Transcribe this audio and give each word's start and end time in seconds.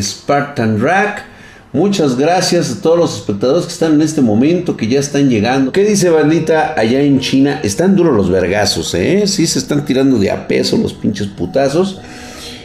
Spartan 0.00 0.80
Rack. 0.80 1.26
Muchas 1.74 2.16
gracias 2.16 2.70
a 2.70 2.80
todos 2.80 2.98
los 2.98 3.16
espectadores 3.16 3.66
que 3.66 3.72
están 3.72 3.92
en 3.92 4.00
este 4.00 4.22
momento, 4.22 4.74
que 4.74 4.88
ya 4.88 4.98
están 4.98 5.28
llegando. 5.28 5.70
¿Qué 5.70 5.84
dice 5.84 6.08
bandita 6.08 6.74
allá 6.78 7.02
en 7.02 7.20
China? 7.20 7.60
Están 7.62 7.94
duros 7.94 8.16
los 8.16 8.30
vergazos, 8.30 8.94
¿eh? 8.94 9.26
Sí, 9.26 9.46
se 9.46 9.58
están 9.58 9.84
tirando 9.84 10.18
de 10.18 10.30
a 10.30 10.48
peso 10.48 10.78
los 10.78 10.94
pinches 10.94 11.26
putazos. 11.26 12.00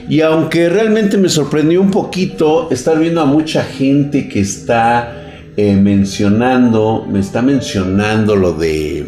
Y 0.08 0.22
aunque 0.22 0.70
realmente 0.70 1.18
me 1.18 1.28
sorprendió 1.28 1.82
un 1.82 1.92
poquito 1.92 2.70
estar 2.72 2.98
viendo 2.98 3.20
a 3.20 3.26
mucha 3.26 3.64
gente 3.64 4.30
que 4.30 4.40
está 4.40 5.44
eh, 5.58 5.76
mencionando, 5.76 7.06
me 7.10 7.20
está 7.20 7.42
mencionando 7.42 8.38
lo 8.38 8.54
de 8.54 9.06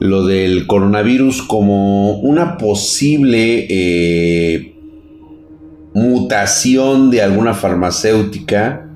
lo 0.00 0.26
del 0.26 0.66
coronavirus 0.66 1.42
como 1.42 2.18
una 2.18 2.58
posible 2.58 3.66
eh, 3.70 4.73
mutación 5.94 7.10
de 7.10 7.22
alguna 7.22 7.54
farmacéutica 7.54 8.88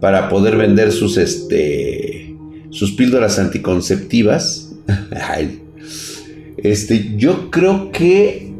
para 0.00 0.28
poder 0.28 0.56
vender 0.56 0.92
sus 0.92 1.18
este 1.18 2.36
sus 2.70 2.92
píldoras 2.92 3.38
anticonceptivas. 3.38 4.72
este, 6.58 7.16
yo 7.16 7.50
creo 7.50 7.90
que 7.90 8.52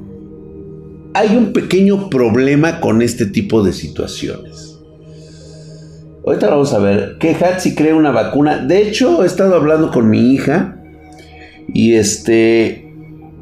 hay 1.14 1.37
un 1.37 1.52
pequeño 1.52 2.09
problema 2.11 2.80
con 2.80 3.02
este 3.02 3.27
tipo 3.27 3.62
de 3.62 3.73
situaciones. 3.73 4.78
Ahorita 6.25 6.48
vamos 6.48 6.73
a 6.73 6.78
ver 6.78 7.16
que 7.20 7.34
Hatsi 7.34 7.75
crea 7.75 7.95
una 7.95 8.11
vacuna. 8.11 8.59
De 8.59 8.83
hecho, 8.83 9.23
he 9.23 9.27
estado 9.27 9.55
hablando 9.55 9.91
con 9.91 10.11
mi 10.11 10.33
hija 10.33 10.83
y 11.73 11.95
este 11.95 12.92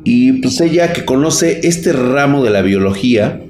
y 0.05 0.33
pues 0.43 0.61
ella 0.61 0.93
que 0.93 1.05
conoce 1.05 1.61
este 1.67 1.93
ramo 1.93 2.45
de 2.45 2.51
la 2.51 2.61
biología 2.61 3.41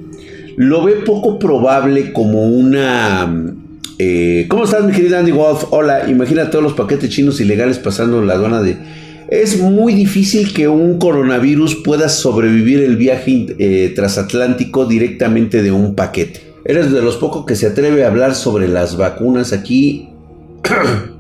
lo 0.57 0.85
ve 0.85 0.95
poco 1.05 1.39
probable 1.39 2.13
como 2.13 2.45
una 2.45 3.55
eh, 3.99 4.47
¿Cómo 4.49 4.65
estás 4.65 4.85
mi 4.85 4.93
querida 4.93 5.21
Andy 5.21 5.31
Wolf? 5.31 5.67
Hola, 5.71 6.11
imagina 6.11 6.51
todos 6.51 6.65
los 6.65 6.73
paquetes 6.73 7.11
chinos 7.11 7.41
ilegales 7.41 7.79
pasando 7.79 8.21
la 8.23 8.35
aduana 8.35 8.61
de 8.61 8.77
es 9.29 9.61
muy 9.61 9.95
difícil 9.95 10.53
que 10.53 10.69
un 10.69 10.99
coronavirus 10.99 11.77
pueda 11.77 12.09
sobrevivir 12.09 12.81
el 12.81 12.97
viaje 12.97 13.47
eh, 13.59 13.93
transatlántico 13.95 14.85
directamente 14.85 15.63
de 15.63 15.73
un 15.73 15.95
paquete. 15.95 16.55
Eres 16.65 16.93
de 16.93 17.03
los 17.03 17.17
pocos 17.17 17.47
que 17.47 17.57
se 17.57 17.67
atreve 17.67 18.05
a 18.05 18.09
hablar 18.09 18.35
sobre 18.35 18.69
las 18.69 18.97
vacunas 18.97 19.53
aquí. 19.53 20.11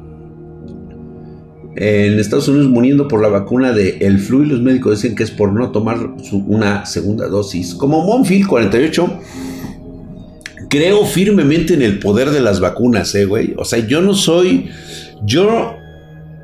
en 1.76 2.18
Estados 2.18 2.48
Unidos 2.48 2.68
muriendo 2.68 3.08
por 3.08 3.20
la 3.20 3.28
vacuna 3.28 3.72
de 3.72 3.98
el 4.00 4.18
flu 4.18 4.44
y 4.44 4.46
los 4.46 4.60
médicos 4.60 5.02
dicen 5.02 5.16
que 5.16 5.24
es 5.24 5.30
por 5.30 5.52
no 5.52 5.70
tomar 5.70 5.98
una 6.46 6.86
segunda 6.86 7.26
dosis. 7.28 7.74
Como 7.74 8.04
Monfield 8.04 8.46
48, 8.46 9.20
creo 10.68 11.04
firmemente 11.04 11.74
en 11.74 11.82
el 11.82 11.98
poder 11.98 12.30
de 12.30 12.40
las 12.40 12.60
vacunas, 12.60 13.14
eh, 13.14 13.24
güey. 13.24 13.54
O 13.56 13.64
sea, 13.64 13.84
yo 13.86 14.02
no 14.02 14.14
soy, 14.14 14.66
yo 15.24 15.76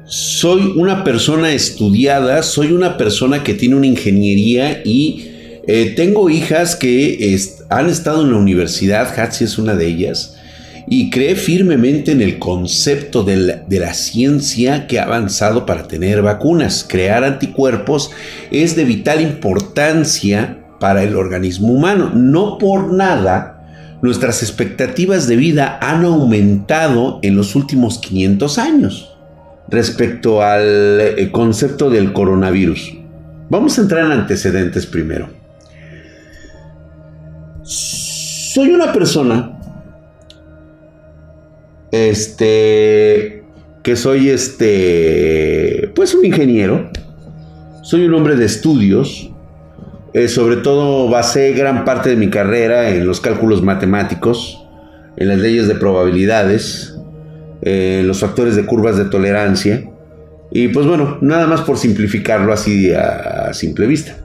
soy 0.05 0.73
una 0.77 1.05
persona 1.05 1.53
estudiada, 1.53 2.43
soy 2.43 2.73
una 2.73 2.97
persona 2.97 3.45
que 3.45 3.55
tiene 3.55 3.77
una 3.77 3.87
ingeniería 3.87 4.83
y 4.85 5.31
eh, 5.67 5.93
tengo 5.95 6.31
hijas 6.31 6.75
que 6.75 7.39
han 7.69 7.89
estado 7.89 8.23
en 8.23 8.33
la 8.33 8.39
universidad, 8.39 9.17
Hatsi 9.17 9.45
es 9.45 9.59
una 9.59 9.77
de 9.77 9.87
ellas, 9.87 10.37
y 10.93 11.09
cree 11.09 11.37
firmemente 11.37 12.11
en 12.11 12.21
el 12.21 12.41
concepto 12.41 13.23
de 13.23 13.37
la, 13.69 13.95
ciencia 13.95 14.89
que 14.89 14.99
ha 14.99 15.05
avanzado 15.05 15.65
para 15.65 15.87
tener 15.87 16.21
vacunas. 16.21 16.85
Crear 16.87 17.23
anticuerpos 17.23 18.11
es 18.51 18.75
de 18.75 18.85
vital 18.85 19.21
importancia 19.21 20.59
para 20.81 21.05
el 21.05 21.15
organismo 21.15 21.69
humano. 21.69 22.11
No 22.13 22.59
por 22.59 22.93
nada 22.93 23.99
nuestras 24.03 24.43
expectativas 24.43 25.29
de 25.29 25.37
vida 25.37 25.79
han 25.81 26.05
aumentado 26.05 27.21
en 27.23 27.37
los 27.37 27.55
últimos 27.55 28.01
500 28.01 28.59
años 28.59 29.17
respecto 29.69 30.43
al 30.43 31.01
eh, 31.01 31.29
concepto 31.31 31.89
del 31.89 32.13
coronavirus. 32.13 32.95
Vamos 33.49 33.79
a 33.79 33.83
entrar 33.83 34.07
en 34.07 34.13
antecedentes 34.13 34.87
primero. 34.87 35.29
Soy 37.63 38.71
una 38.71 38.93
persona, 38.93 39.60
este, 41.93 43.43
que 43.83 43.97
soy 43.97 44.31
este, 44.31 45.91
pues 45.95 46.15
un 46.15 46.25
ingeniero, 46.25 46.91
soy 47.83 48.05
un 48.05 48.15
hombre 48.15 48.37
de 48.37 48.45
estudios, 48.45 49.31
eh, 50.13 50.29
sobre 50.29 50.57
todo 50.57 51.09
basé 51.09 51.53
gran 51.53 51.85
parte 51.85 52.11
de 52.11 52.17
mi 52.17 52.31
carrera 52.31 52.91
en 52.91 53.07
los 53.07 53.21
cálculos 53.21 53.63
matemáticos, 53.63 54.67
en 55.17 55.29
las 55.29 55.39
leyes 55.39 55.69
de 55.69 55.75
probabilidades, 55.75 56.97
eh, 57.63 58.03
los 58.05 58.21
factores 58.21 58.57
de 58.57 58.67
curvas 58.67 58.97
de 58.97 59.05
tolerancia. 59.05 59.85
Y 60.51 60.69
pues 60.69 60.87
bueno, 60.87 61.19
nada 61.21 61.47
más 61.47 61.61
por 61.61 61.79
simplificarlo 61.79 62.53
así 62.53 62.93
a, 62.93 63.53
simple 63.53 63.87
vista. 63.87 64.17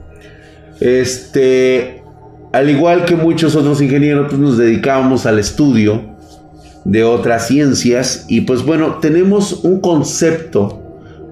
Este, 0.80 2.02
al 2.52 2.68
igual 2.68 3.04
que 3.04 3.14
muchos 3.14 3.54
otros 3.54 3.80
ingenieros, 3.80 4.26
pues 4.28 4.40
nos 4.40 4.58
dedicábamos 4.58 5.24
al 5.24 5.38
estudio 5.38 6.15
de 6.86 7.02
otras 7.02 7.48
ciencias 7.48 8.26
y 8.28 8.42
pues 8.42 8.64
bueno, 8.64 8.98
tenemos 9.00 9.64
un 9.64 9.80
concepto 9.80 10.82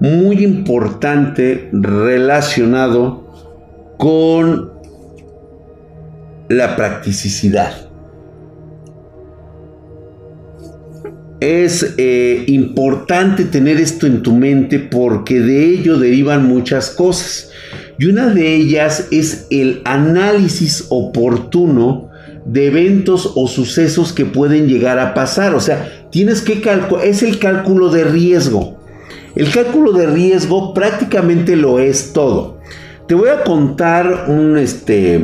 muy 0.01 0.43
importante 0.43 1.69
relacionado 1.71 3.25
con 3.97 4.71
la 6.49 6.75
practicidad. 6.75 7.73
Es 11.39 11.95
eh, 11.97 12.43
importante 12.47 13.45
tener 13.45 13.77
esto 13.77 14.07
en 14.07 14.23
tu 14.23 14.33
mente 14.33 14.79
porque 14.79 15.39
de 15.39 15.65
ello 15.65 15.97
derivan 15.97 16.47
muchas 16.47 16.89
cosas. 16.89 17.51
Y 17.97 18.07
una 18.07 18.27
de 18.27 18.55
ellas 18.55 19.07
es 19.11 19.47
el 19.49 19.81
análisis 19.85 20.85
oportuno 20.89 22.04
de 22.45 22.67
eventos 22.67 23.33
o 23.35 23.47
sucesos 23.47 24.13
que 24.13 24.25
pueden 24.25 24.67
llegar 24.67 24.99
a 24.99 25.13
pasar. 25.13 25.55
O 25.55 25.59
sea, 25.59 26.07
tienes 26.11 26.41
que 26.41 26.61
calcular, 26.61 27.05
es 27.05 27.23
el 27.23 27.39
cálculo 27.39 27.89
de 27.89 28.05
riesgo. 28.05 28.77
El 29.35 29.51
cálculo 29.51 29.91
de 29.91 30.07
riesgo 30.07 30.73
prácticamente 30.73 31.55
lo 31.55 31.79
es 31.79 32.13
todo. 32.13 32.59
Te 33.07 33.15
voy 33.15 33.29
a 33.29 33.43
contar 33.43 34.25
un, 34.29 34.57
este, 34.57 35.21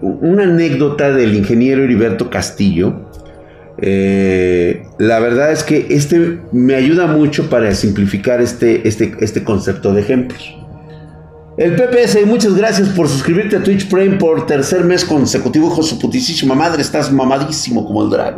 una 0.00 0.42
anécdota 0.42 1.12
del 1.12 1.34
ingeniero 1.34 1.84
Heriberto 1.84 2.28
Castillo 2.28 3.12
eh, 3.84 4.84
la 4.98 5.18
verdad 5.18 5.50
es 5.50 5.64
que 5.64 5.86
este 5.90 6.38
me 6.52 6.74
ayuda 6.74 7.06
mucho 7.08 7.48
para 7.48 7.74
simplificar 7.74 8.40
este, 8.40 8.86
este, 8.86 9.16
este 9.20 9.42
concepto 9.42 9.92
de 9.92 10.02
ejemplos. 10.02 10.56
El 11.62 11.76
PPS, 11.76 12.26
muchas 12.26 12.56
gracias 12.56 12.88
por 12.88 13.08
suscribirte 13.08 13.54
a 13.54 13.62
Twitch 13.62 13.88
Prime 13.88 14.16
por 14.16 14.46
tercer 14.46 14.82
mes 14.82 15.04
consecutivo, 15.04 15.68
hijo 15.68 15.84
su 15.84 15.96
putísima 15.96 16.56
madre. 16.56 16.82
Estás 16.82 17.12
mamadísimo 17.12 17.86
como 17.86 18.02
el 18.02 18.10
drag, 18.10 18.36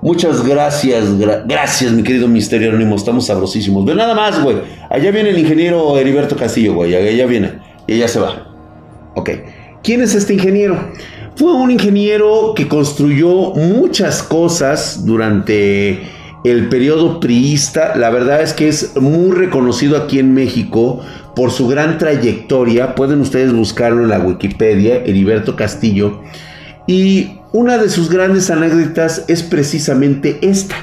Muchas 0.00 0.44
gracias, 0.44 1.04
gracias, 1.46 1.92
mi 1.92 2.02
querido 2.02 2.26
Misterio 2.26 2.70
Anónimo. 2.70 2.96
Estamos 2.96 3.26
sabrosísimos. 3.26 3.84
Ve 3.84 3.94
nada 3.94 4.16
más, 4.16 4.42
güey. 4.42 4.56
Allá 4.90 5.12
viene 5.12 5.30
el 5.30 5.38
ingeniero 5.38 5.96
Heriberto 5.96 6.34
Castillo, 6.34 6.74
güey. 6.74 6.96
Allá 6.96 7.26
viene. 7.26 7.60
Y 7.86 7.98
ya 7.98 8.08
se 8.08 8.18
va. 8.18 8.52
Ok. 9.14 9.30
¿Quién 9.84 10.00
es 10.00 10.16
este 10.16 10.34
ingeniero? 10.34 10.90
Fue 11.36 11.52
un 11.52 11.70
ingeniero 11.70 12.54
que 12.56 12.66
construyó 12.66 13.52
muchas 13.52 14.20
cosas 14.20 15.06
durante 15.06 16.02
el 16.44 16.68
periodo 16.68 17.20
priista. 17.20 17.96
La 17.96 18.10
verdad 18.10 18.42
es 18.42 18.52
que 18.52 18.68
es 18.68 18.96
muy 18.96 19.34
reconocido 19.36 19.96
aquí 19.96 20.18
en 20.18 20.34
México 20.34 21.00
por 21.34 21.50
su 21.50 21.68
gran 21.68 21.98
trayectoria. 21.98 22.94
Pueden 22.94 23.20
ustedes 23.20 23.52
buscarlo 23.52 24.02
en 24.02 24.08
la 24.08 24.20
Wikipedia, 24.20 24.96
Heriberto 24.96 25.56
Castillo. 25.56 26.20
Y 26.86 27.38
una 27.52 27.78
de 27.78 27.88
sus 27.88 28.10
grandes 28.10 28.50
anécdotas 28.50 29.24
es 29.28 29.42
precisamente 29.42 30.38
esta, 30.42 30.76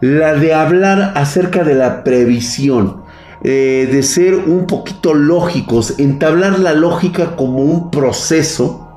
la 0.00 0.34
de 0.34 0.54
hablar 0.54 1.12
acerca 1.14 1.62
de 1.62 1.74
la 1.74 2.02
previsión, 2.02 3.02
eh, 3.44 3.88
de 3.90 4.02
ser 4.02 4.34
un 4.34 4.66
poquito 4.66 5.14
lógicos, 5.14 5.94
entablar 5.98 6.58
la 6.58 6.74
lógica 6.74 7.36
como 7.36 7.58
un 7.58 7.90
proceso 7.90 8.88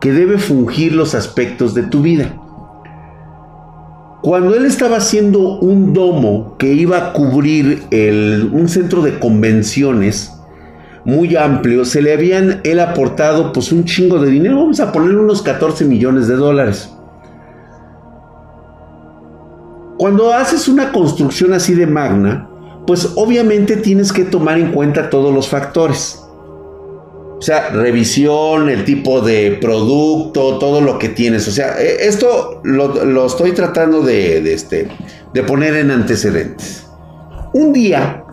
que 0.00 0.12
debe 0.12 0.38
fungir 0.38 0.92
los 0.92 1.14
aspectos 1.14 1.74
de 1.74 1.82
tu 1.82 2.02
vida. 2.02 2.34
Cuando 4.26 4.56
él 4.56 4.66
estaba 4.66 4.96
haciendo 4.96 5.60
un 5.60 5.92
domo 5.92 6.56
que 6.58 6.72
iba 6.72 6.98
a 6.98 7.12
cubrir 7.12 7.84
un 8.52 8.68
centro 8.68 9.00
de 9.00 9.20
convenciones 9.20 10.32
muy 11.04 11.36
amplio, 11.36 11.84
se 11.84 12.02
le 12.02 12.12
habían 12.12 12.60
él 12.64 12.80
aportado 12.80 13.52
pues 13.52 13.70
un 13.70 13.84
chingo 13.84 14.18
de 14.18 14.28
dinero, 14.28 14.56
vamos 14.56 14.80
a 14.80 14.90
poner 14.90 15.16
unos 15.16 15.42
14 15.42 15.84
millones 15.84 16.26
de 16.26 16.34
dólares. 16.34 16.92
Cuando 19.96 20.32
haces 20.32 20.66
una 20.66 20.90
construcción 20.90 21.52
así 21.52 21.74
de 21.74 21.86
magna, 21.86 22.48
pues 22.84 23.12
obviamente 23.14 23.76
tienes 23.76 24.12
que 24.12 24.24
tomar 24.24 24.58
en 24.58 24.72
cuenta 24.72 25.08
todos 25.08 25.32
los 25.32 25.46
factores. 25.46 26.25
O 27.38 27.42
sea, 27.42 27.68
revisión, 27.68 28.70
el 28.70 28.84
tipo 28.84 29.20
de 29.20 29.58
producto, 29.60 30.58
todo 30.58 30.80
lo 30.80 30.98
que 30.98 31.10
tienes. 31.10 31.46
O 31.48 31.50
sea, 31.50 31.78
e, 31.78 32.06
esto 32.06 32.60
lo, 32.64 33.26
estoy 33.26 33.52
tratando 33.52 34.00
de, 34.02 34.52
este, 34.52 34.88
de 35.34 35.42
poner 35.42 35.76
en 35.76 35.90
antecedentes. 35.90 36.88
Un 37.52 37.72
día, 37.72 38.24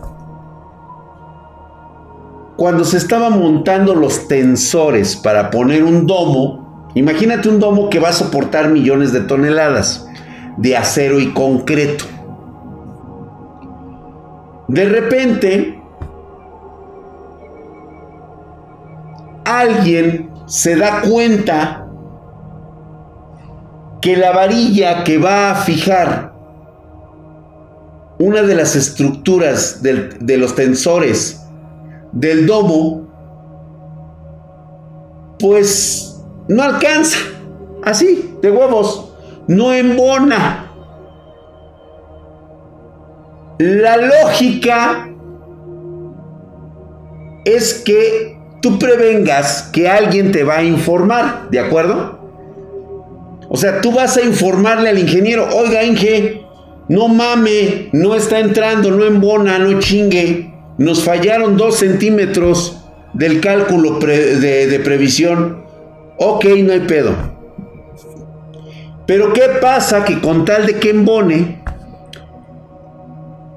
cuando 2.56 2.84
se 2.84 2.96
estaban 2.96 3.38
montando 3.38 3.94
los 3.94 4.26
tensores 4.26 5.16
para 5.16 5.50
poner 5.50 5.84
un 5.84 6.06
domo, 6.06 6.90
imagínate 6.94 7.48
un 7.48 7.60
domo 7.60 7.90
que 7.90 7.98
va 7.98 8.08
a 8.08 8.12
soportar 8.12 8.70
millones 8.70 9.12
de 9.12 9.20
toneladas 9.20 10.06
de 10.56 10.76
acero 10.76 11.20
y 11.20 11.32
concreto. 11.32 12.04
De 14.68 14.86
repente, 14.86 15.73
alguien 19.44 20.30
se 20.46 20.76
da 20.76 21.02
cuenta 21.02 21.86
que 24.00 24.16
la 24.16 24.32
varilla 24.32 25.04
que 25.04 25.18
va 25.18 25.50
a 25.50 25.54
fijar 25.54 26.34
una 28.18 28.42
de 28.42 28.54
las 28.54 28.76
estructuras 28.76 29.82
de 29.82 30.36
los 30.38 30.54
tensores 30.54 31.40
del 32.12 32.46
domo, 32.46 33.08
pues 35.38 36.22
no 36.48 36.62
alcanza, 36.62 37.18
así, 37.82 38.36
de 38.40 38.50
huevos, 38.50 39.12
no 39.48 39.72
embona. 39.72 40.70
La 43.58 43.96
lógica 43.96 45.08
es 47.44 47.74
que 47.84 48.38
tú 48.64 48.78
prevengas 48.78 49.68
que 49.74 49.90
alguien 49.90 50.32
te 50.32 50.42
va 50.42 50.56
a 50.56 50.64
informar, 50.64 51.50
¿de 51.50 51.60
acuerdo? 51.60 52.18
O 53.50 53.58
sea, 53.58 53.82
tú 53.82 53.92
vas 53.92 54.16
a 54.16 54.22
informarle 54.22 54.88
al 54.88 54.98
ingeniero, 54.98 55.46
oiga, 55.54 55.84
Inge, 55.84 56.46
no 56.88 57.08
mame, 57.08 57.90
no 57.92 58.14
está 58.14 58.38
entrando, 58.40 58.90
no 58.90 59.04
embona, 59.04 59.58
no 59.58 59.78
chingue. 59.80 60.50
Nos 60.78 61.04
fallaron 61.04 61.58
dos 61.58 61.76
centímetros 61.76 62.82
del 63.12 63.42
cálculo 63.42 63.98
de, 63.98 64.66
de 64.66 64.80
previsión. 64.80 65.62
Ok, 66.16 66.46
no 66.64 66.72
hay 66.72 66.80
pedo. 66.80 67.12
Pero 69.04 69.34
¿qué 69.34 69.46
pasa? 69.60 70.06
Que 70.06 70.22
con 70.22 70.46
tal 70.46 70.64
de 70.64 70.76
que 70.76 70.88
embone, 70.88 71.62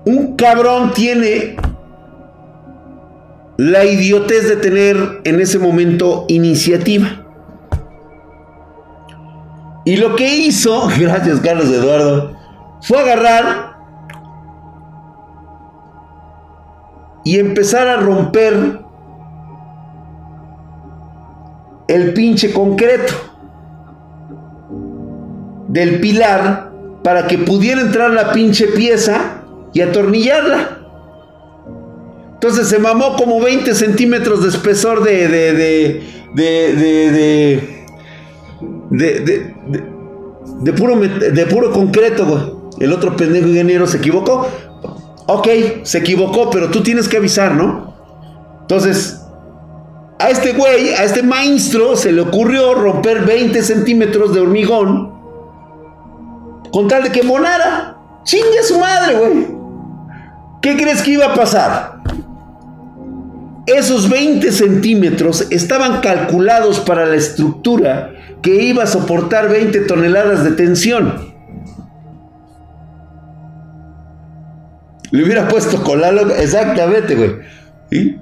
un 0.04 0.36
cabrón 0.36 0.92
tiene 0.94 1.56
la 3.58 3.86
idiotez 3.86 4.48
de 4.48 4.56
tener 4.58 5.22
en 5.24 5.40
ese 5.40 5.60
momento 5.60 6.26
iniciativa. 6.28 7.26
Y 9.84 9.98
lo 9.98 10.16
que 10.16 10.36
hizo, 10.36 10.88
gracias 11.00 11.40
Carlos 11.40 11.70
Eduardo, 11.70 12.36
fue 12.82 13.00
agarrar 13.00 13.78
y 17.24 17.40
empezar 17.40 17.88
a 17.88 17.98
romper 17.98 18.80
el 21.88 22.14
pinche 22.14 22.54
concreto 22.54 23.14
del 25.68 26.00
pilar 26.00 26.72
para 27.04 27.28
que 27.28 27.38
pudiera 27.38 27.82
entrar 27.82 28.12
la 28.12 28.32
pinche 28.32 28.68
pieza 28.68 29.42
y 29.74 29.82
atornillarla. 29.82 30.77
Entonces 32.38 32.68
se 32.68 32.78
mamó 32.78 33.16
como 33.16 33.42
20 33.42 33.74
centímetros 33.74 34.44
de 34.44 34.50
espesor 34.50 35.04
de. 35.04 35.28
de. 35.28 35.54
de. 35.54 36.04
de. 36.36 36.76
de. 36.76 37.80
de, 38.92 39.54
de, 40.62 40.74
puro, 40.74 41.00
de 41.00 41.46
puro 41.48 41.72
concreto, 41.72 42.70
El 42.80 42.94
otro 42.94 43.16
pendejo 43.16 43.48
ingeniero 43.48 43.88
se 43.88 43.98
equivocó. 43.98 44.48
Ok, 45.26 45.48
se 45.82 45.98
equivocó, 45.98 46.52
pero 46.52 46.70
tú 46.70 46.84
tienes 46.84 47.10
que 47.10 47.18
avisar, 47.18 47.56
¿no? 47.56 47.96
Entonces, 48.62 49.20
a 50.20 50.30
este 50.30 50.54
güey, 50.54 50.90
a 50.90 51.04
este 51.04 51.24
maestro, 51.24 51.96
se 51.96 52.12
le 52.12 52.22
ocurrió 52.22 52.76
romper 52.76 53.26
20 53.26 53.64
centímetros 53.64 54.34
de 54.36 54.42
hormigón 54.42 55.12
con 56.72 56.88
tal 56.88 57.04
de 57.04 57.12
que 57.12 57.24
monara. 57.24 57.98
Chingue 58.24 58.60
a 58.60 58.64
su 58.64 58.78
madre, 58.78 59.16
güey. 59.16 59.48
¿Qué 60.62 60.76
crees 60.76 61.02
que 61.02 61.12
iba 61.12 61.26
a 61.26 61.34
pasar? 61.34 61.97
Esos 63.68 64.10
20 64.10 64.50
centímetros 64.54 65.46
estaban 65.52 66.00
calculados 66.00 66.80
para 66.80 67.06
la 67.06 67.18
estructura 67.18 68.14
que 68.42 68.64
iba 68.64 68.84
a 68.84 68.88
soportar 68.88 69.50
20 69.50 69.82
toneladas 69.82 70.46
de 70.46 70.52
tensión. 70.52 71.36
Le 75.12 75.24
hubiera 75.24 75.50
puesto 75.50 75.84
colalo 75.84 76.34
exactamente, 76.36 77.16
güey. 77.16 78.16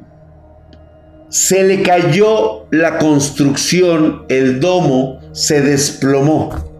Se 1.30 1.63
le 1.63 1.83
cayó 1.83 2.65
la 2.71 2.97
construcción, 2.97 4.25
el 4.30 4.59
domo 4.59 5.19
se 5.31 5.62
desplomó. 5.62 6.75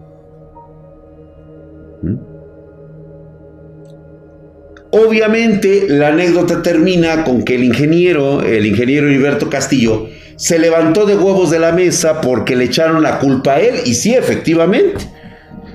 Obviamente 4.96 5.86
la 5.88 6.08
anécdota 6.08 6.62
termina 6.62 7.22
con 7.22 7.42
que 7.42 7.56
el 7.56 7.64
ingeniero, 7.64 8.42
el 8.42 8.64
ingeniero 8.64 9.08
Heriberto 9.08 9.50
Castillo, 9.50 10.08
se 10.36 10.58
levantó 10.58 11.04
de 11.04 11.16
huevos 11.16 11.50
de 11.50 11.58
la 11.58 11.72
mesa 11.72 12.22
porque 12.22 12.56
le 12.56 12.64
echaron 12.64 13.02
la 13.02 13.18
culpa 13.18 13.54
a 13.54 13.60
él 13.60 13.74
y 13.84 13.92
sí, 13.92 14.14
efectivamente. 14.14 15.04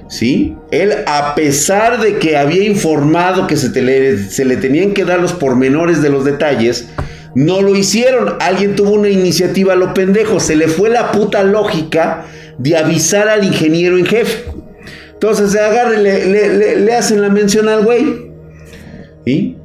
¿Sí? 0.09 0.55
Él, 0.71 0.91
a 1.05 1.35
pesar 1.35 2.01
de 2.01 2.17
que 2.17 2.35
había 2.35 2.63
informado 2.63 3.45
que 3.45 3.57
se, 3.57 3.69
le, 3.81 4.17
se 4.17 4.43
le 4.43 4.57
tenían 4.57 4.93
que 4.93 5.05
dar 5.05 5.19
los 5.19 5.33
pormenores 5.33 6.01
de 6.01 6.09
los 6.09 6.25
detalles, 6.25 6.87
no 7.35 7.61
lo 7.61 7.75
hicieron. 7.75 8.37
Alguien 8.39 8.75
tuvo 8.75 8.91
una 8.91 9.09
iniciativa 9.09 9.73
a 9.73 9.77
lo 9.77 9.93
pendejo. 9.93 10.39
Se 10.39 10.55
le 10.55 10.67
fue 10.67 10.89
la 10.89 11.11
puta 11.11 11.43
lógica 11.43 12.25
de 12.57 12.75
avisar 12.75 13.29
al 13.29 13.43
ingeniero 13.43 13.99
en 13.99 14.05
jefe. 14.05 14.45
Entonces 15.13 15.51
se 15.51 15.99
le, 15.99 16.75
le 16.77 16.93
hacen 16.93 17.21
la 17.21 17.29
mención 17.29 17.69
al 17.69 17.85
güey. 17.85 18.30
¿Y? 19.25 19.57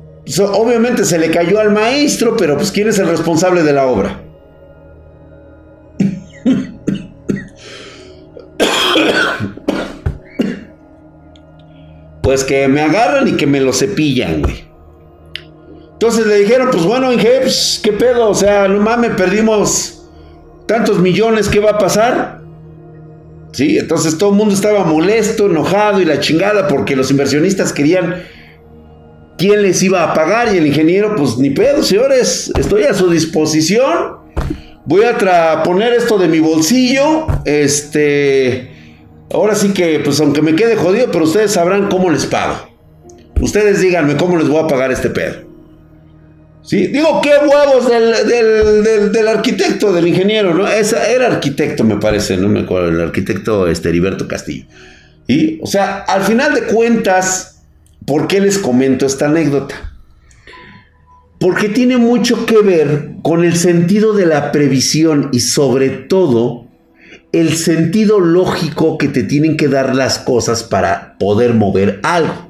obviamente 0.52 1.04
se 1.04 1.18
le 1.18 1.30
cayó 1.30 1.60
al 1.60 1.70
maestro, 1.70 2.36
pero 2.36 2.56
pues 2.56 2.72
¿quién 2.72 2.88
es 2.88 2.98
el 2.98 3.06
responsable 3.06 3.62
de 3.62 3.72
la 3.72 3.86
obra? 3.86 4.20
pues 12.22 12.42
que 12.44 12.66
me 12.66 12.80
agarran 12.80 13.28
y 13.28 13.36
que 13.36 13.46
me 13.46 13.60
lo 13.60 13.72
cepillan, 13.72 14.42
güey. 14.42 14.64
Entonces 15.92 16.26
le 16.26 16.40
dijeron, 16.40 16.70
pues 16.70 16.84
bueno, 16.84 17.12
Inge, 17.12 17.42
¿qué 17.82 17.92
pedo? 17.92 18.28
O 18.28 18.34
sea, 18.34 18.68
no 18.68 18.80
mames, 18.80 19.12
perdimos 19.12 19.96
tantos 20.66 20.98
millones, 20.98 21.48
¿qué 21.48 21.60
va 21.60 21.70
a 21.70 21.78
pasar? 21.78 22.42
Sí, 23.52 23.78
entonces 23.78 24.18
todo 24.18 24.30
el 24.30 24.36
mundo 24.36 24.54
estaba 24.54 24.84
molesto, 24.84 25.46
enojado 25.46 26.02
y 26.02 26.04
la 26.04 26.20
chingada 26.20 26.68
porque 26.68 26.94
los 26.94 27.10
inversionistas 27.10 27.72
querían 27.72 28.22
quién 29.38 29.62
les 29.62 29.82
iba 29.82 30.02
a 30.02 30.14
pagar 30.14 30.54
y 30.54 30.58
el 30.58 30.66
ingeniero, 30.66 31.14
pues 31.16 31.36
ni 31.38 31.50
pedo, 31.50 31.82
señores, 31.82 32.52
estoy 32.58 32.84
a 32.84 32.94
su 32.94 33.10
disposición. 33.10 34.16
Voy 34.84 35.02
a 35.04 35.62
poner 35.64 35.92
esto 35.92 36.18
de 36.18 36.28
mi 36.28 36.38
bolsillo. 36.38 37.26
Este, 37.44 38.70
ahora 39.32 39.54
sí 39.54 39.70
que, 39.70 40.00
pues 40.00 40.20
aunque 40.20 40.42
me 40.42 40.54
quede 40.54 40.76
jodido, 40.76 41.10
pero 41.10 41.24
ustedes 41.24 41.52
sabrán 41.52 41.88
cómo 41.88 42.10
les 42.10 42.26
pago. 42.26 42.68
Ustedes 43.40 43.80
díganme 43.80 44.16
cómo 44.16 44.36
les 44.36 44.48
voy 44.48 44.62
a 44.62 44.66
pagar 44.66 44.92
este 44.92 45.10
pedo. 45.10 45.46
Sí, 46.62 46.88
digo, 46.88 47.20
qué 47.22 47.30
huevos 47.30 47.88
del, 47.88 49.28
arquitecto, 49.28 49.92
del 49.92 50.08
ingeniero, 50.08 50.52
¿no? 50.52 50.66
Esa, 50.66 51.08
era 51.08 51.28
arquitecto, 51.28 51.84
me 51.84 51.96
parece, 51.98 52.36
no 52.36 52.48
me 52.48 52.60
acuerdo, 52.60 52.88
el 52.88 53.00
arquitecto 53.00 53.68
este, 53.68 53.90
Heriberto 53.90 54.26
Castillo. 54.26 54.66
Y, 55.28 55.60
o 55.62 55.66
sea, 55.66 55.98
al 55.98 56.22
final 56.22 56.54
de 56.54 56.62
cuentas, 56.62 57.55
¿Por 58.06 58.28
qué 58.28 58.40
les 58.40 58.58
comento 58.58 59.04
esta 59.04 59.26
anécdota? 59.26 59.74
Porque 61.40 61.68
tiene 61.68 61.96
mucho 61.96 62.46
que 62.46 62.58
ver 62.62 63.16
con 63.22 63.44
el 63.44 63.56
sentido 63.56 64.14
de 64.14 64.26
la 64.26 64.52
previsión 64.52 65.28
y 65.32 65.40
sobre 65.40 65.90
todo 65.90 66.66
el 67.32 67.54
sentido 67.54 68.20
lógico 68.20 68.96
que 68.96 69.08
te 69.08 69.24
tienen 69.24 69.56
que 69.56 69.68
dar 69.68 69.94
las 69.94 70.18
cosas 70.18 70.62
para 70.62 71.18
poder 71.18 71.52
mover 71.54 72.00
algo. 72.04 72.46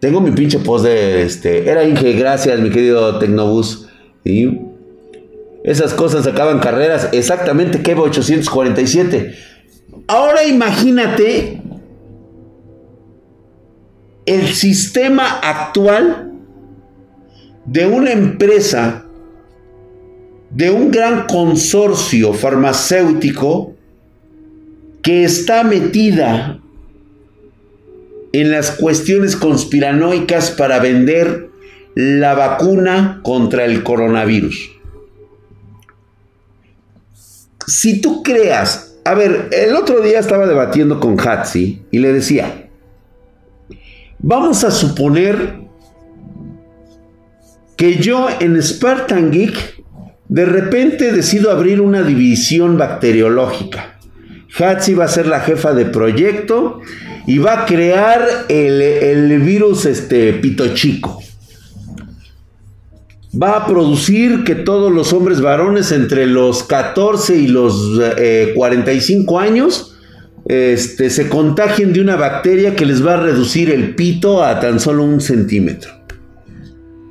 Tengo 0.00 0.20
mi 0.20 0.32
pinche 0.32 0.58
post 0.58 0.84
de 0.84 1.22
este. 1.22 1.68
Era 1.68 1.84
Inge, 1.84 2.12
gracias, 2.12 2.60
mi 2.60 2.70
querido 2.70 3.18
Tecnobus. 3.18 3.88
Y 4.24 4.58
esas 5.64 5.94
cosas 5.94 6.26
acaban 6.26 6.58
carreras. 6.58 7.08
Exactamente, 7.12 7.82
que 7.82 7.94
847. 7.94 9.34
Ahora 10.08 10.44
imagínate 10.44 11.61
el 14.26 14.48
sistema 14.48 15.38
actual 15.40 16.32
de 17.64 17.86
una 17.86 18.12
empresa 18.12 19.04
de 20.50 20.70
un 20.70 20.90
gran 20.90 21.26
consorcio 21.26 22.34
farmacéutico 22.34 23.74
que 25.02 25.24
está 25.24 25.64
metida 25.64 26.60
en 28.32 28.50
las 28.50 28.70
cuestiones 28.72 29.36
conspiranoicas 29.36 30.50
para 30.50 30.78
vender 30.78 31.50
la 31.94 32.34
vacuna 32.34 33.20
contra 33.22 33.64
el 33.64 33.82
coronavirus. 33.82 34.70
Si 37.66 38.00
tú 38.00 38.22
creas, 38.22 38.96
a 39.04 39.14
ver, 39.14 39.48
el 39.52 39.74
otro 39.74 40.00
día 40.00 40.18
estaba 40.18 40.46
debatiendo 40.46 41.00
con 41.00 41.18
Hatsi 41.18 41.82
y 41.90 41.98
le 41.98 42.12
decía, 42.12 42.61
vamos 44.22 44.64
a 44.64 44.70
suponer 44.70 45.60
que 47.76 47.96
yo 47.96 48.28
en 48.40 48.62
Spartan 48.62 49.30
Geek 49.30 49.82
de 50.28 50.46
repente 50.46 51.12
decido 51.12 51.50
abrir 51.50 51.80
una 51.80 52.02
división 52.02 52.78
bacteriológica. 52.78 53.98
Hatsi 54.58 54.94
va 54.94 55.04
a 55.04 55.08
ser 55.08 55.26
la 55.26 55.40
jefa 55.40 55.74
de 55.74 55.86
proyecto 55.86 56.80
y 57.26 57.38
va 57.38 57.62
a 57.62 57.66
crear 57.66 58.26
el, 58.48 59.40
virus 59.40 59.86
este, 59.86 60.32
pito 60.34 60.74
chico. 60.74 61.20
Va 63.34 63.56
a 63.56 63.66
producir 63.66 64.44
que 64.44 64.54
todos 64.54 64.92
los 64.92 65.12
hombres 65.12 65.40
varones 65.40 65.90
entre 65.90 66.26
los 66.26 66.62
14 66.64 67.36
y 67.36 67.48
los 67.48 68.00
45 68.54 69.40
eh, 69.40 69.44
años 69.44 69.91
este, 70.46 71.10
se 71.10 71.28
contagien 71.28 71.92
de 71.92 72.00
una 72.00 72.16
bacteria 72.16 72.74
que 72.74 72.86
les 72.86 73.04
va 73.04 73.14
a 73.14 73.18
reducir 73.18 73.70
el 73.70 73.94
pito 73.94 74.44
a 74.44 74.58
tan 74.60 74.80
solo 74.80 75.04
un 75.04 75.20
centímetro. 75.20 75.92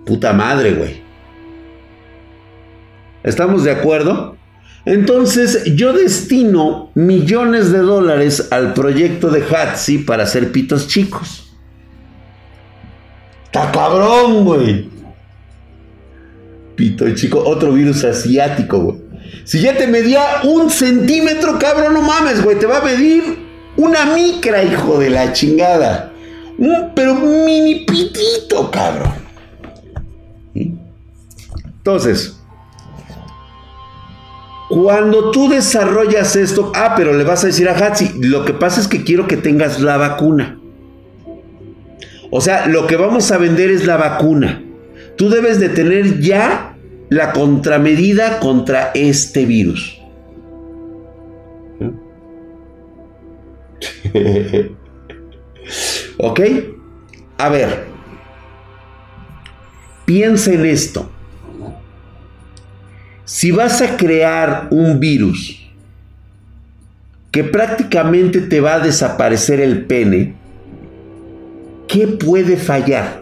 Puta 0.06 0.34
madre, 0.34 0.74
güey. 0.74 1.02
¿Estamos 3.24 3.64
de 3.64 3.72
acuerdo? 3.72 4.36
Entonces 4.86 5.64
yo 5.76 5.94
destino 5.94 6.92
millones 6.96 7.72
de 7.72 7.80
dólares 7.80 8.48
al 8.52 8.74
proyecto 8.74 9.30
de 9.30 9.44
Hatsi 9.44 10.00
para 10.00 10.24
hacer 10.24 10.52
pitos 10.52 10.88
chicos. 10.88 11.54
¡Está 13.46 13.72
cabrón, 13.72 14.44
güey! 14.46 14.90
Pito 16.76 17.14
chico, 17.14 17.44
otro 17.46 17.74
virus 17.74 18.04
asiático, 18.04 18.80
güey. 18.80 19.11
Si 19.44 19.60
ya 19.60 19.76
te 19.76 19.88
medía 19.88 20.42
un 20.44 20.70
centímetro, 20.70 21.58
cabrón, 21.60 21.94
no 21.94 22.02
mames, 22.02 22.44
güey. 22.44 22.60
Te 22.60 22.66
va 22.66 22.80
a 22.80 22.84
medir 22.84 23.40
una 23.78 24.06
micra, 24.06 24.64
hijo 24.64 25.00
de 25.00 25.10
la 25.10 25.34
chingada. 25.34 26.12
Un, 26.58 26.92
pero 26.96 27.16
mini 27.16 27.86
pitito, 27.86 28.70
cabrón. 28.70 29.14
Entonces, 30.54 32.38
cuando 34.70 35.32
tú 35.32 35.50
desarrollas 35.50 36.36
esto, 36.36 36.72
ah, 36.76 36.94
pero 36.96 37.14
le 37.14 37.24
vas 37.24 37.44
a 37.44 37.48
decir 37.48 37.68
a 37.68 37.78
Hatsi, 37.78 38.14
lo 38.22 38.46
que 38.46 38.54
pasa 38.54 38.80
es 38.80 38.88
que 38.88 39.04
quiero 39.04 39.28
que 39.28 39.36
tengas 39.36 39.82
la 39.82 39.98
vacuna. 39.98 40.60
O 42.30 42.40
sea, 42.40 42.68
lo 42.68 42.88
que 42.88 42.96
vamos 42.96 43.32
a 43.32 43.38
vender 43.38 43.70
es 43.70 43.86
la 43.86 43.98
vacuna. 43.98 44.64
Tú 45.18 45.30
debes 45.30 45.60
de 45.60 45.70
tener 45.70 46.22
ya 46.22 46.71
la 47.12 47.34
contramedida 47.34 48.40
contra 48.40 48.92
este 48.94 49.46
virus. 49.46 50.00
¿Ok? 56.18 56.40
A 57.38 57.50
ver, 57.50 57.88
piensa 60.06 60.54
en 60.54 60.66
esto. 60.66 61.12
Si 63.26 63.52
vas 63.52 63.82
a 63.82 63.98
crear 63.98 64.70
un 64.72 65.02
virus 65.02 65.70
que 67.30 67.44
prácticamente 67.44 68.40
te 68.40 68.62
va 68.62 68.76
a 68.76 68.80
desaparecer 68.80 69.60
el 69.60 69.84
pene, 69.84 70.36
¿qué 71.90 72.08
puede 72.08 72.56
fallar? 72.56 73.21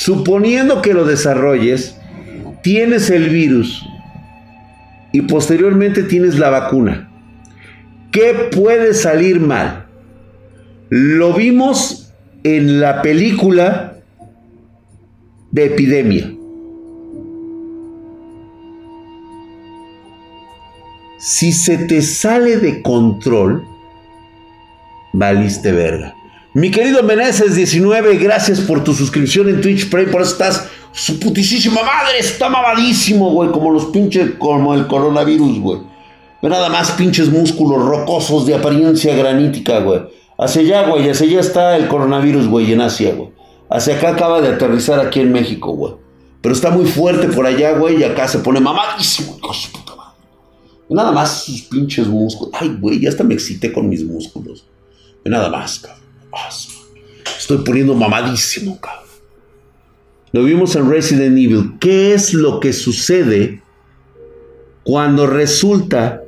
Suponiendo 0.00 0.80
que 0.80 0.94
lo 0.94 1.04
desarrolles, 1.04 1.96
tienes 2.62 3.10
el 3.10 3.30
virus 3.30 3.84
y 5.10 5.22
posteriormente 5.22 6.04
tienes 6.04 6.38
la 6.38 6.50
vacuna. 6.50 7.10
¿Qué 8.12 8.48
puede 8.54 8.94
salir 8.94 9.40
mal? 9.40 9.86
Lo 10.88 11.32
vimos 11.32 12.14
en 12.44 12.78
la 12.78 13.02
película 13.02 13.96
de 15.50 15.64
epidemia. 15.64 16.32
Si 21.18 21.50
se 21.50 21.76
te 21.76 22.02
sale 22.02 22.58
de 22.58 22.82
control, 22.82 23.64
valiste 25.12 25.72
verga. 25.72 26.14
Mi 26.54 26.70
querido 26.70 27.02
Meneses 27.02 27.54
19, 27.54 28.16
gracias 28.16 28.60
por 28.60 28.82
tu 28.82 28.94
suscripción 28.94 29.50
en 29.50 29.60
Twitch 29.60 29.90
Prime. 29.90 30.10
Por 30.10 30.22
eso 30.22 30.32
estás 30.32 30.68
su 30.92 31.20
putísima 31.20 31.82
madre. 31.82 32.18
Está 32.18 32.48
mamadísimo, 32.48 33.30
güey. 33.32 33.50
Como 33.50 33.70
los 33.70 33.86
pinches, 33.86 34.32
como 34.38 34.74
el 34.74 34.86
coronavirus, 34.86 35.58
güey. 35.60 35.80
Nada 36.40 36.70
más 36.70 36.92
pinches 36.92 37.28
músculos 37.28 37.84
rocosos 37.84 38.46
de 38.46 38.54
apariencia 38.54 39.14
granítica, 39.14 39.80
güey. 39.80 40.02
Hacia 40.38 40.62
allá, 40.62 40.88
güey, 40.88 41.10
hacia 41.10 41.26
allá 41.26 41.40
está 41.40 41.76
el 41.76 41.88
coronavirus, 41.88 42.46
güey, 42.46 42.72
en 42.72 42.80
Asia, 42.80 43.12
güey. 43.14 43.30
Hacia 43.68 43.96
acá 43.96 44.10
acaba 44.10 44.40
de 44.40 44.48
aterrizar 44.48 45.00
aquí 45.00 45.20
en 45.20 45.32
México, 45.32 45.72
güey. 45.72 45.94
Pero 46.40 46.54
está 46.54 46.70
muy 46.70 46.86
fuerte 46.86 47.26
por 47.28 47.44
allá, 47.44 47.72
güey, 47.72 48.00
y 48.00 48.04
acá 48.04 48.28
se 48.28 48.38
pone 48.38 48.60
mamadísimo, 48.60 49.36
puta 49.40 49.96
madre. 49.96 50.16
Nada 50.88 51.10
más 51.10 51.42
sus 51.42 51.62
pinches 51.62 52.06
músculos. 52.06 52.54
Ay, 52.58 52.74
güey, 52.80 53.00
ya 53.00 53.08
hasta 53.08 53.24
me 53.24 53.34
excité 53.34 53.72
con 53.72 53.88
mis 53.88 54.04
músculos. 54.04 54.64
Nada 55.24 55.50
más, 55.50 55.80
cabrón. 55.80 55.97
Estoy 57.38 57.58
poniendo 57.58 57.94
mamadísimo, 57.94 58.80
cabrón. 58.80 59.04
Lo 60.32 60.44
vimos 60.44 60.76
en 60.76 60.90
Resident 60.90 61.38
Evil. 61.38 61.74
¿Qué 61.80 62.12
es 62.12 62.34
lo 62.34 62.60
que 62.60 62.72
sucede 62.72 63.62
cuando 64.84 65.26
resulta 65.26 66.22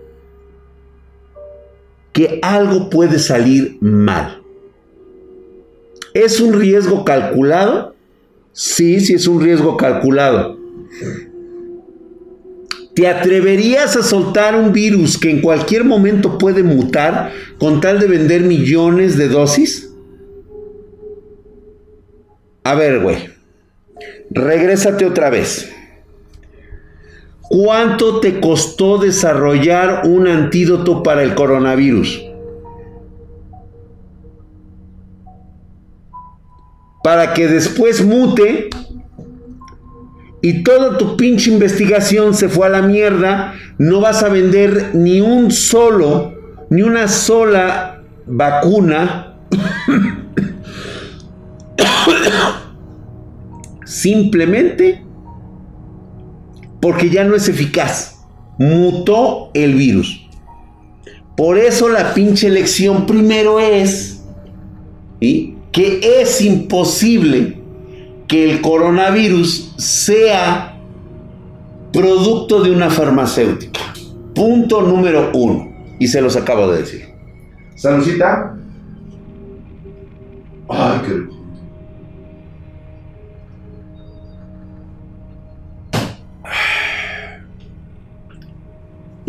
que 2.13 2.39
algo 2.43 2.91
puede 2.91 3.19
salir 3.19 3.79
mal. 3.81 4.43
¿Es 6.13 6.41
un 6.41 6.53
riesgo 6.53 7.05
calculado? 7.05 7.95
Sí, 8.53 9.01
sí 9.01 9.15
es 9.15 9.27
un 9.27 9.41
riesgo 9.41 9.77
calculado. 9.77 10.59
¿Te 12.95 13.07
atreverías 13.07 13.97
a 13.97 14.03
soltar 14.03 14.57
un 14.57 14.73
virus 14.73 15.17
que 15.17 15.31
en 15.31 15.41
cualquier 15.41 15.85
momento 15.85 16.37
puede 16.37 16.63
mutar 16.63 17.33
con 17.59 17.81
tal 17.81 18.01
de 18.01 18.09
vender 18.09 18.43
millones 18.43 19.17
de 19.17 19.29
dosis? 19.29 19.90
A 22.65 22.75
ver, 22.75 23.01
güey. 23.01 23.31
Regrésate 24.31 25.05
otra 25.05 25.31
vez. 25.31 25.71
¿Cuánto 27.43 28.21
te 28.21 28.39
costó 28.39 28.99
desarrollar 28.99 30.03
un 30.05 30.29
antídoto 30.29 31.03
para 31.03 31.23
el 31.23 31.35
coronavirus? 31.35 32.23
Para 37.03 37.35
que 37.35 37.49
después 37.49 38.05
mute 38.05 38.71
y 40.43 40.63
toda 40.63 40.97
tu 40.97 41.17
pinche 41.17 41.51
investigación 41.51 42.35
se 42.35 42.49
fue 42.49 42.67
a 42.67 42.71
la 42.71 42.83
mierda, 42.83 43.55
no 43.79 44.01
vas 44.01 44.23
a 44.23 44.29
vender 44.29 44.91
ni 44.95 45.21
un 45.21 45.51
solo, 45.51 46.35
ni 46.71 46.83
una 46.83 47.09
sola 47.09 48.03
vacuna. 48.27 49.39
Simplemente 53.85 55.03
porque 56.81 57.11
ya 57.11 57.25
no 57.25 57.35
es 57.35 57.49
eficaz. 57.49 58.21
Mutó 58.59 59.51
el 59.55 59.75
virus. 59.75 60.27
Por 61.37 61.59
eso 61.59 61.89
la 61.89 62.15
pinche 62.15 62.47
elección 62.47 63.07
primero 63.07 63.59
es 63.59 64.23
que 65.21 66.01
es 66.21 66.41
imposible 66.41 67.59
que 68.29 68.51
el 68.51 68.61
coronavirus 68.61 69.75
sea 69.77 70.79
producto 71.93 72.63
de 72.63 72.71
una 72.71 72.91
farmacéutica. 72.91 73.81
Punto 74.35 74.83
número 74.83 75.31
uno. 75.35 75.69
Y 75.99 76.09
se 76.09 76.21
los 76.21 76.37
acabo 76.37 76.69
de 76.69 76.79
decir. 76.79 77.09
Saludcita. 77.75 78.57
Ay, 80.69 81.01
qué 81.07 81.40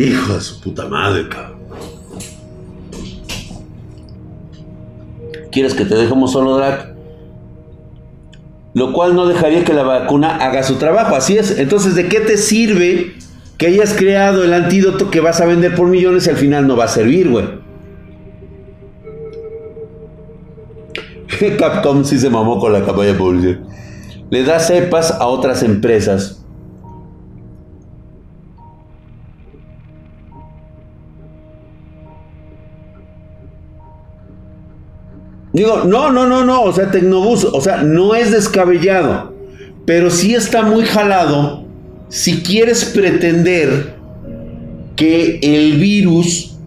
Hijo 0.01 0.33
de 0.33 0.41
su 0.41 0.59
puta 0.59 0.87
madre, 0.87 1.29
cabrón. 1.29 1.59
¿Quieres 5.51 5.75
que 5.75 5.85
te 5.85 5.93
dejemos 5.93 6.31
solo, 6.31 6.57
Drac? 6.57 6.95
Lo 8.73 8.93
cual 8.93 9.15
no 9.15 9.27
dejaría 9.27 9.63
que 9.63 9.73
la 9.73 9.83
vacuna 9.83 10.37
haga 10.37 10.63
su 10.63 10.75
trabajo. 10.75 11.15
Así 11.15 11.37
es. 11.37 11.59
Entonces, 11.59 11.93
¿de 11.93 12.07
qué 12.07 12.19
te 12.19 12.37
sirve 12.37 13.13
que 13.59 13.67
hayas 13.67 13.93
creado 13.93 14.43
el 14.43 14.53
antídoto 14.53 15.11
que 15.11 15.19
vas 15.19 15.39
a 15.39 15.45
vender 15.45 15.75
por 15.75 15.87
millones 15.87 16.25
y 16.25 16.31
al 16.31 16.37
final 16.37 16.65
no 16.65 16.75
va 16.75 16.85
a 16.85 16.87
servir, 16.87 17.29
güey? 17.29 17.45
Capcom 21.59 22.03
sí 22.05 22.17
se 22.17 22.31
mamó 22.31 22.59
con 22.59 22.73
la 22.73 22.83
campaña 22.83 23.09
de 23.09 23.13
publicidad. 23.13 23.59
Le 24.31 24.43
da 24.45 24.59
cepas 24.59 25.11
a 25.11 25.27
otras 25.27 25.61
empresas 25.61 26.40
Digo, 35.53 35.83
no, 35.85 36.11
no, 36.11 36.27
no, 36.27 36.45
no, 36.45 36.63
o 36.63 36.73
sea, 36.73 36.91
Tecnobús, 36.91 37.43
o 37.43 37.59
sea, 37.59 37.83
no 37.83 38.15
es 38.15 38.31
descabellado, 38.31 39.33
pero 39.85 40.09
sí 40.09 40.33
está 40.33 40.61
muy 40.61 40.85
jalado 40.85 41.65
si 42.07 42.41
quieres 42.41 42.85
pretender 42.85 43.95
que 44.95 45.39
el 45.41 45.77
virus 45.77 46.57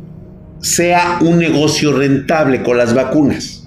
sea 0.61 1.19
un 1.21 1.39
negocio 1.39 1.93
rentable 1.93 2.63
con 2.63 2.77
las 2.77 2.95
vacunas. 2.95 3.67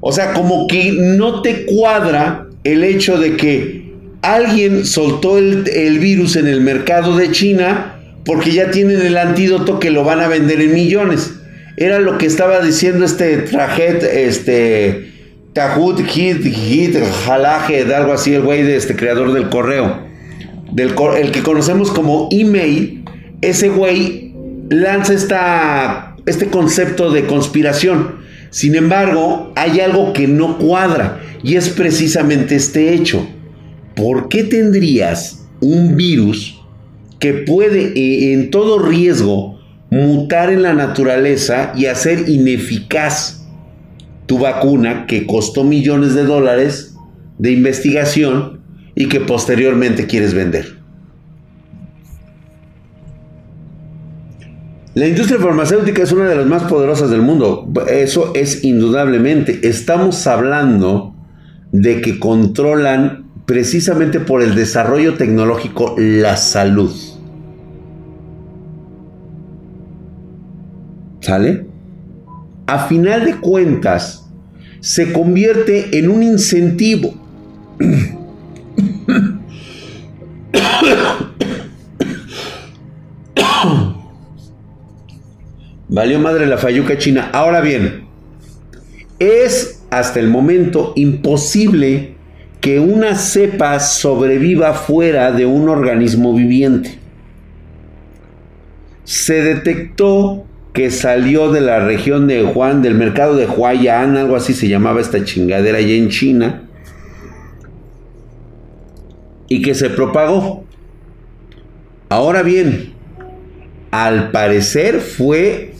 O 0.00 0.12
sea, 0.12 0.32
como 0.32 0.66
que 0.66 0.92
no 0.92 1.42
te 1.42 1.64
cuadra 1.66 2.48
el 2.64 2.84
hecho 2.84 3.18
de 3.18 3.36
que 3.36 3.92
alguien 4.22 4.84
soltó 4.84 5.38
el, 5.38 5.68
el 5.68 5.98
virus 5.98 6.36
en 6.36 6.46
el 6.46 6.60
mercado 6.60 7.16
de 7.16 7.30
China 7.30 7.98
porque 8.24 8.52
ya 8.52 8.70
tienen 8.70 9.00
el 9.00 9.16
antídoto 9.16 9.80
que 9.80 9.90
lo 9.90 10.04
van 10.04 10.20
a 10.20 10.28
vender 10.28 10.60
en 10.60 10.74
millones. 10.74 11.34
Era 11.76 11.98
lo 11.98 12.18
que 12.18 12.26
estaba 12.26 12.60
diciendo 12.60 13.04
este 13.04 13.38
trajet, 13.38 14.02
este. 14.02 15.10
Tahut 15.52 16.00
Hit 16.06 16.44
Hit 16.44 16.96
Jalaje, 17.26 17.82
algo 17.94 18.12
así, 18.12 18.34
el 18.34 18.42
güey 18.42 18.62
de 18.62 18.76
este 18.76 18.96
creador 18.96 19.32
del 19.32 19.50
correo. 19.50 19.98
Del, 20.72 20.94
el 21.18 21.30
que 21.30 21.42
conocemos 21.42 21.90
como 21.90 22.28
email. 22.30 23.04
Ese 23.42 23.68
güey 23.68 24.32
lanza 24.70 25.12
esta, 25.12 26.16
este 26.24 26.46
concepto 26.46 27.10
de 27.10 27.26
conspiración. 27.26 28.22
Sin 28.50 28.74
embargo, 28.74 29.52
hay 29.56 29.80
algo 29.80 30.12
que 30.12 30.26
no 30.26 30.58
cuadra 30.58 31.20
y 31.42 31.56
es 31.56 31.68
precisamente 31.68 32.54
este 32.54 32.94
hecho. 32.94 33.26
¿Por 33.94 34.28
qué 34.28 34.44
tendrías 34.44 35.46
un 35.60 35.96
virus 35.96 36.60
que 37.18 37.34
puede 37.34 37.92
eh, 37.94 38.32
en 38.32 38.50
todo 38.50 38.78
riesgo 38.78 39.51
mutar 39.92 40.50
en 40.50 40.62
la 40.62 40.72
naturaleza 40.72 41.74
y 41.76 41.84
hacer 41.84 42.26
ineficaz 42.26 43.44
tu 44.24 44.38
vacuna 44.38 45.04
que 45.04 45.26
costó 45.26 45.64
millones 45.64 46.14
de 46.14 46.24
dólares 46.24 46.96
de 47.36 47.50
investigación 47.52 48.62
y 48.94 49.10
que 49.10 49.20
posteriormente 49.20 50.06
quieres 50.06 50.32
vender. 50.32 50.78
La 54.94 55.06
industria 55.06 55.38
farmacéutica 55.38 56.02
es 56.02 56.12
una 56.12 56.24
de 56.26 56.36
las 56.36 56.46
más 56.46 56.62
poderosas 56.62 57.10
del 57.10 57.20
mundo. 57.20 57.70
Eso 57.86 58.32
es 58.34 58.64
indudablemente. 58.64 59.68
Estamos 59.68 60.26
hablando 60.26 61.14
de 61.70 62.00
que 62.00 62.18
controlan 62.18 63.26
precisamente 63.44 64.20
por 64.20 64.40
el 64.40 64.54
desarrollo 64.54 65.14
tecnológico 65.18 65.94
la 65.98 66.38
salud. 66.38 67.11
¿Sale? 71.22 71.64
A 72.66 72.86
final 72.88 73.24
de 73.24 73.36
cuentas, 73.36 74.28
se 74.80 75.12
convierte 75.12 75.96
en 75.98 76.10
un 76.10 76.24
incentivo. 76.24 77.14
Valió 85.88 86.18
madre 86.18 86.46
la 86.46 86.58
fayuca 86.58 86.98
china. 86.98 87.30
Ahora 87.32 87.60
bien, 87.60 88.06
es 89.20 89.84
hasta 89.90 90.18
el 90.18 90.28
momento 90.28 90.92
imposible 90.96 92.16
que 92.60 92.80
una 92.80 93.14
cepa 93.14 93.78
sobreviva 93.78 94.74
fuera 94.74 95.30
de 95.30 95.46
un 95.46 95.68
organismo 95.68 96.34
viviente. 96.34 96.98
Se 99.04 99.40
detectó 99.42 100.46
que 100.72 100.90
salió 100.90 101.52
de 101.52 101.60
la 101.60 101.80
región 101.80 102.26
de 102.26 102.42
Juan, 102.44 102.80
del 102.80 102.94
mercado 102.94 103.36
de 103.36 103.46
Huayán, 103.46 104.16
algo 104.16 104.36
así 104.36 104.54
se 104.54 104.68
llamaba 104.68 105.00
esta 105.00 105.22
chingadera 105.24 105.78
allá 105.78 105.94
en 105.94 106.08
China, 106.08 106.62
y 109.48 109.60
que 109.60 109.74
se 109.74 109.90
propagó. 109.90 110.64
Ahora 112.08 112.42
bien, 112.42 112.94
al 113.90 114.30
parecer 114.30 115.00
fue 115.00 115.74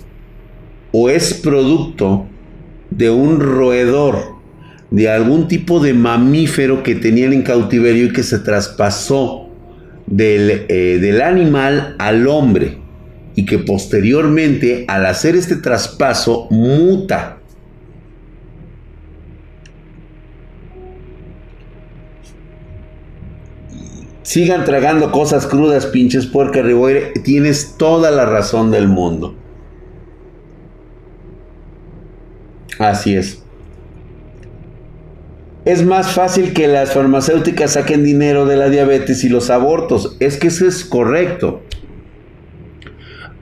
o 0.93 1.09
es 1.09 1.33
producto 1.35 2.27
de 2.91 3.09
un 3.09 3.41
roedor, 3.41 4.33
de 4.91 5.09
algún 5.09 5.49
tipo 5.49 5.81
de 5.81 5.95
mamífero 5.95 6.83
que 6.83 6.95
tenían 6.95 7.33
en 7.33 7.43
cautiverio 7.43 8.07
y 8.07 8.13
que 8.13 8.23
se 8.23 8.39
traspasó 8.41 9.49
del, 10.07 10.67
eh, 10.69 10.99
del 11.01 11.23
animal 11.23 11.97
al 11.99 12.29
hombre 12.29 12.82
y 13.35 13.47
que 13.47 13.59
posteriormente 13.59 14.85
al 14.89 15.07
hacer 15.07 15.37
este 15.37 15.57
traspaso 15.57 16.47
muta. 16.51 17.39
Sigan 24.23 24.65
tragando 24.65 25.11
cosas 25.13 25.47
crudas, 25.47 25.87
pinches 25.87 26.27
puerca 26.27 26.63
Riboire. 26.63 27.13
Tienes 27.23 27.75
toda 27.77 28.11
la 28.11 28.25
razón 28.25 28.71
del 28.71 28.89
mundo. 28.89 29.35
Así 32.79 33.15
es. 33.15 33.43
Es 35.65 35.85
más 35.85 36.13
fácil 36.13 36.55
que 36.55 36.67
las 36.67 36.93
farmacéuticas 36.93 37.73
saquen 37.73 38.05
dinero 38.05 38.47
de 38.47 38.57
la 38.57 38.69
diabetes 38.69 39.23
y 39.23 39.29
los 39.29 39.51
abortos. 39.51 40.17
Es 40.19 40.37
que 40.37 40.49
eso 40.49 40.67
es 40.67 40.85
correcto 40.85 41.63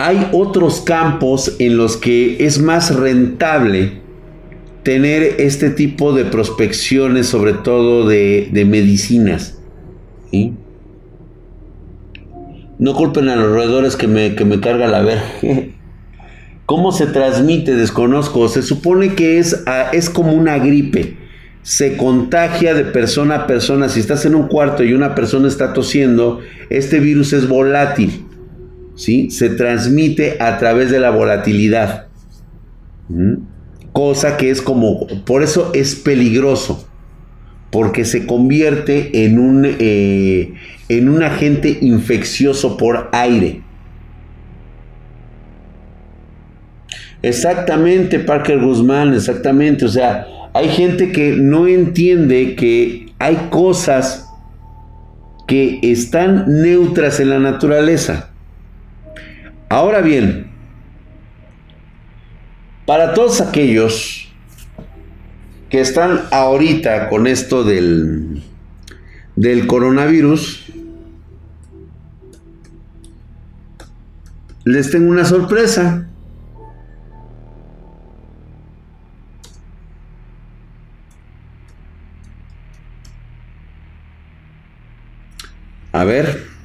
hay 0.00 0.28
otros 0.32 0.80
campos 0.80 1.56
en 1.58 1.76
los 1.76 1.98
que 1.98 2.46
es 2.46 2.58
más 2.58 2.96
rentable 2.96 4.00
tener 4.82 5.34
este 5.40 5.68
tipo 5.68 6.14
de 6.14 6.24
prospecciones, 6.24 7.26
sobre 7.26 7.52
todo 7.52 8.08
de, 8.08 8.48
medicinas. 8.66 9.58
No 12.78 12.94
culpen 12.94 13.28
a 13.28 13.36
los 13.36 13.52
roedores 13.52 13.96
que 13.96 14.06
me, 14.06 14.34
que 14.34 14.46
me 14.46 14.58
carga 14.58 14.88
la 14.88 15.02
verga. 15.02 15.22
¿Cómo 16.64 16.92
se 16.92 17.04
transmite? 17.04 17.74
Desconozco. 17.74 18.48
Se 18.48 18.62
supone 18.62 19.14
que 19.14 19.38
es, 19.38 19.62
es 19.92 20.08
como 20.08 20.32
una 20.32 20.56
gripe. 20.56 21.18
Se 21.60 21.98
contagia 21.98 22.72
de 22.72 22.84
persona 22.84 23.34
a 23.34 23.46
persona. 23.46 23.90
Si 23.90 24.00
estás 24.00 24.24
en 24.24 24.34
un 24.34 24.48
cuarto 24.48 24.82
y 24.82 24.94
una 24.94 25.14
persona 25.14 25.46
está 25.46 25.74
tosiendo, 25.74 26.40
este 26.70 27.00
virus 27.00 27.34
es 27.34 27.46
volátil 27.46 28.29
se 29.00 29.50
transmite 29.50 30.36
a 30.40 30.58
través 30.58 30.90
de 30.90 31.00
la 31.00 31.10
volatilidad. 31.10 32.06
Cosa 33.92 34.36
que 34.36 34.50
es 34.50 34.60
como, 34.62 35.06
por 35.24 35.42
eso 35.42 35.72
es 35.74 35.94
peligroso, 35.94 36.86
porque 37.70 38.04
se 38.04 38.26
convierte 38.26 39.24
en 39.24 39.38
un, 39.38 39.66
eh, 39.66 40.54
en 40.88 41.08
un 41.08 41.22
agente 41.22 41.78
infeccioso 41.80 42.76
por 42.76 43.08
aire. 43.12 43.62
Exactamente, 47.22 48.18
Parker 48.18 48.60
Guzmán, 48.60 49.14
exactamente. 49.14 49.84
O 49.84 49.88
sea, 49.88 50.26
hay 50.54 50.68
gente 50.68 51.12
que 51.12 51.32
no 51.32 51.66
entiende 51.66 52.54
que 52.54 53.12
hay 53.18 53.48
cosas 53.50 54.26
que 55.46 55.80
están 55.82 56.44
neutras 56.62 57.18
en 57.20 57.30
la 57.30 57.38
naturaleza. 57.38 58.29
Ahora 59.72 60.00
bien, 60.00 60.50
para 62.86 63.14
todos 63.14 63.40
aquellos 63.40 64.28
que 65.68 65.80
están 65.80 66.22
ahorita 66.32 67.08
con 67.08 67.28
esto 67.28 67.62
del, 67.62 68.42
del 69.36 69.68
coronavirus, 69.68 70.72
les 74.64 74.90
tengo 74.90 75.08
una 75.08 75.24
sorpresa. 75.24 76.08
A 85.92 86.02
ver. 86.02 86.59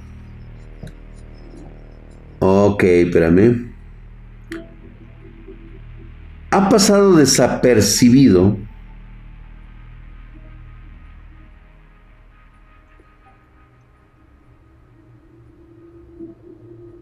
Ok, 2.48 2.84
espérame. 2.84 3.76
ha 6.56 6.70
pasado 6.70 7.18
desapercibido 7.18 8.56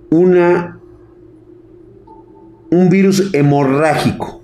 una, 0.09 0.79
un 2.71 2.89
virus 2.89 3.31
hemorrágico 3.31 4.41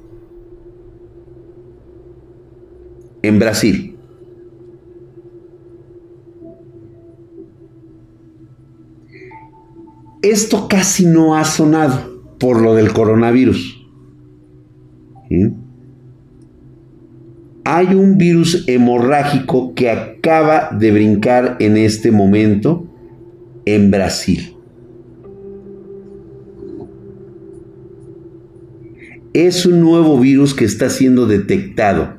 en 3.24 3.40
Brasil. 3.40 3.89
Esto 10.22 10.68
casi 10.68 11.06
no 11.06 11.36
ha 11.36 11.46
sonado 11.46 12.22
por 12.40 12.62
lo 12.62 12.76
del 12.76 12.92
coronavirus. 12.92 13.88
Hay 17.64 17.94
un 17.94 18.18
virus 18.18 18.66
hemorrágico 18.68 19.74
que 19.76 19.90
acaba 19.90 20.70
de 20.78 20.92
brincar 20.92 21.56
en 21.60 21.78
este 21.78 22.12
momento 22.12 22.86
en 23.66 23.92
Brasil. 23.92 24.56
Es 29.34 29.66
un 29.66 29.80
nuevo 29.80 30.20
virus 30.20 30.54
que 30.54 30.66
está 30.66 30.90
siendo 30.90 31.28
detectado. 31.28 32.19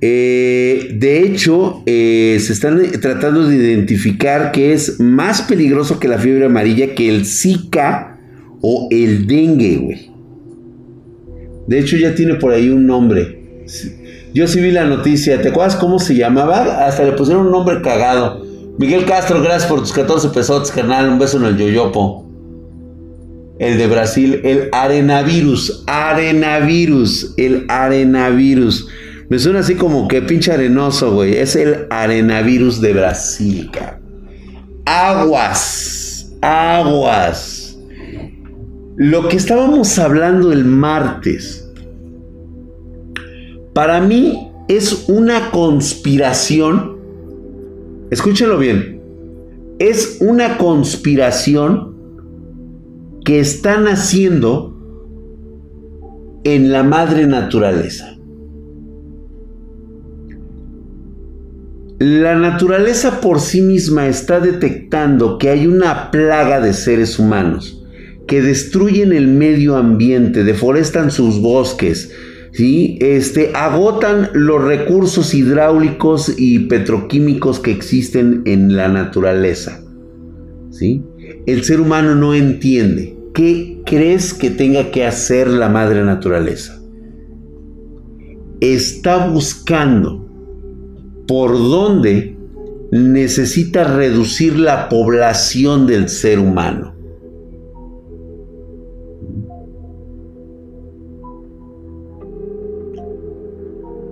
Eh, 0.00 0.90
de 0.94 1.20
hecho, 1.20 1.82
eh, 1.86 2.38
se 2.40 2.52
están 2.52 2.82
tratando 3.00 3.48
de 3.48 3.56
identificar 3.56 4.52
que 4.52 4.72
es 4.72 5.00
más 5.00 5.42
peligroso 5.42 5.98
que 5.98 6.08
la 6.08 6.18
fiebre 6.18 6.46
amarilla, 6.46 6.94
que 6.94 7.08
el 7.08 7.24
Zika 7.24 8.18
o 8.60 8.88
el 8.90 9.26
dengue, 9.26 9.76
güey. 9.76 10.10
De 11.66 11.78
hecho, 11.78 11.96
ya 11.96 12.14
tiene 12.14 12.34
por 12.34 12.52
ahí 12.52 12.68
un 12.68 12.86
nombre. 12.86 13.64
Yo 14.34 14.46
sí 14.46 14.60
vi 14.60 14.70
la 14.70 14.84
noticia. 14.84 15.40
¿Te 15.40 15.48
acuerdas 15.48 15.76
cómo 15.76 15.98
se 15.98 16.14
llamaba? 16.14 16.86
Hasta 16.86 17.04
le 17.04 17.12
pusieron 17.12 17.46
un 17.46 17.52
nombre 17.52 17.80
cagado. 17.80 18.44
Miguel 18.78 19.06
Castro, 19.06 19.40
gracias 19.40 19.66
por 19.66 19.80
tus 19.80 19.92
14 19.92 20.28
pesos, 20.28 20.70
carnal. 20.70 21.08
Un 21.08 21.18
beso 21.18 21.38
en 21.38 21.44
el 21.44 21.56
yoyopo. 21.56 22.26
El 23.58 23.78
de 23.78 23.86
Brasil, 23.86 24.40
el 24.44 24.68
arenavirus. 24.72 25.84
Arenavirus. 25.86 27.32
El 27.38 27.64
arenavirus. 27.68 28.86
Me 29.28 29.38
suena 29.38 29.60
así 29.60 29.74
como 29.74 30.06
que 30.06 30.22
pinche 30.22 30.52
arenoso, 30.52 31.12
güey. 31.12 31.36
Es 31.36 31.56
el 31.56 31.86
arenavirus 31.90 32.80
de 32.80 32.92
Brasil. 32.92 33.70
Aguas. 34.84 36.32
Aguas. 36.40 37.78
Lo 38.96 39.28
que 39.28 39.36
estábamos 39.36 39.98
hablando 39.98 40.52
el 40.52 40.64
martes. 40.64 41.68
Para 43.74 44.00
mí 44.00 44.48
es 44.68 45.06
una 45.08 45.50
conspiración. 45.50 46.96
Escúchenlo 48.10 48.58
bien. 48.58 49.00
Es 49.78 50.18
una 50.20 50.56
conspiración 50.56 51.96
que 53.24 53.40
están 53.40 53.88
haciendo 53.88 54.72
en 56.44 56.70
la 56.70 56.84
madre 56.84 57.26
naturaleza. 57.26 58.15
La 61.98 62.34
naturaleza 62.34 63.22
por 63.22 63.40
sí 63.40 63.62
misma 63.62 64.06
está 64.06 64.38
detectando 64.38 65.38
que 65.38 65.48
hay 65.48 65.66
una 65.66 66.10
plaga 66.10 66.60
de 66.60 66.74
seres 66.74 67.18
humanos 67.18 67.82
que 68.26 68.42
destruyen 68.42 69.12
el 69.14 69.28
medio 69.28 69.76
ambiente, 69.76 70.44
deforestan 70.44 71.10
sus 71.10 71.40
bosques, 71.40 72.12
¿sí? 72.52 72.98
este, 73.00 73.52
agotan 73.54 74.28
los 74.34 74.62
recursos 74.62 75.32
hidráulicos 75.32 76.34
y 76.36 76.60
petroquímicos 76.60 77.60
que 77.60 77.70
existen 77.70 78.42
en 78.44 78.76
la 78.76 78.88
naturaleza. 78.88 79.82
¿sí? 80.70 81.02
El 81.46 81.64
ser 81.64 81.80
humano 81.80 82.14
no 82.14 82.34
entiende. 82.34 83.16
¿Qué 83.32 83.80
crees 83.86 84.34
que 84.34 84.50
tenga 84.50 84.90
que 84.90 85.06
hacer 85.06 85.48
la 85.48 85.68
madre 85.68 86.02
naturaleza? 86.04 86.82
Está 88.60 89.28
buscando 89.28 90.25
por 91.26 91.52
dónde 91.52 92.36
necesita 92.90 93.84
reducir 93.84 94.58
la 94.58 94.88
población 94.88 95.86
del 95.86 96.08
ser 96.08 96.38
humano. 96.38 96.94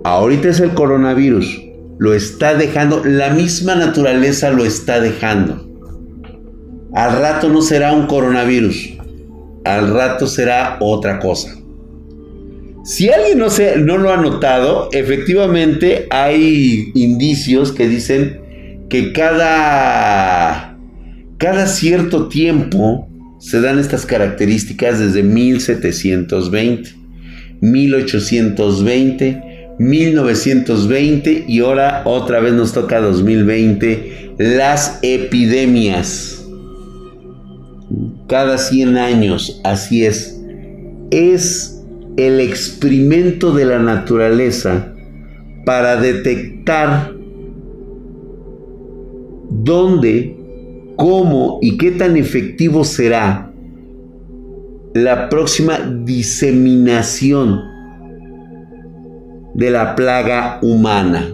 Ahorita 0.03 0.49
es 0.49 0.59
el 0.59 0.73
coronavirus. 0.75 1.61
Lo 1.97 2.13
está 2.13 2.53
dejando, 2.53 3.03
la 3.03 3.31
misma 3.31 3.75
naturaleza 3.75 4.51
lo 4.51 4.65
está 4.65 4.99
dejando. 4.99 5.65
Al 6.93 7.19
rato 7.19 7.49
no 7.49 7.61
será 7.61 7.93
un 7.93 8.05
coronavirus. 8.05 8.97
Al 9.63 9.91
rato 9.93 10.27
será 10.27 10.77
otra 10.79 11.19
cosa. 11.19 11.55
Si 12.85 13.09
alguien 13.09 13.39
no, 13.39 13.49
se, 13.49 13.77
no 13.77 13.97
lo 13.97 14.13
ha 14.13 14.17
notado, 14.17 14.89
efectivamente 14.91 16.05
hay 16.11 16.91
indicios 16.93 17.71
que 17.71 17.87
dicen 17.87 18.39
que 18.89 19.11
cada, 19.11 20.77
cada 21.39 21.65
cierto 21.65 22.27
tiempo 22.27 23.09
se 23.39 23.59
dan 23.59 23.79
estas 23.79 24.05
características 24.05 24.99
desde 24.99 25.23
1720, 25.23 26.91
1820, 27.61 29.43
1920 29.79 31.45
y 31.47 31.61
ahora 31.61 32.03
otra 32.05 32.39
vez 32.39 32.53
nos 32.53 32.71
toca 32.71 33.01
2020, 33.01 34.35
las 34.37 34.99
epidemias. 35.01 36.45
Cada 38.27 38.59
100 38.59 38.97
años, 38.97 39.59
así 39.63 40.05
es. 40.05 40.39
Es 41.09 41.74
el 42.17 42.39
experimento 42.39 43.53
de 43.53 43.65
la 43.65 43.79
naturaleza 43.79 44.93
para 45.65 45.97
detectar 45.97 47.11
dónde, 49.49 50.37
cómo 50.95 51.59
y 51.61 51.77
qué 51.77 51.91
tan 51.91 52.15
efectivo 52.17 52.83
será 52.83 53.51
la 54.93 55.27
próxima 55.29 55.79
diseminación 55.79 57.59
de 59.55 59.71
la 59.71 59.95
plaga 59.95 60.59
humana. 60.61 61.27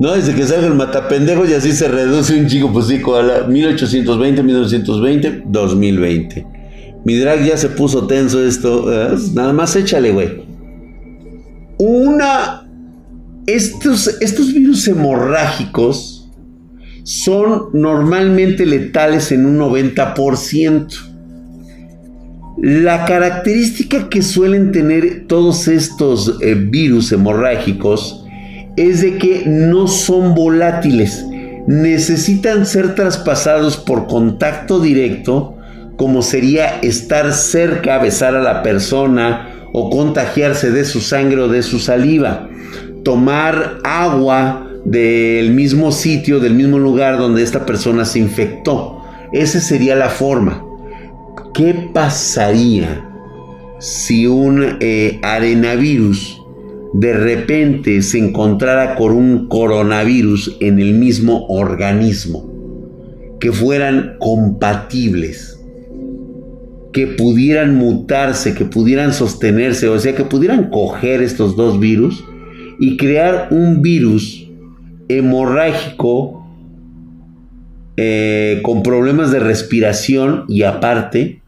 ¿No? 0.00 0.12
Desde 0.12 0.34
que 0.34 0.46
salga 0.46 0.66
el 0.66 0.74
matapendejo 0.74 1.44
y 1.46 1.54
así 1.54 1.72
se 1.72 1.88
reduce 1.88 2.38
un 2.38 2.46
chico, 2.46 2.72
pues 2.72 2.86
sí, 2.86 3.00
a 3.06 3.22
la 3.22 3.46
1820, 3.46 4.42
1920, 4.42 5.42
2020. 5.46 6.46
Mi 7.04 7.16
drag 7.16 7.44
ya 7.44 7.56
se 7.56 7.68
puso 7.68 8.06
tenso 8.06 8.44
esto. 8.44 8.92
¿eh? 8.92 9.16
Nada 9.34 9.52
más 9.52 9.74
échale, 9.76 10.12
güey. 10.12 10.42
Una. 11.78 12.64
Estos, 13.46 14.08
estos 14.20 14.52
virus 14.52 14.86
hemorrágicos 14.88 16.28
son 17.02 17.70
normalmente 17.72 18.66
letales 18.66 19.32
en 19.32 19.46
un 19.46 19.58
90%. 19.58 20.86
La 22.58 23.06
característica 23.06 24.10
que 24.10 24.20
suelen 24.20 24.70
tener 24.72 25.26
todos 25.26 25.66
estos 25.68 26.36
eh, 26.42 26.54
virus 26.54 27.10
hemorrágicos 27.12 28.27
es 28.78 29.02
de 29.02 29.18
que 29.18 29.42
no 29.46 29.88
son 29.88 30.34
volátiles. 30.34 31.26
Necesitan 31.66 32.64
ser 32.64 32.94
traspasados 32.94 33.76
por 33.76 34.06
contacto 34.06 34.80
directo, 34.80 35.56
como 35.96 36.22
sería 36.22 36.78
estar 36.80 37.32
cerca, 37.32 37.98
besar 37.98 38.36
a 38.36 38.40
la 38.40 38.62
persona 38.62 39.48
o 39.72 39.90
contagiarse 39.90 40.70
de 40.70 40.84
su 40.84 41.00
sangre 41.00 41.42
o 41.42 41.48
de 41.48 41.62
su 41.62 41.78
saliva. 41.78 42.48
Tomar 43.02 43.78
agua 43.84 44.68
del 44.84 45.50
mismo 45.50 45.92
sitio, 45.92 46.40
del 46.40 46.54
mismo 46.54 46.78
lugar 46.78 47.18
donde 47.18 47.42
esta 47.42 47.66
persona 47.66 48.04
se 48.04 48.20
infectó. 48.20 49.02
Esa 49.32 49.60
sería 49.60 49.96
la 49.96 50.08
forma. 50.08 50.64
¿Qué 51.52 51.90
pasaría 51.92 53.04
si 53.80 54.26
un 54.26 54.78
eh, 54.80 55.18
arenavirus 55.22 56.37
de 56.94 57.12
repente 57.12 58.02
se 58.02 58.18
encontrara 58.18 58.94
con 58.94 59.12
un 59.12 59.48
coronavirus 59.48 60.56
en 60.60 60.78
el 60.78 60.94
mismo 60.94 61.46
organismo, 61.48 63.36
que 63.40 63.52
fueran 63.52 64.16
compatibles, 64.18 65.58
que 66.92 67.06
pudieran 67.06 67.76
mutarse, 67.76 68.54
que 68.54 68.64
pudieran 68.64 69.12
sostenerse, 69.12 69.88
o 69.88 69.98
sea, 69.98 70.14
que 70.14 70.24
pudieran 70.24 70.70
coger 70.70 71.22
estos 71.22 71.56
dos 71.56 71.78
virus 71.78 72.24
y 72.80 72.96
crear 72.96 73.48
un 73.50 73.82
virus 73.82 74.48
hemorrágico 75.08 76.46
eh, 77.96 78.60
con 78.62 78.82
problemas 78.82 79.30
de 79.32 79.40
respiración 79.40 80.44
y 80.48 80.62
aparte 80.62 81.42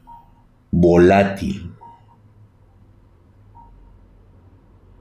volátil. 0.70 1.69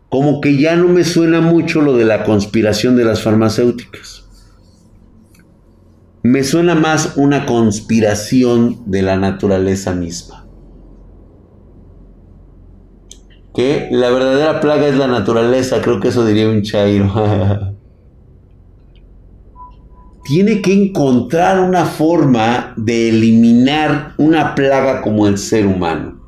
Como 0.09 0.41
que 0.41 0.57
ya 0.57 0.75
no 0.75 0.87
me 0.87 1.03
suena 1.03 1.39
mucho 1.39 1.81
lo 1.81 1.95
de 1.95 2.05
la 2.05 2.23
conspiración 2.23 2.95
de 2.95 3.05
las 3.05 3.21
farmacéuticas. 3.21 4.25
Me 6.23 6.43
suena 6.43 6.75
más 6.75 7.13
una 7.15 7.45
conspiración 7.45 8.83
de 8.87 9.03
la 9.03 9.17
naturaleza 9.17 9.93
misma. 9.93 10.47
Que 13.55 13.87
la 13.91 14.09
verdadera 14.09 14.59
plaga 14.59 14.87
es 14.87 14.97
la 14.97 15.07
naturaleza, 15.07 15.81
creo 15.81 15.99
que 15.99 16.09
eso 16.09 16.25
diría 16.25 16.49
un 16.49 16.63
chairo. 16.63 17.13
Tiene 20.23 20.61
que 20.61 20.73
encontrar 20.73 21.59
una 21.59 21.85
forma 21.85 22.73
de 22.77 23.09
eliminar 23.09 24.13
una 24.17 24.53
plaga 24.55 25.01
como 25.01 25.27
el 25.27 25.37
ser 25.37 25.65
humano. 25.65 26.19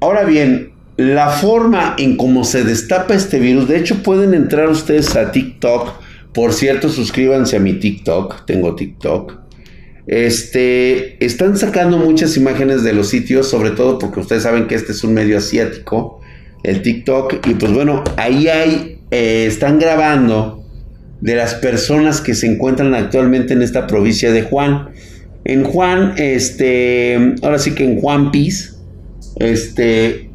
Ahora 0.00 0.24
bien, 0.24 0.67
la 0.98 1.30
forma 1.30 1.94
en 1.96 2.18
cómo 2.18 2.44
se 2.44 2.62
destapa 2.64 3.14
este 3.14 3.38
virus, 3.38 3.68
de 3.68 3.78
hecho 3.78 4.02
pueden 4.02 4.34
entrar 4.34 4.68
ustedes 4.68 5.16
a 5.16 5.32
TikTok 5.32 5.94
por 6.38 6.52
cierto, 6.52 6.88
suscríbanse 6.88 7.56
a 7.56 7.58
mi 7.60 7.74
TikTok, 7.74 8.44
tengo 8.46 8.74
TikTok. 8.74 9.40
Este, 10.06 11.24
están 11.24 11.56
sacando 11.56 11.98
muchas 11.98 12.36
imágenes 12.36 12.82
de 12.82 12.92
los 12.92 13.08
sitios, 13.08 13.48
sobre 13.48 13.72
todo 13.72 13.98
porque 13.98 14.20
ustedes 14.20 14.44
saben 14.44 14.68
que 14.68 14.74
este 14.74 14.92
es 14.92 15.02
un 15.04 15.14
medio 15.14 15.38
asiático, 15.38 16.20
el 16.62 16.82
TikTok, 16.82 17.46
y 17.46 17.54
pues 17.54 17.72
bueno, 17.72 18.04
ahí 18.16 18.48
hay, 18.48 19.00
eh, 19.10 19.46
están 19.48 19.78
grabando 19.78 20.64
de 21.20 21.34
las 21.34 21.54
personas 21.54 22.20
que 22.20 22.34
se 22.34 22.46
encuentran 22.46 22.94
actualmente 22.94 23.54
en 23.54 23.62
esta 23.62 23.86
provincia 23.86 24.30
de 24.30 24.42
Juan. 24.42 24.90
En 25.44 25.64
Juan, 25.64 26.14
este, 26.18 27.34
ahora 27.42 27.58
sí 27.58 27.72
que 27.72 27.84
en 27.84 28.00
Juan 28.00 28.30
Piz, 28.30 28.76
este, 29.40 30.27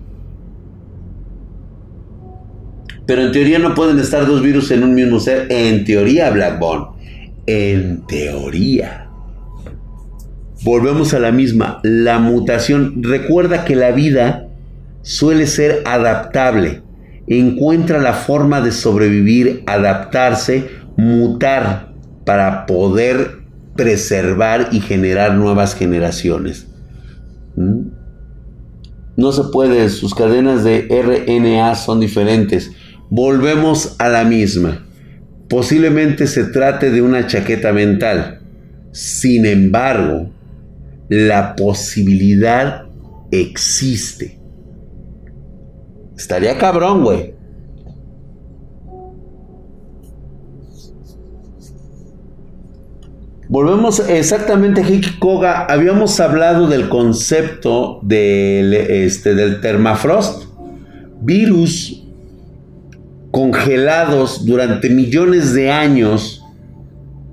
Pero 3.05 3.21
en 3.21 3.31
teoría 3.31 3.59
no 3.59 3.75
pueden 3.75 3.99
estar 3.99 4.25
dos 4.25 4.41
virus 4.41 4.71
en 4.71 4.83
un 4.83 4.95
mismo 4.95 5.19
ser. 5.19 5.47
En 5.49 5.83
teoría, 5.83 6.29
Blackbone. 6.29 6.87
En 7.45 8.05
teoría. 8.07 9.09
Volvemos 10.63 11.13
a 11.13 11.19
la 11.19 11.31
misma. 11.31 11.79
La 11.83 12.19
mutación. 12.19 13.03
Recuerda 13.03 13.65
que 13.65 13.75
la 13.75 13.91
vida 13.91 14.47
suele 15.01 15.47
ser 15.47 15.81
adaptable. 15.85 16.81
Encuentra 17.27 17.99
la 17.99 18.13
forma 18.13 18.61
de 18.61 18.71
sobrevivir, 18.71 19.63
adaptarse, 19.65 20.69
mutar 20.97 21.93
para 22.25 22.65
poder 22.65 23.43
preservar 23.75 24.69
y 24.71 24.79
generar 24.79 25.35
nuevas 25.35 25.75
generaciones. 25.75 26.67
¿Mm? 27.55 27.87
No 29.15 29.31
se 29.31 29.43
puede, 29.51 29.89
sus 29.89 30.15
cadenas 30.15 30.63
de 30.63 30.87
RNA 30.89 31.75
son 31.75 31.99
diferentes. 31.99 32.71
Volvemos 33.15 33.95
a 33.99 34.09
la 34.09 34.23
misma. 34.23 34.87
Posiblemente 35.47 36.25
se 36.25 36.45
trate 36.45 36.89
de 36.89 37.03
una 37.03 37.27
chaqueta 37.27 37.71
mental. 37.71 38.41
Sin 38.91 39.45
embargo, 39.45 40.31
la 41.09 41.55
posibilidad 41.55 42.87
existe. 43.29 44.39
Estaría 46.17 46.57
cabrón, 46.57 47.03
güey. 47.03 47.35
Volvemos 53.47 54.09
exactamente, 54.09 54.81
Hiki 54.81 55.19
Koga. 55.19 55.65
Habíamos 55.65 56.19
hablado 56.19 56.67
del 56.67 56.89
concepto 56.89 57.99
del, 58.01 58.73
este, 58.73 59.35
del 59.35 59.61
termafrost. 59.61 60.45
Virus 61.21 62.02
congelados 63.33 64.45
durante 64.45 64.91
millones 64.91 65.55
de 65.55 65.71
años, 65.71 66.45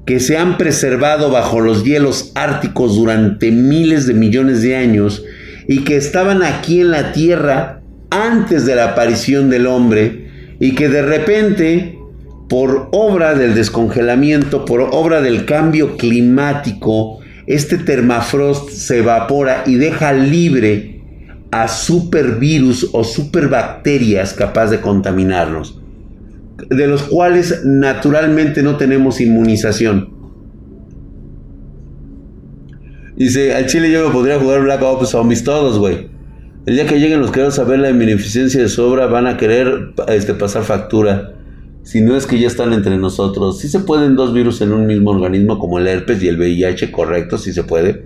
que 0.07 0.19
se 0.19 0.39
han 0.39 0.57
preservado 0.57 1.31
bajo 1.31 1.61
los 1.61 1.85
hielos 1.85 2.33
árticos 2.35 2.97
durante 2.97 3.51
miles 3.51 4.07
de 4.07 4.15
millones 4.15 4.63
de 4.63 4.77
años 4.77 5.23
y 5.69 5.85
que 5.85 5.99
estaban 5.99 6.43
aquí 6.43 6.81
en 6.81 6.91
la 6.91 7.13
Tierra 7.13 7.83
antes 8.09 8.65
de 8.65 8.77
la 8.77 8.93
aparición 8.93 9.51
del 9.51 9.67
hombre 9.67 10.57
y 10.59 10.75
que 10.75 10.89
de 10.89 11.03
repente, 11.03 11.99
por 12.49 12.89
obra 12.93 13.35
del 13.35 13.55
descongelamiento, 13.55 14.65
por 14.65 14.81
obra 14.93 15.21
del 15.21 15.45
cambio 15.45 15.99
climático, 15.99 17.21
este 17.47 17.77
termafrost 17.77 18.71
se 18.71 19.01
evapora 19.01 19.65
y 19.67 19.75
deja 19.75 20.15
libre 20.15 21.03
a 21.51 21.69
supervirus 21.69 22.89
o 22.95 23.05
superbacterias 23.05 24.33
capaz 24.33 24.71
de 24.71 24.81
contaminarnos 24.81 25.80
de 26.69 26.87
los 26.87 27.03
cuales 27.05 27.65
naturalmente 27.65 28.63
no 28.63 28.77
tenemos 28.77 29.21
inmunización. 29.21 30.21
Dice, 33.17 33.55
al 33.55 33.67
Chile 33.67 33.91
yo 33.91 34.07
me 34.07 34.13
podría 34.13 34.39
jugar 34.39 34.63
Black 34.63 34.83
Ops 34.83 35.11
Zombies 35.11 35.45
todos, 35.45 35.79
güey. 35.79 36.09
El 36.67 36.75
día 36.75 36.87
que 36.87 36.99
lleguen 36.99 37.21
los 37.21 37.31
que 37.31 37.43
a 37.43 37.51
saber 37.51 37.79
la 37.79 37.93
beneficencia 37.93 38.63
de 38.63 38.69
sobra 38.69 39.07
van 39.07 39.27
a 39.27 39.37
querer 39.37 39.93
este, 40.09 40.35
pasar 40.35 40.63
factura. 40.63 41.35
Si 41.83 42.01
no 42.01 42.17
es 42.17 42.27
que 42.27 42.39
ya 42.39 42.47
están 42.47 42.73
entre 42.73 42.97
nosotros. 42.97 43.59
Si 43.59 43.69
se 43.69 43.81
pueden 43.81 44.15
dos 44.15 44.33
virus 44.33 44.61
en 44.61 44.73
un 44.73 44.87
mismo 44.87 45.11
organismo 45.11 45.59
como 45.59 45.79
el 45.79 45.87
herpes 45.87 46.23
y 46.23 46.29
el 46.29 46.39
VIH, 46.39 46.93
correcto, 46.93 47.39
si 47.39 47.53
se 47.53 47.65
puede. 47.65 48.05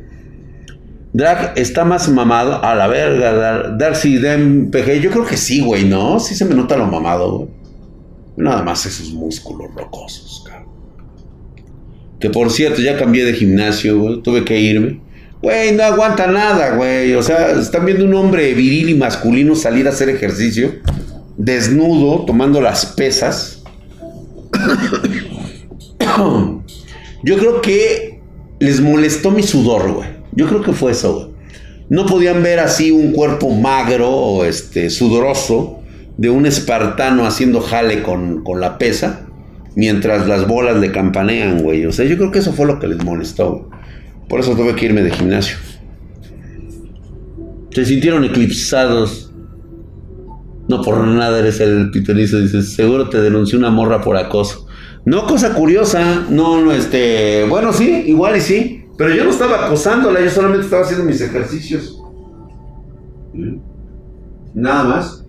Drag 1.13 1.53
está 1.57 1.85
más 1.85 2.09
mamado. 2.09 2.65
A 2.65 2.75
la 2.75 2.89
verga, 2.89 3.77
Darcy 3.77 4.19
PG. 4.19 5.01
Yo 5.01 5.11
creo 5.11 5.27
que 5.27 5.37
sí, 5.37 5.61
güey, 5.61 5.85
¿no? 5.85 6.19
Sí 6.19 6.35
se 6.35 6.45
me 6.45 6.55
nota 6.55 6.77
lo 6.77 6.87
mamado, 6.87 7.39
güey. 7.39 7.64
Nada 8.37 8.63
más 8.63 8.85
esos 8.87 9.13
músculos 9.13 9.75
rocosos, 9.75 10.45
cabrón. 10.47 10.69
Que 12.19 12.31
por 12.31 12.51
cierto, 12.51 12.81
ya 12.81 12.99
cambié 12.99 13.25
de 13.25 13.35
gimnasio, 13.35 13.99
güey. 14.01 14.23
Tuve 14.23 14.45
que 14.45 14.59
irme. 14.59 15.01
Güey, 15.43 15.73
no 15.73 15.83
aguanta 15.83 16.27
nada, 16.27 16.75
güey. 16.75 17.15
O 17.15 17.23
sea, 17.23 17.51
están 17.51 17.85
viendo 17.85 18.05
un 18.05 18.15
hombre 18.15 18.55
viril 18.55 18.89
y 18.89 18.95
masculino 18.95 19.55
salir 19.55 19.87
a 19.87 19.91
hacer 19.91 20.09
ejercicio. 20.09 20.77
Desnudo, 21.37 22.25
tomando 22.25 22.61
las 22.61 22.87
pesas. 22.87 23.63
Yo 27.25 27.39
creo 27.39 27.61
que 27.61 28.21
les 28.59 28.81
molestó 28.81 29.31
mi 29.31 29.43
sudor, 29.43 29.93
güey. 29.93 30.09
Yo 30.33 30.49
creo 30.49 30.63
que 30.63 30.73
fue 30.73 30.93
eso, 30.93 31.15
güey. 31.15 31.35
No 31.91 32.07
podían 32.07 32.43
ver 32.43 32.61
así 32.61 32.91
un 32.91 33.13
cuerpo 33.13 33.51
magro 33.51 34.11
o 34.11 34.45
este, 34.45 34.89
sudoroso 34.89 35.84
de 36.17 36.31
un 36.31 36.47
espartano 36.47 37.27
haciendo 37.27 37.61
jale 37.61 38.03
con, 38.03 38.43
la 38.59 38.79
pesa, 38.79 39.27
mientras 39.75 40.27
las 40.29 40.47
bolas 40.47 40.77
le 40.77 40.93
campanean, 40.93 41.63
güey. 41.63 41.87
O 41.87 41.93
sea, 41.93 42.07
yo 42.07 42.17
creo 42.17 42.31
que 42.31 42.39
eso 42.39 42.53
fue 42.53 42.67
lo 42.67 42.79
que 42.79 42.87
les 42.87 43.05
molestó. 43.05 43.69
Por 44.29 44.41
eso 44.41 44.55
tuve 44.57 44.75
que 44.75 44.87
irme 44.87 45.03
de 45.03 45.11
gimnasio. 45.11 45.57
Se 47.71 47.85
sintieron 47.85 48.25
eclipsados. 48.25 49.33
No 50.69 50.81
por 50.81 51.07
nada 51.07 51.41
eres 51.41 51.61
el 51.61 51.91
pitonizo. 51.91 52.41
Dices, 52.41 52.73
seguro 52.73 53.09
te 53.09 53.21
denunció 53.21 53.59
una 53.59 53.71
morra 53.71 54.01
por 54.01 54.17
acoso. 54.17 54.67
No, 55.05 55.27
cosa 55.27 55.53
curiosa. 55.53 56.27
No, 56.31 56.61
no, 56.61 56.73
este. 56.73 57.45
Bueno, 57.49 57.73
sí, 57.73 58.05
igual 58.07 58.37
y 58.37 58.41
sí. 58.41 58.85
Pero 58.97 59.13
yo 59.15 59.25
no 59.25 59.31
estaba 59.31 59.67
acosándola, 59.67 60.21
yo 60.21 60.31
solamente 60.31 60.65
estaba 60.65 60.83
haciendo 60.83 61.05
mis 61.05 61.21
ejercicios. 61.21 62.01
Nada 64.55 64.85
más. 64.85 65.24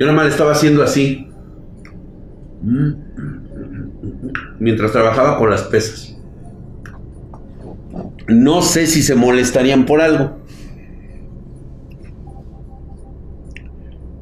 Yo 0.00 0.06
nada 0.06 0.16
más 0.16 0.24
le 0.24 0.30
estaba 0.30 0.52
haciendo 0.52 0.82
así. 0.82 1.28
Mientras 4.58 4.92
trabajaba 4.92 5.36
con 5.36 5.50
las 5.50 5.64
pesas. 5.64 6.16
No 8.26 8.62
sé 8.62 8.86
si 8.86 9.02
se 9.02 9.14
molestarían 9.14 9.84
por 9.84 10.00
algo. 10.00 10.38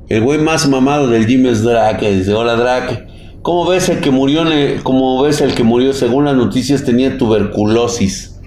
El 0.08 0.24
güey 0.24 0.40
más 0.40 0.68
mamado 0.68 1.06
del 1.06 1.28
gym 1.28 1.46
es 1.46 1.62
Drake. 1.62 2.10
Dice, 2.10 2.34
hola 2.34 2.56
Drake. 2.56 3.06
¿Cómo 3.42 3.70
ves 3.70 3.88
el 3.88 4.00
que 4.00 4.10
murió? 4.10 4.42
¿Cómo 4.82 5.22
ves 5.22 5.40
el 5.42 5.54
que 5.54 5.62
murió? 5.62 5.92
Según 5.92 6.24
las 6.24 6.34
noticias 6.34 6.82
tenía 6.82 7.16
tuberculosis. 7.16 8.40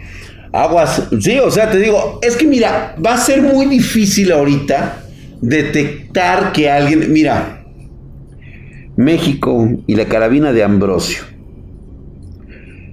Aguas, 0.52 1.08
sí, 1.22 1.40
o 1.40 1.50
sea, 1.50 1.72
te 1.72 1.78
digo, 1.78 2.20
es 2.22 2.36
que 2.36 2.46
mira, 2.46 2.94
va 3.04 3.14
a 3.14 3.18
ser 3.18 3.42
muy 3.42 3.68
difícil 3.68 4.34
ahorita 4.34 5.01
detectar 5.42 6.52
que 6.52 6.70
alguien, 6.70 7.12
mira, 7.12 7.66
México 8.96 9.70
y 9.88 9.96
la 9.96 10.06
carabina 10.06 10.54
de 10.54 10.64
Ambrosio. 10.64 11.24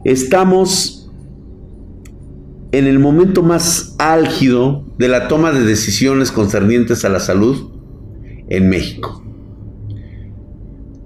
Estamos 0.05 1.11
en 2.73 2.87
el 2.87 2.99
momento 2.99 3.43
más 3.43 3.95
álgido 3.99 4.85
de 4.99 5.09
la 5.09 5.29
toma 5.29 5.53
de 5.53 5.65
decisiones 5.65 6.33
concernientes 6.33 7.05
a 7.05 7.09
la 7.09 7.21
salud 7.21 7.71
en 8.49 8.69
México. 8.69 9.25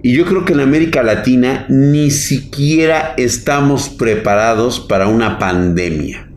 Y 0.01 0.13
yo 0.13 0.25
creo 0.25 0.43
que 0.43 0.53
en 0.53 0.59
América 0.59 1.01
Latina 1.01 1.65
ni 1.69 2.11
siquiera 2.11 3.13
estamos 3.17 3.87
preparados 3.89 4.81
para 4.81 5.07
una 5.07 5.39
pandemia. 5.39 6.29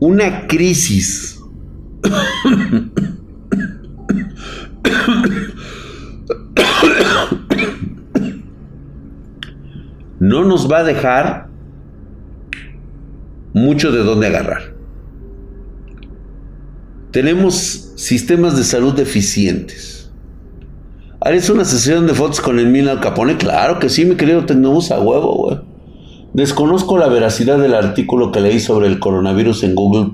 Una 0.00 0.48
crisis 0.48 1.40
no 10.20 10.44
nos 10.44 10.70
va 10.70 10.78
a 10.78 10.84
dejar 10.84 11.48
mucho 13.52 13.90
de 13.90 14.04
dónde 14.04 14.28
agarrar. 14.28 14.74
Tenemos 17.10 17.92
sistemas 17.96 18.56
de 18.56 18.64
salud 18.64 18.94
deficientes. 18.94 20.12
¿Harías 21.20 21.50
una 21.50 21.64
sesión 21.64 22.06
de 22.06 22.14
fotos 22.14 22.40
con 22.40 22.58
el 22.58 22.68
Mil 22.68 22.88
Capone? 23.00 23.36
Claro 23.36 23.78
que 23.78 23.88
sí, 23.88 24.04
mi 24.04 24.14
querido 24.14 24.46
Tecnobus, 24.46 24.90
a 24.90 25.00
huevo, 25.00 25.34
güey. 25.34 25.58
Desconozco 26.32 26.96
la 26.96 27.08
veracidad 27.08 27.58
del 27.58 27.74
artículo 27.74 28.30
que 28.30 28.40
leí 28.40 28.60
sobre 28.60 28.86
el 28.86 29.00
coronavirus 29.00 29.64
en 29.64 29.74
Google, 29.74 30.12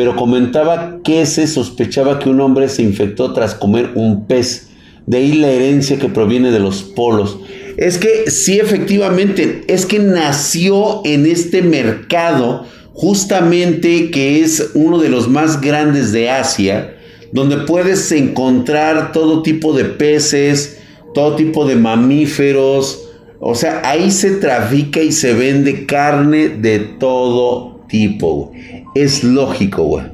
pero 0.00 0.16
comentaba 0.16 1.00
que 1.04 1.26
se 1.26 1.46
sospechaba 1.46 2.18
que 2.18 2.30
un 2.30 2.40
hombre 2.40 2.70
se 2.70 2.82
infectó 2.82 3.34
tras 3.34 3.54
comer 3.54 3.90
un 3.96 4.24
pez. 4.24 4.70
De 5.04 5.18
ahí 5.18 5.34
la 5.34 5.50
herencia 5.50 5.98
que 5.98 6.08
proviene 6.08 6.50
de 6.50 6.58
los 6.58 6.82
polos. 6.82 7.38
Es 7.76 7.98
que 7.98 8.30
sí, 8.30 8.58
efectivamente, 8.58 9.62
es 9.66 9.84
que 9.84 9.98
nació 9.98 11.02
en 11.04 11.26
este 11.26 11.60
mercado 11.60 12.64
justamente 12.94 14.10
que 14.10 14.42
es 14.42 14.70
uno 14.72 14.96
de 14.96 15.10
los 15.10 15.28
más 15.28 15.60
grandes 15.60 16.12
de 16.12 16.30
Asia, 16.30 16.96
donde 17.32 17.58
puedes 17.58 18.10
encontrar 18.10 19.12
todo 19.12 19.42
tipo 19.42 19.74
de 19.74 19.84
peces, 19.84 20.78
todo 21.12 21.36
tipo 21.36 21.66
de 21.66 21.76
mamíferos, 21.76 23.06
o 23.38 23.54
sea, 23.54 23.82
ahí 23.84 24.10
se 24.10 24.30
trafica 24.36 25.02
y 25.02 25.12
se 25.12 25.34
vende 25.34 25.84
carne 25.84 26.48
de 26.48 26.78
todo 26.78 27.80
tipo, 27.90 28.52
Es 28.94 29.24
lógico, 29.24 29.84
güey. 29.84 30.06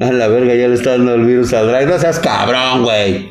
A 0.00 0.12
la 0.12 0.28
verga, 0.28 0.54
ya 0.54 0.68
le 0.68 0.74
está 0.74 0.92
dando 0.92 1.14
el 1.14 1.24
virus 1.24 1.52
al 1.52 1.68
drag. 1.68 1.88
No 1.88 1.98
seas 1.98 2.18
cabrón, 2.18 2.84
güey. 2.84 3.30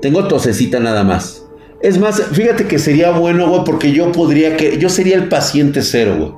Tengo 0.00 0.28
tosecita 0.28 0.78
nada 0.78 1.04
más. 1.04 1.44
Es 1.80 1.98
más, 1.98 2.22
fíjate 2.32 2.66
que 2.66 2.78
sería 2.78 3.10
bueno, 3.10 3.48
güey, 3.48 3.62
porque 3.64 3.92
yo 3.92 4.12
podría 4.12 4.56
que. 4.56 4.78
Yo 4.78 4.88
sería 4.88 5.16
el 5.16 5.28
paciente 5.28 5.82
cero, 5.82 6.16
güey. 6.18 6.32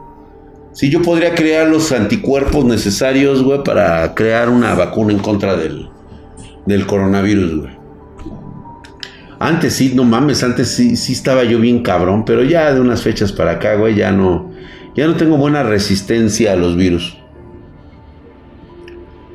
Sí, 0.72 0.90
yo 0.90 1.02
podría 1.02 1.34
crear 1.34 1.68
los 1.68 1.90
anticuerpos 1.92 2.64
necesarios, 2.64 3.42
güey, 3.42 3.64
para 3.64 4.14
crear 4.14 4.48
una 4.48 4.74
vacuna 4.74 5.12
en 5.12 5.18
contra 5.18 5.56
del, 5.56 5.88
del 6.66 6.86
coronavirus, 6.86 7.62
güey. 7.62 7.78
Antes 9.40 9.74
sí, 9.74 9.92
no 9.94 10.04
mames, 10.04 10.42
antes 10.42 10.68
sí, 10.68 10.96
sí 10.96 11.12
estaba 11.12 11.44
yo 11.44 11.60
bien 11.60 11.82
cabrón, 11.82 12.24
pero 12.24 12.42
ya 12.42 12.72
de 12.72 12.80
unas 12.80 13.02
fechas 13.02 13.32
para 13.32 13.52
acá, 13.52 13.76
güey, 13.76 13.94
ya 13.94 14.10
no, 14.10 14.47
ya 14.94 15.06
no 15.06 15.16
tengo 15.16 15.36
buena 15.36 15.62
resistencia 15.62 16.52
a 16.52 16.56
los 16.56 16.76
virus. 16.76 17.16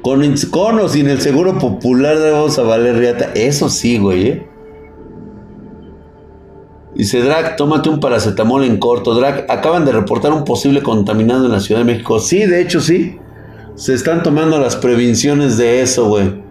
Con, 0.03 0.79
o 0.79 0.89
sin 0.89 1.09
el 1.09 1.21
seguro 1.21 1.57
popular 1.57 2.17
vamos 2.19 2.59
a 2.59 2.63
valer 2.63 2.97
riata. 2.97 3.31
Eso 3.35 3.69
sí, 3.69 3.97
güey, 3.97 4.27
¿eh? 4.27 4.47
Dice 6.93 7.21
Drac, 7.21 7.55
tómate 7.55 7.89
un 7.89 8.01
paracetamol 8.01 8.65
en 8.65 8.77
corto. 8.77 9.15
Drac, 9.15 9.49
acaban 9.49 9.85
de 9.85 9.93
reportar 9.93 10.33
un 10.33 10.43
posible 10.43 10.83
contaminado 10.83 11.45
en 11.45 11.53
la 11.53 11.61
Ciudad 11.61 11.81
de 11.81 11.85
México. 11.85 12.19
Sí, 12.19 12.45
de 12.45 12.61
hecho 12.61 12.81
sí. 12.81 13.17
Se 13.75 13.93
están 13.93 14.21
tomando 14.21 14.59
las 14.59 14.75
prevenciones 14.75 15.57
de 15.57 15.81
eso, 15.81 16.07
güey. 16.07 16.43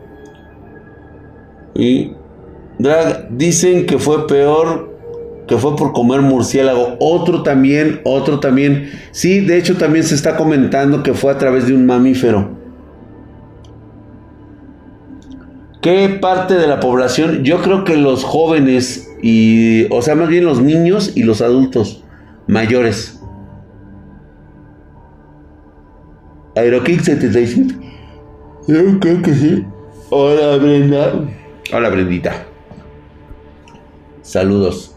Y 1.74 2.12
Drag, 2.78 3.28
dicen 3.36 3.84
que 3.84 3.98
fue 3.98 4.26
peor, 4.26 4.91
que 5.52 5.58
fue 5.58 5.76
por 5.76 5.92
comer 5.92 6.22
murciélago. 6.22 6.96
Otro 6.98 7.42
también, 7.42 8.00
otro 8.04 8.40
también. 8.40 8.90
Sí, 9.10 9.40
de 9.40 9.58
hecho 9.58 9.76
también 9.76 10.02
se 10.02 10.14
está 10.14 10.34
comentando 10.34 11.02
que 11.02 11.12
fue 11.12 11.30
a 11.30 11.36
través 11.36 11.66
de 11.66 11.74
un 11.74 11.84
mamífero. 11.84 12.56
¿Qué 15.82 16.08
parte 16.22 16.54
de 16.54 16.66
la 16.66 16.80
población? 16.80 17.44
Yo 17.44 17.60
creo 17.60 17.84
que 17.84 17.98
los 17.98 18.24
jóvenes 18.24 19.10
y, 19.20 19.92
o 19.92 20.00
sea, 20.00 20.14
más 20.14 20.30
bien 20.30 20.46
los 20.46 20.62
niños 20.62 21.12
y 21.14 21.24
los 21.24 21.42
adultos 21.42 22.02
mayores. 22.46 23.20
Aerokick 26.56 27.02
77. 27.02 27.74
Yo 28.68 29.00
creo 29.00 29.20
que 29.20 29.34
sí. 29.34 29.66
Hola 30.08 30.56
Brenda. 30.56 31.12
Hola 31.74 31.90
Brendita. 31.90 32.46
Saludos. 34.22 34.91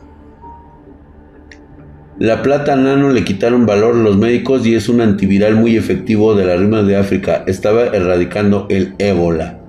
La 2.17 2.41
plata 2.41 2.78
nano 2.78 3.10
le 3.10 3.25
quitaron 3.25 3.65
valor 3.65 3.95
a 3.95 3.99
los 3.99 4.15
médicos 4.15 4.65
y 4.65 4.73
es 4.73 4.88
un 4.88 5.01
antiviral 5.01 5.56
muy 5.56 5.75
efectivo 5.75 6.34
de 6.34 6.45
la 6.45 6.56
rima 6.56 6.82
de 6.82 6.95
África. 6.95 7.43
Estaba 7.45 7.88
erradicando 7.88 8.67
el 8.69 8.95
ébola. 8.99 9.60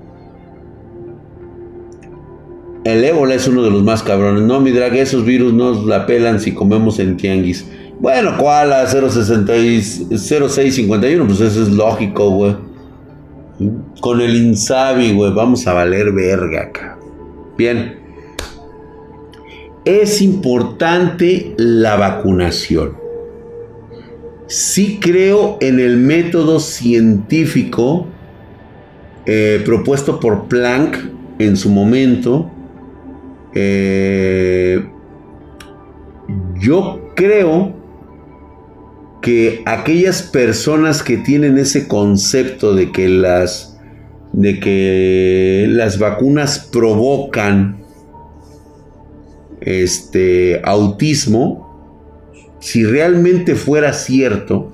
El 2.85 3.03
ébola 3.03 3.35
es 3.35 3.49
uno 3.49 3.65
de 3.65 3.73
los 3.73 3.83
más 3.83 4.05
cabrones. 4.05 4.43
No, 4.43 4.61
mi 4.61 4.71
drag, 4.71 4.95
esos 4.95 5.25
virus 5.25 5.53
nos 5.53 5.85
la 5.87 6.07
pelan 6.07 6.39
si 6.39 6.55
comemos 6.55 7.01
en 7.01 7.17
tianguis. 7.17 7.69
Bueno, 7.99 8.35
¿cuál? 8.39 8.73
A 8.73 8.87
0651, 8.87 11.27
pues 11.27 11.41
eso 11.41 11.63
es 11.63 11.71
lógico, 11.71 12.31
güey. 12.31 12.55
Con 14.01 14.21
el 14.21 14.37
Insabi, 14.37 15.15
güey, 15.15 15.33
vamos 15.33 15.67
a 15.67 15.73
valer 15.73 16.13
verga 16.13 16.63
acá. 16.63 16.97
Bien 17.59 18.06
es 19.87 20.21
importante 20.21 21.55
la 21.57 21.97
vacunación. 21.97 22.97
Sí 24.49 24.99
creo 25.01 25.59
en 25.61 25.81
el 25.81 25.97
método 25.97 26.61
científico 26.61 28.07
eh, 29.25 29.63
propuesto 29.65 30.21
por 30.21 30.49
Planck 30.49 30.99
en 31.39 31.57
su 31.57 31.71
momento. 31.71 32.51
Eh, 33.55 34.85
yo 36.61 37.13
creo 37.15 37.75
que 39.23 39.63
aquellas 39.67 40.23
personas 40.23 41.03
que 41.03 41.17
tienen 41.17 41.59
ese 41.59 41.87
concepto 41.87 42.75
de 42.75 42.93
que 42.93 43.09
las 43.09 43.73
de 44.33 44.61
que 44.61 45.67
las 45.71 45.99
vacunas 45.99 46.69
provocan 46.71 47.86
este, 49.61 50.61
autismo, 50.65 51.67
si 52.61 52.85
realmente 52.85 53.55
fuera 53.55 53.93
cierto, 53.93 54.73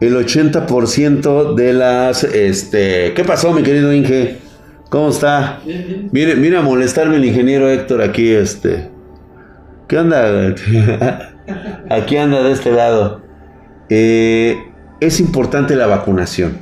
el 0.00 0.14
80% 0.14 1.54
de 1.54 1.72
las, 1.72 2.24
este, 2.24 3.14
¿qué 3.14 3.24
pasó 3.24 3.52
mi 3.52 3.62
querido 3.62 3.92
Inge? 3.92 4.38
¿Cómo 4.90 5.08
está? 5.08 5.60
Mire, 6.12 6.36
mira 6.36 6.60
a 6.60 6.62
molestarme 6.62 7.16
el 7.16 7.24
ingeniero 7.24 7.68
Héctor 7.68 8.02
aquí, 8.02 8.30
este. 8.30 8.90
¿Qué 9.88 9.98
onda? 9.98 10.54
aquí 11.90 12.16
anda 12.16 12.42
de 12.42 12.52
este 12.52 12.72
lado. 12.72 13.22
Eh, 13.88 14.56
es 15.00 15.20
importante 15.20 15.74
la 15.76 15.86
vacunación. 15.86 16.58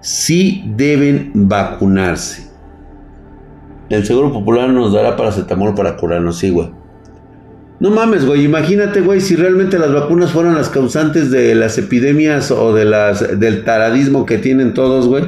Sí 0.00 0.64
deben 0.76 1.30
vacunarse. 1.34 2.53
El 3.90 4.04
Seguro 4.04 4.32
Popular 4.32 4.70
nos 4.70 4.92
dará 4.92 5.16
paracetamol 5.16 5.74
para 5.74 5.96
curarnos, 5.96 6.38
sí, 6.38 6.50
güey. 6.50 6.70
No 7.80 7.90
mames, 7.90 8.24
güey, 8.24 8.44
imagínate, 8.44 9.00
güey, 9.00 9.20
si 9.20 9.36
realmente 9.36 9.78
las 9.78 9.92
vacunas 9.92 10.30
fueran 10.30 10.54
las 10.54 10.70
causantes 10.70 11.30
de 11.30 11.54
las 11.54 11.76
epidemias 11.76 12.50
o 12.50 12.72
de 12.72 12.84
las, 12.84 13.38
del 13.38 13.64
taradismo 13.64 14.24
que 14.24 14.38
tienen 14.38 14.74
todos, 14.74 15.06
güey. 15.06 15.24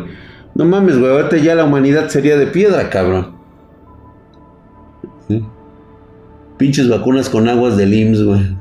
No 0.55 0.64
mames, 0.64 0.99
güey, 0.99 1.12
ahorita 1.12 1.37
ya 1.37 1.55
la 1.55 1.64
humanidad 1.64 2.09
sería 2.09 2.37
de 2.37 2.47
piedra, 2.47 2.89
cabrón. 2.89 3.37
Pinches 6.57 6.89
vacunas 6.89 7.28
con 7.28 7.49
aguas 7.49 7.76
del 7.76 7.93
IMSS, 7.93 8.24
güey. 8.24 8.57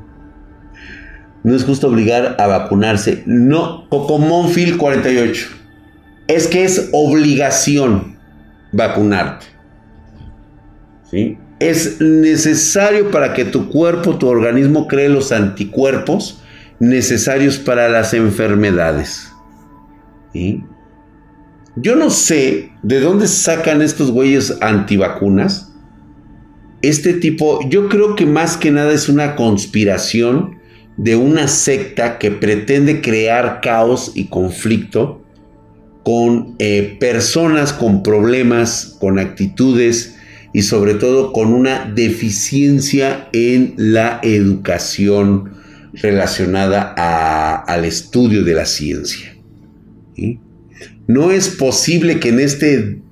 No 1.42 1.54
es 1.54 1.64
justo 1.64 1.88
obligar 1.88 2.36
a 2.38 2.46
vacunarse. 2.48 3.22
No, 3.24 3.86
Monfil 3.90 4.76
48. 4.76 5.46
Es 6.26 6.48
que 6.48 6.64
es 6.64 6.90
obligación 6.92 8.16
vacunarte. 8.72 9.55
Es 11.58 12.00
necesario 12.00 13.10
para 13.10 13.32
que 13.32 13.44
tu 13.44 13.68
cuerpo, 13.68 14.16
tu 14.16 14.26
organismo 14.26 14.86
cree 14.86 15.08
los 15.08 15.32
anticuerpos 15.32 16.42
necesarios 16.78 17.58
para 17.58 17.88
las 17.88 18.12
enfermedades. 18.12 19.32
Yo 21.76 21.96
no 21.96 22.10
sé 22.10 22.72
de 22.82 23.00
dónde 23.00 23.26
sacan 23.26 23.82
estos 23.82 24.10
güeyes 24.10 24.58
antivacunas. 24.60 25.72
Este 26.82 27.14
tipo, 27.14 27.60
yo 27.68 27.88
creo 27.88 28.14
que 28.16 28.26
más 28.26 28.56
que 28.56 28.70
nada 28.70 28.92
es 28.92 29.08
una 29.08 29.34
conspiración 29.34 30.58
de 30.96 31.16
una 31.16 31.48
secta 31.48 32.18
que 32.18 32.30
pretende 32.30 33.00
crear 33.00 33.60
caos 33.62 34.12
y 34.14 34.26
conflicto 34.26 35.22
con 36.02 36.54
eh, 36.58 36.96
personas 37.00 37.72
con 37.72 38.02
problemas, 38.02 38.96
con 39.00 39.18
actitudes 39.18 40.15
y 40.56 40.62
sobre 40.62 40.94
todo 40.94 41.32
con 41.34 41.52
una 41.52 41.84
deficiencia 41.84 43.28
en 43.34 43.74
la 43.76 44.20
educación 44.22 45.52
relacionada 45.92 46.94
al 47.60 47.84
estudio 47.84 48.42
de 48.42 48.54
la 48.54 48.64
ciencia. 48.64 49.36
No 51.06 51.30
es 51.30 51.50
posible 51.50 52.20
que 52.20 52.30
en 52.30 52.40
este 52.40 53.02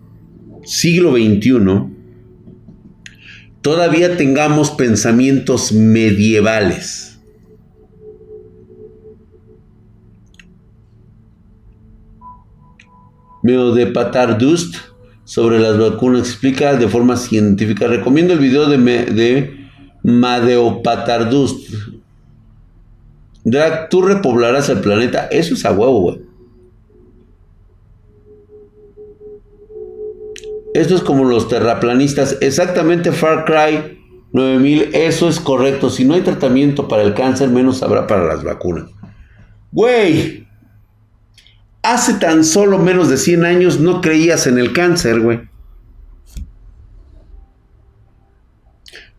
siglo 0.65 1.17
XXI 1.17 1.51
todavía 3.61 4.17
tengamos 4.17 4.71
pensamientos 4.71 5.71
medievales 5.71 7.19
sobre 15.35 15.59
las 15.59 15.77
vacunas 15.77 16.29
explica 16.29 16.77
de 16.77 16.87
forma 16.87 17.17
científica. 17.17 17.89
Recomiendo 17.89 18.35
el 18.35 18.39
video 18.39 18.69
de, 18.69 18.79
de 18.79 19.67
Madeopatardust. 20.05 21.75
Drag, 23.43 23.89
tú 23.89 24.03
repoblarás 24.03 24.69
el 24.69 24.79
planeta. 24.79 25.27
Eso 25.27 25.55
es 25.55 25.65
a 25.65 25.73
huevo, 25.73 26.03
güey. 26.03 26.21
Esto 30.73 30.95
es 30.95 31.01
como 31.01 31.25
los 31.25 31.49
terraplanistas. 31.49 32.39
Exactamente 32.41 33.11
Far 33.11 33.45
Cry 33.45 33.99
9000. 34.31 34.91
Eso 34.95 35.29
es 35.29 35.41
correcto. 35.41 35.91
Si 35.91 36.05
no 36.05 36.15
hay 36.15 36.21
tratamiento 36.21 36.87
para 36.87 37.03
el 37.03 37.13
cáncer, 37.13 37.49
menos 37.49 37.83
habrá 37.83 38.07
para 38.07 38.25
las 38.25 38.45
vacunas. 38.45 38.85
Güey, 39.73 40.44
Hace 41.85 42.15
tan 42.15 42.45
solo 42.45 42.79
menos 42.79 43.11
de 43.11 43.19
100 43.19 43.45
años 43.45 43.79
no 43.79 44.01
creías 44.01 44.47
en 44.47 44.59
el 44.59 44.73
cáncer, 44.73 45.21
güey. 45.21 45.43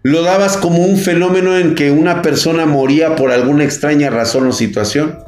Lo 0.02 0.24
dabas 0.24 0.58
como 0.58 0.84
un 0.84 0.98
fenómeno 0.98 1.56
en 1.56 1.76
que 1.76 1.92
una 1.92 2.24
persona 2.24 2.66
moría 2.66 3.16
por 3.16 3.32
alguna 3.32 3.64
extraña 3.64 4.10
razón 4.10 4.48
o 4.48 4.52
situación. 4.52 5.20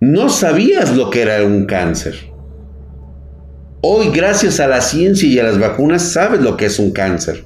No 0.00 0.30
sabías 0.30 0.96
lo 0.96 1.10
que 1.10 1.20
era 1.20 1.44
un 1.44 1.66
cáncer. 1.66 2.32
Hoy, 3.82 4.08
gracias 4.10 4.58
a 4.58 4.68
la 4.68 4.80
ciencia 4.80 5.28
y 5.28 5.38
a 5.38 5.44
las 5.44 5.58
vacunas, 5.58 6.00
sabes 6.00 6.40
lo 6.40 6.56
que 6.56 6.64
es 6.64 6.78
un 6.78 6.92
cáncer. 6.92 7.44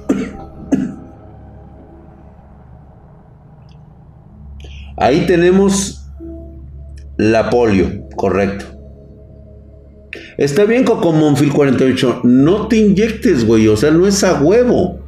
Ahí 4.99 5.27
tenemos 5.27 6.07
la 7.19 7.51
polio, 7.51 8.09
correcto. 8.17 8.65
Está 10.39 10.65
bien 10.65 10.85
con 10.85 11.19
Monfil 11.19 11.53
48, 11.53 12.21
no 12.25 12.67
te 12.69 12.77
inyectes, 12.77 13.47
güey, 13.47 13.69
o 13.69 13.77
sea, 13.77 13.91
no 13.91 14.07
es 14.07 14.25
a 14.25 14.41
huevo. 14.41 15.01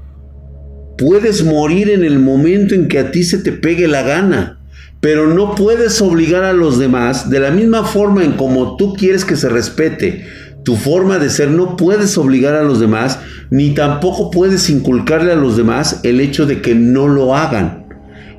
Puedes 0.98 1.42
morir 1.42 1.88
en 1.88 2.04
el 2.04 2.18
momento 2.18 2.74
en 2.74 2.88
que 2.88 2.98
a 2.98 3.10
ti 3.10 3.24
se 3.24 3.38
te 3.38 3.52
pegue 3.52 3.88
la 3.88 4.02
gana, 4.02 4.60
pero 5.00 5.26
no 5.26 5.54
puedes 5.54 6.02
obligar 6.02 6.44
a 6.44 6.52
los 6.52 6.78
demás 6.78 7.30
de 7.30 7.40
la 7.40 7.50
misma 7.50 7.84
forma 7.84 8.24
en 8.24 8.32
como 8.32 8.76
tú 8.76 8.92
quieres 8.92 9.24
que 9.24 9.36
se 9.36 9.48
respete 9.48 10.26
tu 10.64 10.76
forma 10.76 11.18
de 11.18 11.30
ser, 11.30 11.50
no 11.50 11.76
puedes 11.78 12.18
obligar 12.18 12.54
a 12.54 12.62
los 12.62 12.78
demás, 12.78 13.20
ni 13.48 13.70
tampoco 13.70 14.30
puedes 14.30 14.68
inculcarle 14.68 15.32
a 15.32 15.36
los 15.36 15.56
demás 15.56 16.00
el 16.02 16.20
hecho 16.20 16.44
de 16.44 16.60
que 16.60 16.74
no 16.74 17.08
lo 17.08 17.34
hagan 17.34 17.87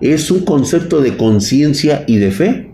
es 0.01 0.31
un 0.31 0.45
concepto 0.45 1.01
de 1.01 1.17
conciencia 1.17 2.03
y 2.07 2.17
de 2.17 2.31
fe. 2.31 2.71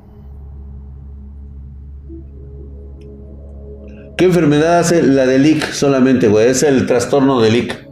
¿Qué 4.17 4.25
enfermedad 4.25 4.79
hace 4.79 5.03
la 5.03 5.25
de 5.25 5.39
Lick 5.39 5.71
solamente, 5.71 6.27
güey? 6.27 6.49
Es 6.49 6.63
el 6.63 6.85
trastorno 6.85 7.41
de 7.41 7.51
Lick. 7.51 7.87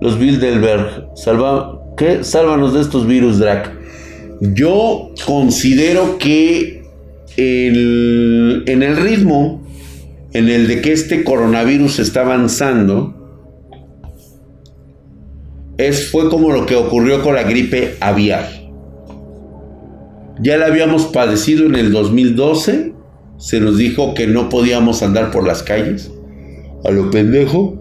Los 0.00 0.18
Bilderberg. 0.18 1.10
Salva, 1.14 1.80
¿Qué? 1.96 2.24
Sálvanos 2.24 2.74
de 2.74 2.80
estos 2.80 3.06
virus, 3.06 3.38
Drac. 3.38 3.72
Yo 4.40 5.12
considero 5.26 6.18
que 6.18 6.82
en 7.36 8.82
el 8.82 8.96
ritmo 8.96 9.60
en 10.32 10.48
el 10.48 10.68
de 10.68 10.80
que 10.80 10.92
este 10.92 11.24
coronavirus 11.24 11.98
está 11.98 12.20
avanzando, 12.22 13.19
es, 15.88 16.10
fue 16.10 16.28
como 16.28 16.50
lo 16.50 16.66
que 16.66 16.76
ocurrió 16.76 17.22
con 17.22 17.34
la 17.34 17.42
gripe 17.42 17.96
aviar. 18.00 18.48
Ya 20.40 20.56
la 20.56 20.66
habíamos 20.66 21.06
padecido 21.06 21.66
en 21.66 21.74
el 21.74 21.92
2012. 21.92 22.92
Se 23.38 23.60
nos 23.60 23.78
dijo 23.78 24.14
que 24.14 24.26
no 24.26 24.48
podíamos 24.48 25.02
andar 25.02 25.30
por 25.30 25.46
las 25.46 25.62
calles. 25.62 26.10
A 26.84 26.90
lo 26.90 27.10
pendejo. 27.10 27.76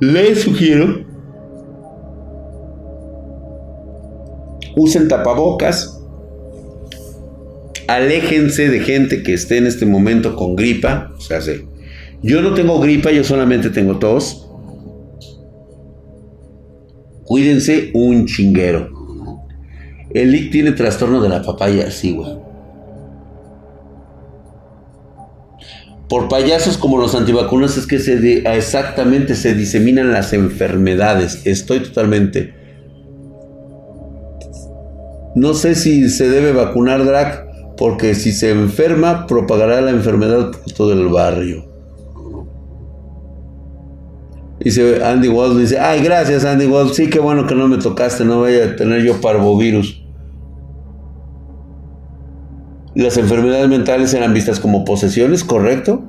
Les 0.00 0.40
sugiero. 0.40 1.04
Usen 4.76 5.08
tapabocas. 5.08 6.00
Aléjense 7.86 8.70
de 8.70 8.80
gente 8.80 9.22
que 9.22 9.34
esté 9.34 9.58
en 9.58 9.66
este 9.66 9.84
momento 9.84 10.36
con 10.36 10.56
gripa. 10.56 11.12
O 11.18 11.20
sea, 11.20 11.40
yo 12.22 12.40
no 12.40 12.54
tengo 12.54 12.80
gripa, 12.80 13.12
yo 13.12 13.24
solamente 13.24 13.68
tengo 13.68 13.98
tos 13.98 14.43
Cuídense 17.24 17.90
un 17.94 18.26
chinguero. 18.26 18.90
El 20.10 20.30
Lick 20.30 20.52
tiene 20.52 20.72
trastorno 20.72 21.20
de 21.20 21.28
la 21.28 21.42
papaya, 21.42 21.90
sí. 21.90 22.16
Por 26.08 26.28
payasos 26.28 26.76
como 26.76 26.98
los 26.98 27.14
antivacunas 27.14 27.76
es 27.76 27.86
que 27.86 27.98
se 27.98 28.42
exactamente 28.56 29.34
se 29.34 29.54
diseminan 29.54 30.12
las 30.12 30.32
enfermedades. 30.32 31.46
Estoy 31.46 31.80
totalmente. 31.80 32.54
No 35.34 35.54
sé 35.54 35.74
si 35.74 36.08
se 36.10 36.28
debe 36.28 36.52
vacunar 36.52 37.04
Drac, 37.04 37.44
porque 37.76 38.14
si 38.14 38.30
se 38.30 38.50
enferma, 38.50 39.26
propagará 39.26 39.80
la 39.80 39.90
enfermedad 39.90 40.52
por 40.52 40.72
todo 40.72 40.92
el 40.92 41.08
barrio. 41.08 41.73
Dice 44.64 45.04
Andy 45.04 45.28
Walt, 45.28 45.58
dice, 45.58 45.78
ay, 45.78 46.02
gracias 46.02 46.46
Andy 46.46 46.64
Walt, 46.64 46.94
sí, 46.94 47.10
qué 47.10 47.18
bueno 47.18 47.46
que 47.46 47.54
no 47.54 47.68
me 47.68 47.76
tocaste, 47.76 48.24
no 48.24 48.38
voy 48.38 48.54
a 48.54 48.74
tener 48.74 49.02
yo 49.02 49.20
parvovirus. 49.20 50.02
Las 52.94 53.18
enfermedades 53.18 53.68
mentales 53.68 54.14
eran 54.14 54.32
vistas 54.32 54.58
como 54.60 54.86
posesiones, 54.86 55.44
¿correcto? 55.44 56.04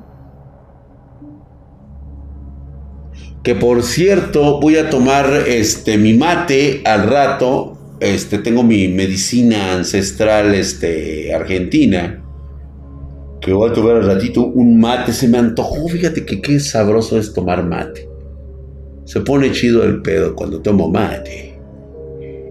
Que 3.42 3.54
por 3.54 3.82
cierto, 3.82 4.58
voy 4.60 4.76
a 4.76 4.88
tomar 4.88 5.26
este 5.46 5.98
mi 5.98 6.14
mate 6.14 6.82
al 6.84 7.08
rato. 7.08 7.76
Este, 8.00 8.38
tengo 8.38 8.62
mi 8.62 8.88
medicina 8.88 9.74
ancestral 9.74 10.54
este, 10.54 11.34
argentina. 11.34 12.24
Que 13.40 13.52
voy 13.52 13.70
a 13.70 13.72
tomar 13.72 13.96
al 13.96 14.06
ratito 14.06 14.46
un 14.46 14.80
mate. 14.80 15.12
Se 15.12 15.28
me 15.28 15.38
antojó, 15.38 15.88
fíjate 15.88 16.24
que 16.24 16.40
qué 16.40 16.58
sabroso 16.58 17.18
es 17.18 17.32
tomar 17.32 17.64
mate. 17.64 18.15
Se 19.06 19.20
pone 19.20 19.52
chido 19.52 19.84
el 19.84 20.02
pedo 20.02 20.34
cuando 20.34 20.60
tomo 20.60 20.90
mate. 20.90 21.58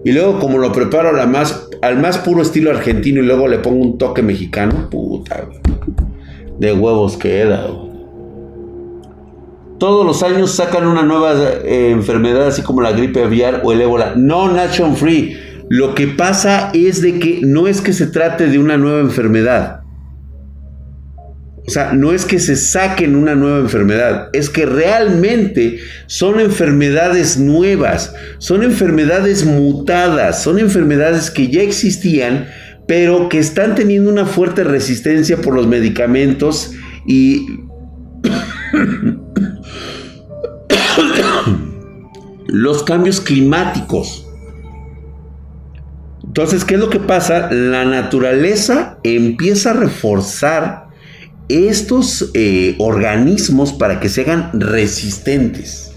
Y 0.04 0.12
luego 0.12 0.40
como 0.40 0.58
lo 0.58 0.72
preparo 0.72 1.10
al 1.10 1.98
más 1.98 2.18
puro 2.18 2.42
estilo 2.42 2.70
argentino 2.70 3.22
y 3.22 3.26
luego 3.26 3.46
le 3.46 3.58
pongo 3.58 3.84
un 3.84 3.98
toque 3.98 4.22
mexicano, 4.22 4.88
puta, 4.90 5.48
de 6.58 6.72
huevos 6.72 7.16
queda. 7.16 7.68
Todos 9.78 10.06
los 10.06 10.22
años 10.22 10.52
sacan 10.52 10.86
una 10.86 11.02
nueva 11.02 11.34
eh, 11.34 11.90
enfermedad 11.90 12.46
así 12.46 12.62
como 12.62 12.80
la 12.80 12.92
gripe 12.92 13.22
aviar 13.22 13.60
o 13.62 13.72
el 13.72 13.82
ébola. 13.82 14.14
No 14.16 14.50
Nation 14.50 14.96
Free. 14.96 15.36
Lo 15.68 15.94
que 15.94 16.06
pasa 16.06 16.70
es 16.72 17.02
de 17.02 17.18
que 17.18 17.40
no 17.42 17.66
es 17.66 17.82
que 17.82 17.92
se 17.92 18.06
trate 18.06 18.46
de 18.46 18.58
una 18.58 18.78
nueva 18.78 19.00
enfermedad. 19.00 19.80
O 21.66 21.70
sea, 21.70 21.92
no 21.92 22.12
es 22.12 22.24
que 22.24 22.38
se 22.38 22.54
saquen 22.54 23.16
una 23.16 23.34
nueva 23.34 23.58
enfermedad, 23.58 24.28
es 24.32 24.48
que 24.48 24.66
realmente 24.66 25.80
son 26.06 26.38
enfermedades 26.38 27.38
nuevas, 27.38 28.14
son 28.38 28.62
enfermedades 28.62 29.44
mutadas, 29.44 30.44
son 30.44 30.60
enfermedades 30.60 31.28
que 31.32 31.48
ya 31.48 31.62
existían, 31.62 32.46
pero 32.86 33.28
que 33.28 33.40
están 33.40 33.74
teniendo 33.74 34.10
una 34.10 34.26
fuerte 34.26 34.62
resistencia 34.62 35.38
por 35.38 35.54
los 35.54 35.66
medicamentos 35.66 36.70
y 37.04 37.44
los 42.46 42.84
cambios 42.84 43.20
climáticos. 43.20 44.22
Entonces, 46.22 46.64
¿qué 46.64 46.74
es 46.74 46.80
lo 46.80 46.90
que 46.90 47.00
pasa? 47.00 47.50
La 47.50 47.84
naturaleza 47.84 48.98
empieza 49.02 49.70
a 49.70 49.74
reforzar 49.74 50.85
estos 51.48 52.30
eh, 52.34 52.74
organismos 52.78 53.72
para 53.72 54.00
que 54.00 54.08
se 54.08 54.22
hagan 54.22 54.60
resistentes. 54.60 55.92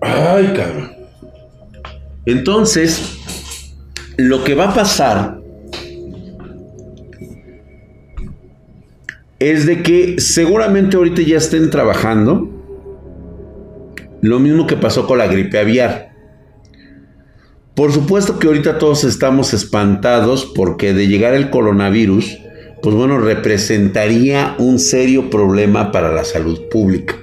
Ay, 0.00 0.52
cabrón. 0.56 0.92
Entonces, 2.24 3.18
lo 4.16 4.44
que 4.44 4.54
va 4.54 4.70
a 4.70 4.74
pasar 4.74 5.40
es 9.38 9.66
de 9.66 9.82
que 9.82 10.20
seguramente 10.20 10.96
ahorita 10.96 11.22
ya 11.22 11.38
estén 11.38 11.70
trabajando 11.70 12.51
lo 14.22 14.38
mismo 14.38 14.66
que 14.66 14.76
pasó 14.76 15.06
con 15.06 15.18
la 15.18 15.26
gripe 15.26 15.58
aviar. 15.58 16.12
Por 17.74 17.92
supuesto 17.92 18.38
que 18.38 18.46
ahorita 18.46 18.78
todos 18.78 19.04
estamos 19.04 19.52
espantados 19.52 20.50
porque 20.54 20.94
de 20.94 21.08
llegar 21.08 21.34
el 21.34 21.50
coronavirus, 21.50 22.38
pues 22.82 22.94
bueno, 22.94 23.18
representaría 23.18 24.54
un 24.58 24.78
serio 24.78 25.28
problema 25.28 25.90
para 25.90 26.12
la 26.12 26.24
salud 26.24 26.68
pública. 26.70 27.16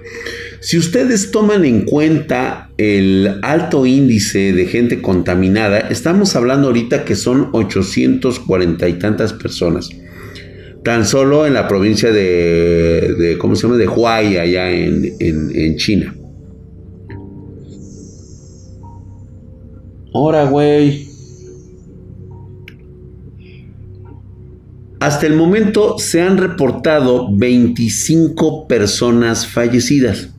Si 0.60 0.78
ustedes 0.78 1.32
toman 1.32 1.64
en 1.64 1.86
cuenta 1.86 2.72
el 2.78 3.39
alto 3.43 3.86
índice 3.86 4.52
de 4.52 4.66
gente 4.66 5.02
contaminada, 5.02 5.80
estamos 5.80 6.36
hablando 6.36 6.68
ahorita 6.68 7.06
que 7.06 7.16
son 7.16 7.50
840 7.54 8.89
y 8.89 8.93
tantas 8.93 9.32
personas. 9.32 9.89
Tan 10.84 11.06
solo 11.06 11.45
en 11.45 11.54
la 11.54 11.68
provincia 11.68 12.12
de, 12.12 13.38
¿cómo 13.39 13.56
se 13.56 13.64
llama? 13.64 13.78
De 13.78 13.88
Huay, 13.88 14.38
allá 14.38 14.70
en, 14.70 15.14
en 15.20 15.78
China. 15.78 16.14
Ahora, 20.14 20.45
güey. 20.45 21.07
Hasta 24.99 25.28
el 25.28 25.36
momento 25.36 25.97
se 25.97 26.22
han 26.22 26.38
reportado 26.38 27.30
25 27.36 28.68
personas 28.68 29.47
fallecidas. 29.47 30.30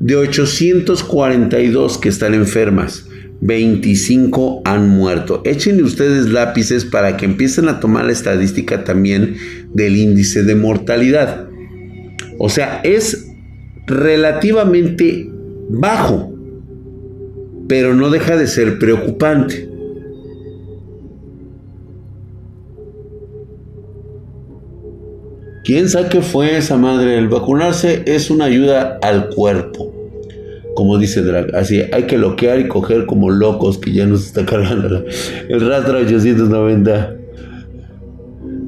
De 0.00 0.16
842 0.16 1.98
que 1.98 2.08
están 2.08 2.34
enfermas, 2.34 3.06
25 3.40 4.62
han 4.64 4.88
muerto. 4.88 5.42
Échenle 5.44 5.82
ustedes 5.82 6.28
lápices 6.28 6.84
para 6.84 7.16
que 7.16 7.24
empiecen 7.24 7.68
a 7.68 7.80
tomar 7.80 8.04
la 8.04 8.12
estadística 8.12 8.84
también 8.84 9.36
del 9.72 9.96
índice 9.96 10.42
de 10.42 10.56
mortalidad. 10.56 11.48
O 12.38 12.48
sea, 12.48 12.80
es 12.84 13.28
relativamente 13.86 15.30
bajo, 15.70 16.31
pero 17.68 17.94
no 17.94 18.10
deja 18.10 18.36
de 18.36 18.46
ser 18.46 18.78
preocupante. 18.78 19.68
¿Quién 25.64 25.88
sabe 25.88 26.08
qué 26.08 26.22
fue 26.22 26.56
esa 26.56 26.76
madre? 26.76 27.16
El 27.16 27.28
vacunarse 27.28 28.02
es 28.06 28.30
una 28.30 28.46
ayuda 28.46 28.98
al 29.00 29.28
cuerpo. 29.28 29.94
Como 30.74 30.98
dice 30.98 31.22
Drag, 31.22 31.54
así 31.54 31.82
hay 31.92 32.04
que 32.04 32.18
loquear 32.18 32.58
y 32.58 32.66
coger 32.66 33.06
como 33.06 33.30
locos 33.30 33.78
que 33.78 33.92
ya 33.92 34.06
nos 34.06 34.26
está 34.26 34.44
cargando 34.44 35.04
el 35.48 35.68
rastro 35.68 35.98
890. 35.98 37.21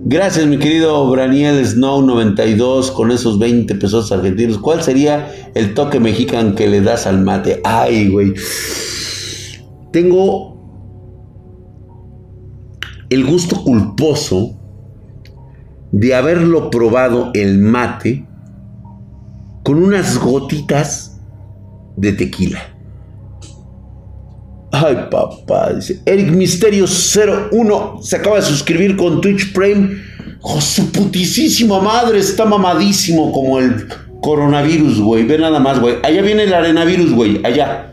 Gracias, 0.07 0.47
mi 0.47 0.59
querido 0.59 1.09
Braniel 1.09 1.65
Snow 1.65 2.03
92 2.03 2.91
con 2.91 3.11
esos 3.11 3.39
20 3.39 3.75
pesos 3.77 4.13
argentinos. 4.13 4.59
¿Cuál 4.59 4.83
sería 4.83 5.33
el 5.55 5.73
toque 5.73 5.99
mexicano 5.99 6.55
que 6.55 6.69
le 6.69 6.83
das 6.83 7.07
al 7.07 7.23
mate? 7.23 7.63
Ay, 7.65 8.11
güey. 8.11 8.35
Tengo 9.93 10.59
el 13.09 13.25
gusto 13.25 13.65
culposo 13.65 14.55
de 15.91 16.15
haberlo 16.15 16.71
probado 16.71 17.31
el 17.33 17.59
mate 17.59 18.27
con 19.63 19.83
unas 19.83 20.19
gotitas 20.19 21.19
de 21.97 22.13
tequila. 22.13 22.74
Ay, 24.77 25.07
papá, 25.09 25.73
dice 25.73 26.01
Eric 26.05 26.33
Misterio 26.33 26.87
01 26.87 28.01
se 28.03 28.17
acaba 28.17 28.37
de 28.37 28.43
suscribir 28.43 28.97
con 28.97 29.21
Twitch 29.21 29.53
Prime. 29.53 29.91
Oh, 30.41 30.61
su 30.61 30.91
putisísima 30.91 31.81
madre 31.81 32.19
está 32.19 32.45
mamadísimo 32.45 33.31
como 33.31 33.61
el 33.61 33.87
coronavirus, 34.21 35.01
güey. 35.01 35.25
Ve 35.25 35.39
nada 35.39 35.61
más, 35.61 35.79
güey. 35.79 35.99
Allá 36.03 36.23
viene 36.23 36.43
el 36.43 36.53
arenavirus, 36.53 37.13
güey. 37.13 37.41
Allá. 37.45 37.93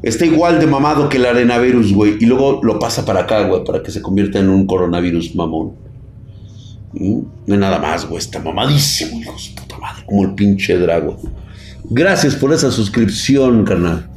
Está 0.00 0.24
igual 0.24 0.60
de 0.60 0.68
mamado 0.68 1.08
que 1.08 1.16
el 1.16 1.26
arenavirus, 1.26 1.92
güey. 1.92 2.16
Y 2.20 2.26
luego 2.26 2.60
lo 2.62 2.78
pasa 2.78 3.04
para 3.04 3.20
acá, 3.20 3.42
güey, 3.42 3.64
para 3.64 3.82
que 3.82 3.90
se 3.90 4.00
convierta 4.00 4.38
en 4.38 4.50
un 4.50 4.66
coronavirus 4.66 5.34
mamón. 5.34 5.72
No 6.92 7.54
hay 7.54 7.58
nada 7.58 7.80
más, 7.80 8.06
güey. 8.06 8.18
Está 8.18 8.38
mamadísimo, 8.38 9.20
hijos 9.20 9.52
puta 9.56 9.76
madre. 9.78 10.04
Como 10.06 10.22
el 10.22 10.34
pinche 10.34 10.78
drago. 10.78 11.16
Gracias 11.90 12.36
por 12.36 12.52
esa 12.52 12.70
suscripción, 12.70 13.64
carnal. 13.64 14.08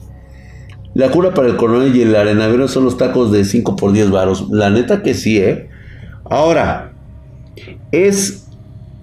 La 0.94 1.10
cura 1.10 1.34
para 1.34 1.48
el 1.48 1.56
coronel 1.56 1.96
y 1.96 2.02
el 2.02 2.16
arenavero 2.16 2.68
son 2.68 2.86
los 2.86 2.98
tacos 2.98 3.32
de 3.32 3.46
5 3.46 3.76
por 3.76 3.94
10 3.94 4.12
varos. 4.12 4.48
La 4.52 4.70
neta 4.70 5.02
que 5.02 5.14
sí, 5.14 5.38
¿eh? 5.38 5.70
Ahora, 6.26 6.92
es 7.92 8.48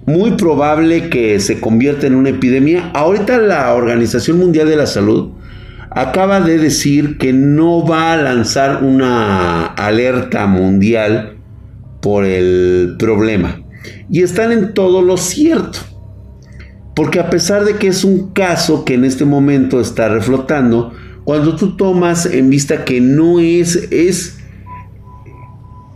muy 0.07 0.33
probable 0.33 1.09
que 1.09 1.41
se 1.41 1.61
convierta 1.61 2.07
en 2.07 2.15
una 2.15 2.31
epidemia. 2.31 2.91
Ahorita 2.95 3.39
la 3.39 3.75
Organización 3.75 4.39
Mundial 4.39 4.69
de 4.69 4.77
la 4.77 4.87
Salud 4.87 5.31
acaba 5.91 6.41
de 6.41 6.59
decir 6.59 7.19
que 7.19 7.33
no 7.33 7.87
va 7.87 8.13
a 8.13 8.17
lanzar 8.17 8.83
una 8.83 9.67
alerta 9.67 10.47
mundial 10.47 11.37
por 12.01 12.25
el 12.25 12.97
problema. 12.99 13.61
Y 14.11 14.23
están 14.23 14.53
en 14.53 14.75
todo 14.75 15.03
lo 15.03 15.17
cierto. 15.17 15.81
Porque 16.95 17.21
a 17.21 17.31
pesar 17.31 17.65
de 17.65 17.75
que 17.75 17.89
es 17.89 18.05
un 18.05 18.33
caso 18.33 18.85
que 18.85 18.95
en 18.95 19.05
este 19.05 19.25
momento 19.25 19.81
está 19.81 20.09
reflotando, 20.09 20.93
cuando 21.29 21.57
tú 21.57 21.77
tomas 21.77 22.25
en 22.25 22.49
vista 22.49 22.87
que 22.87 23.03
no 23.03 23.39
es, 23.39 23.93
es, 23.93 24.39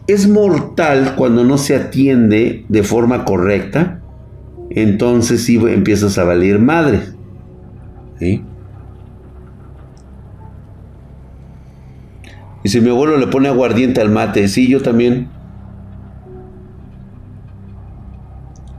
es 0.06 0.28
mortal 0.28 1.14
cuando 1.16 1.42
no 1.42 1.56
se 1.56 1.74
atiende 1.74 2.66
de 2.68 2.82
forma 2.82 3.24
correcta, 3.24 4.02
entonces 4.68 5.42
sí 5.42 5.56
empiezas 5.56 6.18
a 6.18 6.24
valer 6.24 6.58
madre. 6.58 7.00
¿Sí? 8.18 8.44
Y 12.62 12.68
si 12.68 12.82
mi 12.82 12.90
abuelo 12.90 13.16
le 13.16 13.28
pone 13.28 13.48
aguardiente 13.48 14.02
al 14.02 14.10
mate, 14.10 14.46
sí, 14.48 14.68
yo 14.68 14.82
también. 14.82 15.30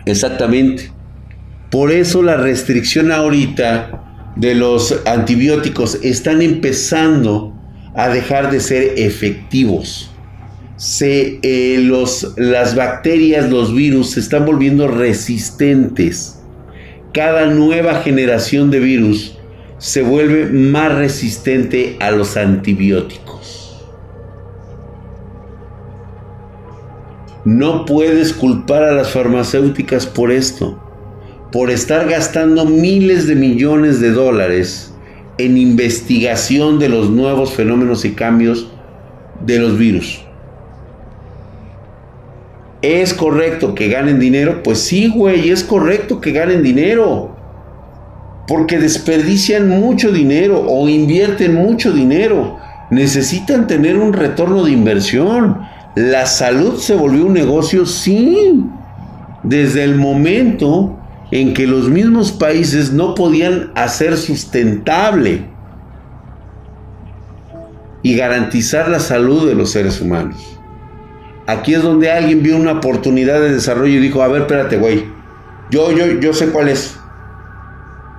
Exactamente. 0.05 0.91
Por 1.71 1.89
eso 1.89 2.21
la 2.21 2.37
restricción 2.37 3.11
ahorita 3.11 4.02
de 4.35 4.55
los 4.55 5.01
antibióticos 5.05 5.99
están 6.01 6.41
empezando 6.41 7.53
a 7.95 8.09
dejar 8.09 8.51
de 8.51 8.59
ser 8.59 8.93
efectivos. 8.97 10.09
Se, 10.75 11.39
eh, 11.43 11.77
los, 11.79 12.33
las 12.35 12.75
bacterias, 12.75 13.49
los 13.49 13.73
virus 13.73 14.11
se 14.11 14.19
están 14.19 14.45
volviendo 14.45 14.87
resistentes. 14.87 16.39
Cada 17.13 17.45
nueva 17.45 18.01
generación 18.01 18.71
de 18.71 18.79
virus 18.79 19.37
se 19.77 20.01
vuelve 20.01 20.45
más 20.45 20.95
resistente 20.95 21.97
a 21.99 22.11
los 22.11 22.37
antibióticos. 22.37 23.83
No 27.45 27.85
puedes 27.85 28.33
culpar 28.33 28.83
a 28.83 28.93
las 28.93 29.11
farmacéuticas 29.11 30.07
por 30.07 30.31
esto, 30.31 30.81
por 31.53 31.69
estar 31.69 32.09
gastando 32.09 32.65
miles 32.65 33.27
de 33.27 33.35
millones 33.35 33.99
de 33.99 34.09
dólares 34.09 34.91
en 35.37 35.55
investigación 35.55 36.79
de 36.79 36.89
los 36.89 37.11
nuevos 37.11 37.53
fenómenos 37.53 38.05
y 38.05 38.13
cambios 38.13 38.71
de 39.45 39.59
los 39.59 39.77
virus. 39.77 40.19
¿Es 42.81 43.13
correcto 43.13 43.75
que 43.75 43.87
ganen 43.87 44.19
dinero? 44.19 44.63
Pues 44.63 44.79
sí, 44.79 45.07
güey, 45.07 45.51
es 45.51 45.63
correcto 45.63 46.19
que 46.19 46.31
ganen 46.31 46.63
dinero. 46.63 47.35
Porque 48.47 48.79
desperdician 48.79 49.69
mucho 49.69 50.11
dinero 50.11 50.65
o 50.67 50.89
invierten 50.89 51.53
mucho 51.53 51.93
dinero. 51.93 52.57
Necesitan 52.89 53.67
tener 53.67 53.99
un 53.99 54.11
retorno 54.11 54.63
de 54.63 54.71
inversión. 54.71 55.59
La 55.95 56.25
salud 56.25 56.77
se 56.79 56.95
volvió 56.95 57.27
un 57.27 57.33
negocio, 57.33 57.85
sí, 57.85 58.65
desde 59.43 59.83
el 59.83 59.95
momento 59.95 60.97
en 61.33 61.53
que 61.53 61.65
los 61.65 61.89
mismos 61.89 62.31
países 62.31 62.93
no 62.93 63.15
podían 63.15 63.71
hacer 63.75 64.17
sustentable 64.17 65.45
y 68.03 68.15
garantizar 68.15 68.89
la 68.89 68.99
salud 68.99 69.47
de 69.47 69.55
los 69.55 69.71
seres 69.71 69.99
humanos. 69.99 70.59
Aquí 71.47 71.73
es 71.73 71.81
donde 71.81 72.11
alguien 72.11 72.43
vio 72.43 72.57
una 72.57 72.73
oportunidad 72.73 73.41
de 73.41 73.51
desarrollo 73.51 73.93
y 73.93 73.99
dijo, 73.99 74.21
a 74.21 74.27
ver, 74.27 74.43
espérate, 74.43 74.77
güey, 74.77 75.05
yo, 75.71 75.91
yo, 75.91 76.05
yo 76.19 76.33
sé 76.33 76.49
cuál 76.49 76.69
es. 76.69 76.97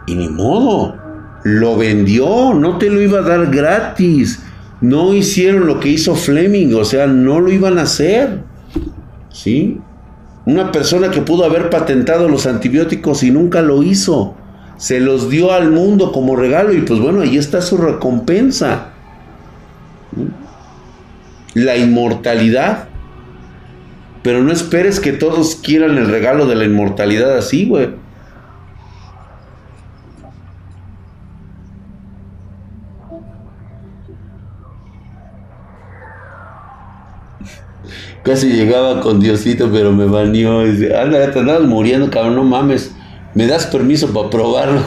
Y 0.06 0.14
ni 0.14 0.28
modo, 0.28 0.96
lo 1.44 1.76
vendió, 1.76 2.52
no 2.52 2.78
te 2.78 2.90
lo 2.90 3.00
iba 3.00 3.20
a 3.20 3.22
dar 3.22 3.46
gratis 3.46 4.44
no 4.84 5.14
hicieron 5.14 5.66
lo 5.66 5.80
que 5.80 5.88
hizo 5.88 6.14
Fleming, 6.14 6.74
o 6.74 6.84
sea, 6.84 7.06
no 7.06 7.40
lo 7.40 7.50
iban 7.50 7.78
a 7.78 7.82
hacer. 7.82 8.42
¿Sí? 9.30 9.80
Una 10.46 10.72
persona 10.72 11.10
que 11.10 11.22
pudo 11.22 11.44
haber 11.44 11.70
patentado 11.70 12.28
los 12.28 12.46
antibióticos 12.46 13.22
y 13.22 13.30
nunca 13.30 13.62
lo 13.62 13.82
hizo. 13.82 14.36
se 14.76 14.98
los 14.98 15.30
dio 15.30 15.52
al 15.52 15.70
mundo 15.70 16.10
como 16.10 16.34
regalo 16.34 16.72
y 16.72 16.80
pues 16.80 16.98
bueno, 16.98 17.20
ahí 17.20 17.38
está 17.38 17.62
su 17.62 17.76
recompensa. 17.76 18.90
La 21.54 21.76
inmortalidad. 21.76 22.88
Pero 24.22 24.42
no 24.42 24.52
esperes 24.52 25.00
que 25.00 25.12
todos 25.12 25.56
quieran 25.56 25.96
el 25.96 26.08
regalo 26.08 26.46
de 26.46 26.56
la 26.56 26.64
inmortalidad 26.64 27.36
así, 27.36 27.66
güey. 27.66 27.90
Casi 38.24 38.48
llegaba 38.48 39.02
con 39.02 39.20
Diosito, 39.20 39.70
pero 39.70 39.92
me 39.92 40.06
bañó. 40.06 40.64
Dice, 40.64 40.96
anda, 40.96 41.30
te 41.30 41.38
andabas 41.38 41.62
muriendo, 41.62 42.10
cabrón, 42.10 42.36
no 42.36 42.44
mames. 42.44 42.92
¿Me 43.34 43.46
das 43.46 43.66
permiso 43.66 44.12
para 44.14 44.30
probarlo? 44.30 44.80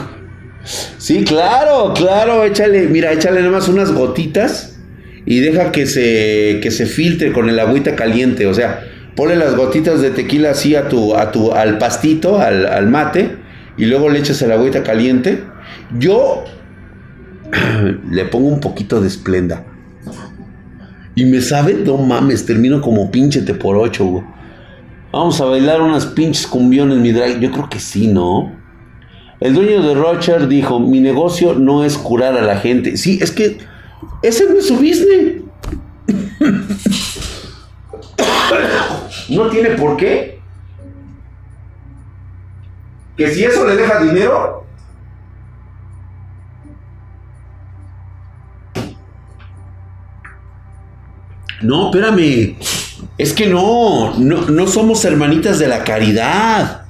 Sí, 0.98 1.24
claro, 1.24 1.94
claro, 1.94 2.44
échale, 2.44 2.88
mira, 2.88 3.12
échale 3.12 3.40
nada 3.40 3.52
más 3.52 3.68
unas 3.68 3.92
gotitas 3.92 4.80
y 5.24 5.38
deja 5.38 5.70
que 5.70 5.86
se, 5.86 6.58
que 6.60 6.70
se 6.72 6.86
filtre 6.86 7.32
con 7.32 7.48
el 7.48 7.60
agüita 7.60 7.94
caliente. 7.94 8.46
O 8.48 8.54
sea, 8.54 8.84
ponle 9.14 9.36
las 9.36 9.54
gotitas 9.54 10.00
de 10.00 10.10
tequila 10.10 10.50
así 10.50 10.74
a 10.74 10.88
tu, 10.88 11.14
a 11.14 11.30
tu, 11.30 11.52
al 11.52 11.78
pastito, 11.78 12.40
al, 12.40 12.66
al 12.66 12.88
mate, 12.88 13.36
y 13.76 13.84
luego 13.84 14.08
le 14.08 14.18
echas 14.18 14.42
el 14.42 14.50
agüita 14.50 14.82
caliente. 14.82 15.44
Yo 15.96 16.44
le 18.10 18.24
pongo 18.24 18.48
un 18.48 18.60
poquito 18.60 19.00
de 19.00 19.06
esplenda. 19.06 19.64
Y 21.18 21.24
me 21.24 21.40
sabe, 21.40 21.74
no 21.74 21.96
mames, 21.96 22.46
termino 22.46 22.80
como 22.80 23.10
pinche 23.10 23.42
te 23.42 23.52
por 23.52 23.76
ocho, 23.76 24.04
güey. 24.04 24.24
Vamos 25.10 25.40
a 25.40 25.46
bailar 25.46 25.82
unas 25.82 26.06
pinches 26.06 26.46
cumbiones, 26.46 26.98
mi 26.98 27.10
drag. 27.10 27.40
Yo 27.40 27.50
creo 27.50 27.68
que 27.68 27.80
sí, 27.80 28.06
¿no? 28.06 28.52
El 29.40 29.52
dueño 29.52 29.82
de 29.82 29.94
Rocher 29.96 30.46
dijo, 30.46 30.78
mi 30.78 31.00
negocio 31.00 31.54
no 31.54 31.82
es 31.82 31.98
curar 31.98 32.36
a 32.36 32.42
la 32.42 32.58
gente. 32.58 32.96
Sí, 32.96 33.18
es 33.20 33.32
que 33.32 33.58
ese 34.22 34.48
no 34.48 34.60
es 34.60 34.68
su 34.68 34.76
business. 34.76 35.42
no 39.28 39.48
tiene 39.48 39.70
por 39.70 39.96
qué. 39.96 40.38
Que 43.16 43.34
si 43.34 43.42
eso 43.42 43.66
le 43.66 43.74
deja 43.74 44.04
dinero, 44.04 44.67
No, 51.62 51.86
espérame. 51.86 52.56
Es 53.16 53.32
que 53.32 53.46
no, 53.46 54.14
no, 54.18 54.66
somos 54.66 55.04
hermanitas 55.04 55.58
de 55.58 55.68
la 55.68 55.84
caridad. 55.84 56.82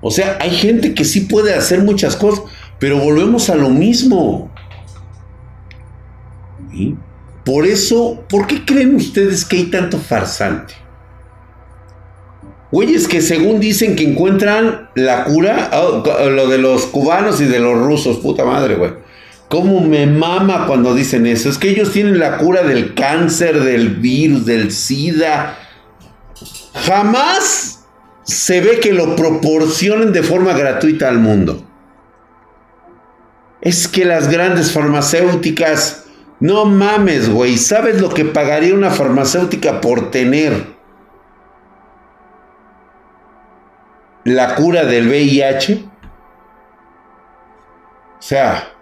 O 0.00 0.10
sea, 0.10 0.38
hay 0.40 0.50
gente 0.50 0.94
que 0.94 1.04
sí 1.04 1.20
puede 1.20 1.54
hacer 1.54 1.82
muchas 1.82 2.16
cosas, 2.16 2.44
pero 2.78 2.98
volvemos 2.98 3.50
a 3.50 3.56
lo 3.56 3.68
mismo. 3.68 4.50
Por 7.44 7.66
eso, 7.66 8.24
¿por 8.28 8.46
qué 8.46 8.64
creen 8.64 8.94
ustedes 8.94 9.44
que 9.44 9.56
hay 9.56 9.64
tanto 9.64 9.98
farsante? 9.98 10.74
Güeyes 12.70 13.08
que 13.08 13.20
según 13.20 13.58
dicen 13.58 13.96
que 13.96 14.04
encuentran 14.04 14.90
la 14.94 15.24
cura, 15.24 15.70
oh, 15.74 16.04
lo 16.30 16.48
de 16.48 16.58
los 16.58 16.86
cubanos 16.86 17.40
y 17.40 17.44
de 17.46 17.58
los 17.58 17.76
rusos, 17.76 18.18
puta 18.18 18.44
madre, 18.44 18.76
güey. 18.76 18.92
¿Cómo 19.50 19.80
me 19.80 20.06
mama 20.06 20.68
cuando 20.68 20.94
dicen 20.94 21.26
eso? 21.26 21.48
Es 21.50 21.58
que 21.58 21.70
ellos 21.70 21.90
tienen 21.90 22.20
la 22.20 22.38
cura 22.38 22.62
del 22.62 22.94
cáncer, 22.94 23.64
del 23.64 23.96
virus, 23.96 24.46
del 24.46 24.70
SIDA. 24.70 25.58
Jamás 26.86 27.84
se 28.22 28.60
ve 28.60 28.78
que 28.78 28.92
lo 28.92 29.16
proporcionen 29.16 30.12
de 30.12 30.22
forma 30.22 30.52
gratuita 30.52 31.08
al 31.08 31.18
mundo. 31.18 31.66
Es 33.60 33.88
que 33.88 34.04
las 34.04 34.30
grandes 34.30 34.70
farmacéuticas, 34.70 36.04
no 36.38 36.64
mames, 36.64 37.28
güey, 37.28 37.58
¿sabes 37.58 38.00
lo 38.00 38.10
que 38.10 38.24
pagaría 38.24 38.72
una 38.72 38.90
farmacéutica 38.92 39.80
por 39.80 40.12
tener 40.12 40.64
la 44.22 44.54
cura 44.54 44.84
del 44.84 45.08
VIH? 45.08 45.84
O 48.16 48.22
sea, 48.22 48.74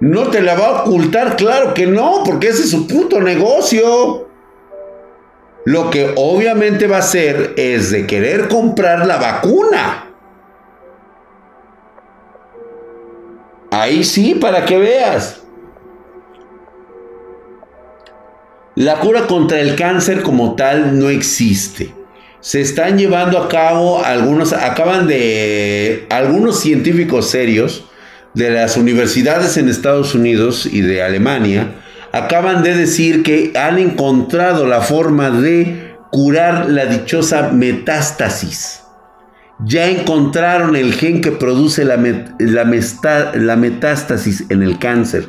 no 0.00 0.28
te 0.28 0.42
la 0.42 0.54
va 0.54 0.66
a 0.66 0.82
ocultar, 0.82 1.36
claro 1.36 1.72
que 1.72 1.86
no, 1.86 2.22
porque 2.24 2.48
ese 2.48 2.62
es 2.62 2.70
su 2.70 2.86
puto 2.86 3.20
negocio. 3.20 4.28
Lo 5.64 5.90
que 5.90 6.12
obviamente 6.16 6.86
va 6.86 6.96
a 6.96 7.00
hacer 7.00 7.54
es 7.56 7.90
de 7.90 8.06
querer 8.06 8.48
comprar 8.48 9.06
la 9.06 9.16
vacuna. 9.16 10.10
Ahí 13.70 14.04
sí, 14.04 14.34
para 14.34 14.64
que 14.64 14.78
veas. 14.78 15.42
La 18.76 19.00
cura 19.00 19.26
contra 19.26 19.58
el 19.58 19.74
cáncer 19.74 20.22
como 20.22 20.54
tal 20.54 20.98
no 20.98 21.08
existe. 21.08 21.94
Se 22.40 22.60
están 22.60 22.98
llevando 22.98 23.38
a 23.38 23.48
cabo 23.48 24.04
algunos, 24.04 24.52
acaban 24.52 25.06
de, 25.08 26.06
algunos 26.10 26.60
científicos 26.60 27.28
serios 27.28 27.86
de 28.36 28.50
las 28.50 28.76
universidades 28.76 29.56
en 29.56 29.68
Estados 29.70 30.14
Unidos 30.14 30.68
y 30.70 30.82
de 30.82 31.02
Alemania 31.02 31.72
acaban 32.12 32.62
de 32.62 32.74
decir 32.74 33.22
que 33.22 33.52
han 33.56 33.78
encontrado 33.78 34.66
la 34.66 34.82
forma 34.82 35.30
de 35.30 35.96
curar 36.10 36.68
la 36.68 36.84
dichosa 36.84 37.50
metástasis. 37.52 38.82
Ya 39.64 39.86
encontraron 39.88 40.76
el 40.76 40.92
gen 40.92 41.22
que 41.22 41.32
produce 41.32 41.86
la, 41.86 41.96
metástasis 43.56 44.44
en 44.50 44.62
el 44.62 44.78
cáncer. 44.78 45.26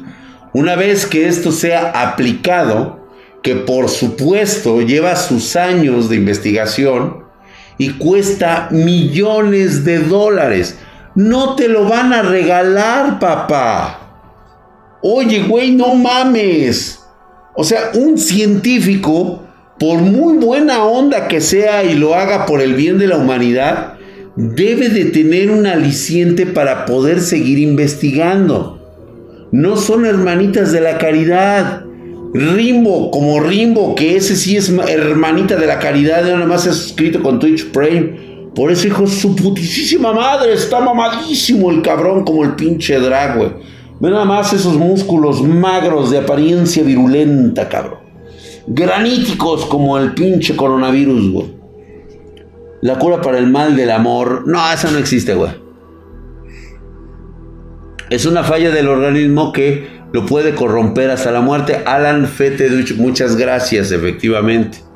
Una 0.51 0.75
vez 0.75 1.05
que 1.05 1.29
esto 1.29 1.53
sea 1.53 1.91
aplicado, 1.91 3.07
que 3.41 3.55
por 3.55 3.87
supuesto 3.87 4.81
lleva 4.81 5.15
sus 5.15 5.55
años 5.55 6.09
de 6.09 6.17
investigación 6.17 7.23
y 7.77 7.91
cuesta 7.91 8.67
millones 8.69 9.85
de 9.85 9.99
dólares, 9.99 10.77
no 11.17 11.55
te 11.55 11.67
lo 11.67 11.85
van 11.85 12.13
a 12.13 12.21
regalar, 12.21 13.17
papá. 13.17 14.99
Oye, 15.01 15.45
güey, 15.47 15.71
no 15.71 15.95
mames. 15.95 17.03
O 17.55 17.63
sea, 17.63 17.89
un 17.95 18.19
científico, 18.19 19.41
por 19.79 19.97
muy 19.97 20.37
buena 20.37 20.83
onda 20.83 21.27
que 21.27 21.41
sea 21.41 21.83
y 21.83 21.95
lo 21.95 22.13
haga 22.13 22.45
por 22.45 22.61
el 22.61 22.75
bien 22.75 22.99
de 22.99 23.07
la 23.07 23.17
humanidad, 23.17 23.95
debe 24.35 24.89
de 24.89 25.05
tener 25.05 25.49
un 25.49 25.65
aliciente 25.65 26.45
para 26.45 26.85
poder 26.85 27.19
seguir 27.19 27.57
investigando. 27.57 28.79
No 29.51 29.75
son 29.75 30.05
hermanitas 30.05 30.71
de 30.71 30.81
la 30.81 30.99
caridad. 30.99 31.81
Rimbo, 32.35 33.09
como 33.09 33.39
Rimbo, 33.39 33.95
que 33.95 34.17
ese 34.17 34.35
sí 34.35 34.55
es 34.55 34.69
hermanita 34.69 35.55
de 35.55 35.65
la 35.65 35.79
caridad, 35.79 36.21
nada 36.21 36.45
más 36.45 36.67
ha 36.67 36.73
suscrito 36.73 37.23
con 37.23 37.39
Twitch 37.39 37.71
Prime. 37.71 38.26
Por 38.57 38.71
eso, 38.71 38.87
hijo, 38.87 39.05
su 39.05 39.35
putísima 39.35 40.11
madre, 40.11 40.53
está 40.53 40.79
mamadísimo 40.79 41.69
el 41.69 41.83
cabrón 41.83 42.23
como 42.23 42.43
el 42.43 42.55
pinche 42.55 42.99
drag, 42.99 43.37
güey. 43.37 43.51
Ve 43.99 44.09
nada 44.09 44.25
más 44.25 44.51
esos 44.51 44.73
músculos 44.73 45.43
magros 45.43 46.09
de 46.09 46.17
apariencia 46.17 46.81
virulenta, 46.81 47.69
cabrón. 47.69 47.99
Graníticos 48.65 49.67
como 49.67 49.95
el 49.99 50.15
pinche 50.15 50.55
coronavirus, 50.55 51.31
güey. 51.31 51.53
La 52.81 52.97
cura 52.97 53.21
para 53.21 53.37
el 53.37 53.45
mal 53.45 53.75
del 53.75 53.91
amor. 53.91 54.47
No, 54.47 54.59
esa 54.73 54.89
no 54.89 54.97
existe, 54.97 55.35
güey. 55.35 55.51
Es 58.09 58.25
una 58.25 58.43
falla 58.43 58.71
del 58.71 58.87
organismo 58.87 59.51
que 59.51 59.87
lo 60.13 60.25
puede 60.25 60.55
corromper 60.55 61.11
hasta 61.11 61.31
la 61.31 61.41
muerte. 61.41 61.83
Alan 61.85 62.25
Feteduch, 62.25 62.95
muchas 62.97 63.35
gracias, 63.35 63.91
efectivamente. 63.91 64.86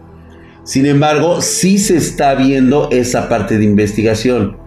Sin 0.64 0.86
embargo, 0.86 1.41
sí 1.41 1.78
se 1.78 1.97
está 1.97 2.36
viendo 2.36 2.89
esa 2.91 3.28
parte 3.30 3.57
de 3.57 3.66
investigación. 3.66 4.57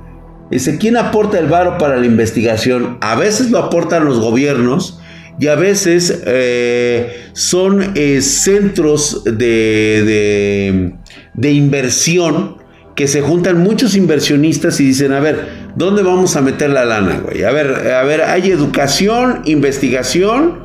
Dice, 0.51 0.77
¿quién 0.79 0.97
aporta 0.97 1.39
el 1.39 1.47
varo 1.47 1.79
para 1.79 1.97
la 1.97 2.07
investigación? 2.07 2.99
A 3.01 3.15
veces 3.15 3.51
lo 3.51 3.59
aportan 3.59 4.05
los 4.05 4.21
gobiernos 4.21 5.01
y 5.39 5.49
a 5.49 5.55
veces 5.55 6.23
eh, 6.27 7.29
son 7.33 7.93
eh, 7.95 8.21
centros 8.21 9.25
de, 9.25 10.93
de, 11.35 11.53
inversión 11.53 12.59
que 12.95 13.09
se 13.09 13.21
juntan 13.21 13.63
muchos 13.63 13.97
inversionistas 13.97 14.79
y 14.81 14.87
dicen, 14.87 15.13
a 15.13 15.21
ver, 15.21 15.49
¿dónde 15.75 16.03
vamos 16.03 16.37
a 16.37 16.41
meter 16.41 16.71
la 16.71 16.85
lana, 16.85 17.19
güey? 17.19 17.43
A 17.43 17.51
ver, 17.51 17.93
a 17.93 18.05
ver, 18.05 18.23
hay 18.23 18.51
educación, 18.51 19.43
investigación 19.45 20.61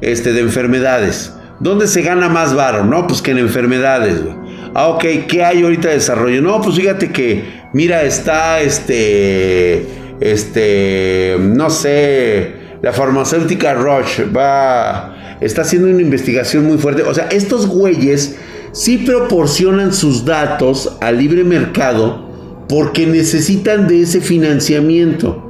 este, 0.00 0.32
de 0.32 0.40
enfermedades. 0.40 1.32
¿Dónde 1.60 1.86
se 1.86 2.02
gana 2.02 2.28
más 2.28 2.54
varo? 2.54 2.84
No, 2.84 3.06
pues 3.06 3.22
que 3.22 3.32
en 3.32 3.38
enfermedades, 3.38 4.24
güey. 4.24 4.37
Ah, 4.74 4.88
ok, 4.88 5.04
¿qué 5.28 5.44
hay 5.44 5.62
ahorita 5.62 5.88
de 5.88 5.94
desarrollo? 5.94 6.42
No, 6.42 6.60
pues 6.60 6.76
fíjate 6.76 7.10
que, 7.10 7.44
mira, 7.72 8.02
está 8.02 8.60
este, 8.60 9.86
este, 10.20 11.36
no 11.40 11.70
sé, 11.70 12.52
la 12.82 12.92
farmacéutica 12.92 13.74
Roche 13.74 14.24
va, 14.24 15.36
está 15.40 15.62
haciendo 15.62 15.88
una 15.88 16.02
investigación 16.02 16.66
muy 16.66 16.78
fuerte. 16.78 17.02
O 17.02 17.14
sea, 17.14 17.28
estos 17.30 17.66
güeyes 17.66 18.36
sí 18.72 18.98
proporcionan 18.98 19.92
sus 19.92 20.24
datos 20.24 20.96
al 21.00 21.18
libre 21.18 21.44
mercado 21.44 22.28
porque 22.68 23.06
necesitan 23.06 23.88
de 23.88 24.02
ese 24.02 24.20
financiamiento. 24.20 25.44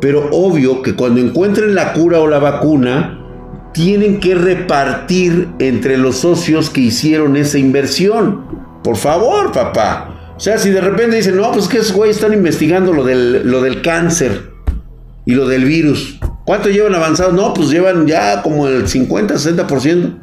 Pero 0.00 0.30
obvio 0.32 0.82
que 0.82 0.94
cuando 0.94 1.20
encuentren 1.20 1.74
la 1.74 1.92
cura 1.92 2.20
o 2.20 2.26
la 2.26 2.38
vacuna, 2.38 3.19
tienen 3.72 4.20
que 4.20 4.34
repartir 4.34 5.48
entre 5.58 5.96
los 5.96 6.18
socios 6.18 6.70
que 6.70 6.80
hicieron 6.80 7.36
esa 7.36 7.58
inversión. 7.58 8.44
Por 8.82 8.96
favor, 8.96 9.52
papá. 9.52 10.34
O 10.36 10.40
sea, 10.40 10.58
si 10.58 10.70
de 10.70 10.80
repente 10.80 11.16
dicen, 11.16 11.36
no, 11.36 11.52
pues 11.52 11.68
que 11.68 11.78
esos 11.78 11.92
güeyes 11.92 12.16
están 12.16 12.32
investigando 12.32 12.92
lo 12.92 13.04
del, 13.04 13.48
lo 13.48 13.60
del 13.60 13.82
cáncer 13.82 14.52
y 15.26 15.34
lo 15.34 15.46
del 15.46 15.64
virus. 15.64 16.18
¿Cuánto 16.44 16.70
llevan 16.70 16.94
avanzado? 16.94 17.32
No, 17.32 17.52
pues 17.54 17.70
llevan 17.70 18.06
ya 18.06 18.42
como 18.42 18.66
el 18.66 18.88
50, 18.88 19.34
60%. 19.34 20.18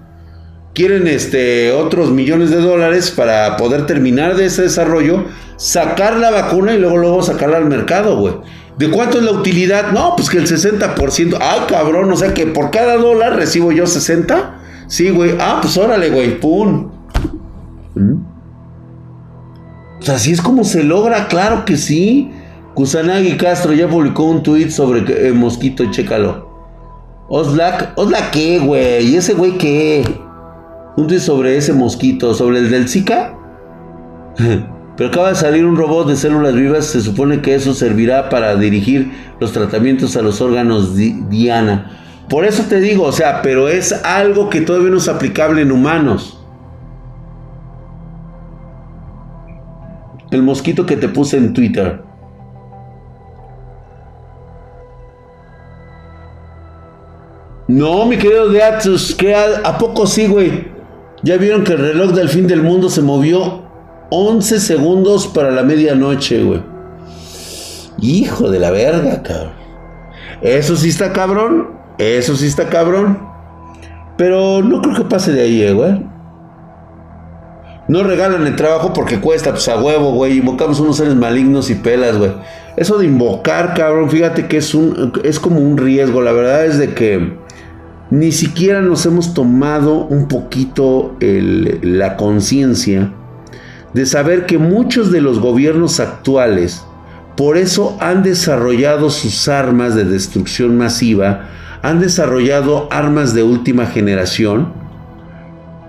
Quieren 0.74 1.08
este, 1.08 1.72
otros 1.72 2.12
millones 2.12 2.50
de 2.50 2.58
dólares 2.58 3.12
para 3.12 3.58
poder 3.58 3.86
terminar 3.86 4.36
de 4.36 4.46
ese 4.46 4.64
desarrollo, 4.64 5.26
sacar 5.56 6.18
la 6.18 6.32
vacuna 6.32 6.74
y 6.74 6.80
luego, 6.80 6.98
luego 6.98 7.24
sacarla 7.24 7.58
al 7.58 7.66
mercado, 7.66 8.18
güey. 8.18 8.36
¿De 8.78 8.92
cuánto 8.92 9.18
es 9.18 9.24
la 9.24 9.32
utilidad? 9.32 9.92
No, 9.92 10.16
pues 10.16 10.30
que 10.30 10.38
el 10.38 10.48
60%. 10.48 11.38
Ay, 11.42 11.62
cabrón, 11.68 12.12
o 12.12 12.16
sea 12.16 12.34
que 12.34 12.46
por 12.46 12.70
cada 12.70 12.98
dólar 12.98 13.36
recibo 13.36 13.72
yo 13.72 13.88
60. 13.88 14.60
Sí, 14.88 15.10
güey. 15.10 15.36
Ah, 15.40 15.60
pues 15.62 15.78
órale, 15.78 16.10
güey. 16.12 16.40
Pum. 16.40 16.92
¿Mm? 17.96 18.14
O 20.00 20.02
sea, 20.02 20.16
así 20.16 20.32
es 20.32 20.42
como 20.42 20.64
se 20.64 20.84
logra, 20.84 21.28
claro 21.28 21.66
que 21.66 21.76
sí. 21.76 22.32
Kusanagi 22.76 23.38
Castro 23.38 23.74
ya 23.74 23.90
publicó 23.90 24.26
un 24.26 24.44
tweet 24.44 24.70
sobre 24.70 25.28
eh, 25.28 25.34
Mosquito, 25.34 25.90
chécalo. 25.90 26.48
Oslak, 27.30 27.94
¿Oslak 27.98 28.30
qué, 28.30 28.60
güey? 28.60 29.08
¿Y 29.08 29.16
ese 29.16 29.34
güey 29.34 29.58
qué? 29.58 30.06
Un 30.96 31.08
tweet 31.08 31.20
sobre 31.20 31.58
ese 31.58 31.74
mosquito, 31.74 32.36
sobre 32.36 32.60
el 32.60 32.70
del 32.70 32.88
Zika. 32.88 33.34
Pero 34.98 35.10
acaba 35.10 35.30
de 35.30 35.36
salir 35.36 35.64
un 35.64 35.78
robot 35.78 36.08
de 36.08 36.16
células 36.16 36.56
vivas, 36.56 36.88
se 36.88 37.02
supone 37.02 37.42
que 37.42 37.54
eso 37.54 37.76
servirá 37.76 38.30
para 38.30 38.56
dirigir 38.56 39.12
los 39.40 39.52
tratamientos 39.52 40.18
a 40.18 40.24
los 40.24 40.42
órganos 40.42 40.96
Diana. 40.96 41.92
Por 42.28 42.46
eso 42.46 42.64
te 42.68 42.80
digo, 42.80 43.04
o 43.04 43.12
sea, 43.12 43.44
pero 43.44 43.70
es 43.70 43.94
algo 44.04 44.50
que 44.50 44.62
todavía 44.62 44.90
no 44.90 44.98
es 44.98 45.08
aplicable 45.08 45.62
en 45.62 45.72
humanos. 45.72 46.44
El 50.32 50.42
mosquito 50.42 50.88
que 50.88 50.98
te 50.98 51.08
puse 51.08 51.38
en 51.38 51.54
Twitter. 51.54 52.02
No, 57.68 58.06
mi 58.08 58.18
querido 58.18 58.50
Deatus, 58.50 59.14
que 59.14 59.36
a 59.36 59.78
poco 59.78 60.08
sí, 60.08 60.26
güey? 60.26 60.72
Ya 61.22 61.38
vieron 61.38 61.64
que 61.64 61.74
el 61.74 61.80
reloj 61.80 62.14
del 62.14 62.30
fin 62.30 62.48
del 62.48 62.64
mundo 62.64 62.90
se 62.90 63.02
movió 63.02 63.67
11 64.10 64.60
segundos 64.60 65.28
para 65.28 65.52
la 65.52 65.64
medianoche, 65.64 66.44
güey. 66.44 66.62
Hijo 68.00 68.50
de 68.50 68.60
la 68.60 68.72
verga, 68.72 69.22
cabrón. 69.24 69.54
Eso 70.42 70.76
sí 70.76 70.90
está 70.90 71.12
cabrón. 71.14 71.70
Eso 71.98 72.36
sí 72.36 72.48
está 72.48 72.70
cabrón. 72.70 73.20
Pero 74.18 74.64
no 74.64 74.82
creo 74.82 74.96
que 74.96 75.04
pase 75.04 75.32
de 75.32 75.42
ahí, 75.42 75.62
eh, 75.62 75.74
güey. 75.74 76.06
No 77.88 78.04
regalan 78.04 78.46
el 78.46 78.56
trabajo 78.56 78.92
porque 78.94 79.20
cuesta, 79.20 79.52
pues 79.52 79.68
a 79.68 79.82
huevo, 79.82 80.12
güey. 80.12 80.38
Invocamos 80.38 80.80
unos 80.80 80.98
seres 80.98 81.16
malignos 81.16 81.70
y 81.70 81.76
pelas, 81.76 82.18
güey. 82.18 82.32
Eso 82.76 82.98
de 82.98 83.06
invocar, 83.06 83.74
cabrón, 83.74 84.10
fíjate 84.10 84.48
que 84.48 84.58
es 84.58 84.76
un 84.76 85.14
es 85.24 85.40
como 85.40 85.60
un 85.60 85.78
riesgo. 85.78 86.22
La 86.22 86.32
verdad 86.32 86.66
es 86.66 86.78
de 86.78 86.94
que 86.94 87.38
ni 88.10 88.32
siquiera 88.32 88.82
nos 88.82 89.06
hemos 89.06 89.34
tomado 89.34 90.06
un 90.06 90.28
poquito 90.28 91.16
la 91.20 92.18
conciencia 92.18 93.12
de 93.94 94.06
saber 94.06 94.46
que 94.46 94.58
muchos 94.58 95.12
de 95.12 95.22
los 95.22 95.40
gobiernos 95.40 96.00
actuales 96.00 96.84
por 97.38 97.60
eso 97.60 97.96
han 98.00 98.24
desarrollado 98.24 99.12
sus 99.12 99.48
armas 99.48 99.94
de 99.94 100.06
destrucción 100.06 100.76
masiva, 100.76 101.50
han 101.84 102.00
desarrollado 102.00 102.88
armas 102.92 103.36
de 103.36 103.44
última 103.44 103.86
generación, 103.86 104.74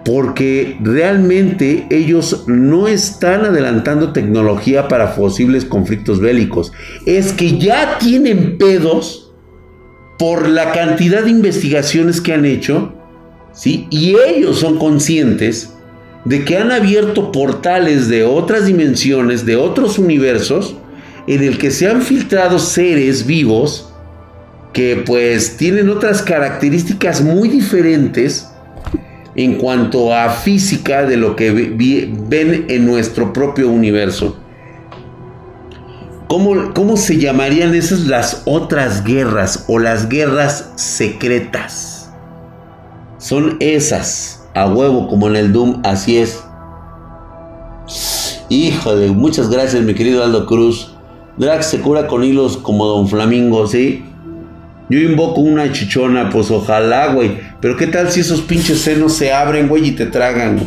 porque 0.04 0.76
realmente 0.82 1.86
ellos 1.90 2.44
no 2.46 2.86
están 2.86 3.46
adelantando 3.46 4.12
tecnología 4.12 4.88
para 4.88 5.14
posibles 5.14 5.64
conflictos 5.64 6.20
bélicos. 6.20 6.70
Es 7.06 7.32
que 7.32 7.58
ya 7.58 7.96
tienen 7.98 8.58
pedos 8.58 9.32
por 10.18 10.50
la 10.50 10.72
cantidad 10.72 11.22
de 11.22 11.30
investigaciones 11.30 12.20
que 12.20 12.34
han 12.34 12.44
hecho, 12.44 12.92
¿sí? 13.52 13.86
Y 13.90 14.16
ellos 14.16 14.58
son 14.58 14.78
conscientes 14.78 15.77
de 16.28 16.44
que 16.44 16.58
han 16.58 16.70
abierto 16.70 17.32
portales 17.32 18.06
de 18.08 18.22
otras 18.22 18.66
dimensiones, 18.66 19.46
de 19.46 19.56
otros 19.56 19.98
universos, 19.98 20.76
en 21.26 21.42
el 21.42 21.56
que 21.56 21.70
se 21.70 21.88
han 21.88 22.02
filtrado 22.02 22.58
seres 22.58 23.24
vivos 23.24 23.90
que 24.74 25.02
pues 25.06 25.56
tienen 25.56 25.88
otras 25.88 26.20
características 26.20 27.22
muy 27.22 27.48
diferentes 27.48 28.46
en 29.36 29.54
cuanto 29.54 30.14
a 30.14 30.28
física 30.28 31.06
de 31.06 31.16
lo 31.16 31.34
que 31.34 31.50
ven 31.50 32.66
en 32.68 32.84
nuestro 32.84 33.32
propio 33.32 33.70
universo. 33.70 34.38
¿Cómo, 36.28 36.74
¿Cómo, 36.74 36.98
se 36.98 37.16
llamarían 37.16 37.74
esas 37.74 38.00
las 38.00 38.42
otras 38.44 39.02
guerras 39.02 39.64
o 39.66 39.78
las 39.78 40.10
guerras 40.10 40.72
secretas? 40.76 42.10
Son 43.16 43.56
esas 43.60 44.37
a 44.58 44.66
huevo 44.66 45.06
como 45.06 45.28
en 45.28 45.36
el 45.36 45.52
Doom, 45.52 45.80
así 45.84 46.18
es. 46.18 46.44
Híjole, 48.48 49.10
muchas 49.10 49.50
gracias 49.50 49.82
mi 49.84 49.94
querido 49.94 50.24
Aldo 50.24 50.46
Cruz. 50.46 50.94
Drax 51.36 51.66
se 51.66 51.80
cura 51.80 52.08
con 52.08 52.24
hilos 52.24 52.56
como 52.56 52.86
Don 52.86 53.06
Flamingo, 53.06 53.66
¿sí? 53.66 54.04
Yo 54.90 54.98
invoco 54.98 55.42
una 55.42 55.70
chichona, 55.70 56.30
pues 56.30 56.50
ojalá, 56.50 57.12
güey. 57.12 57.38
Pero 57.60 57.76
qué 57.76 57.86
tal 57.86 58.10
si 58.10 58.20
esos 58.20 58.40
pinches 58.40 58.80
senos 58.80 59.12
se 59.12 59.32
abren, 59.32 59.68
güey, 59.68 59.88
y 59.88 59.92
te 59.92 60.06
tragan. 60.06 60.58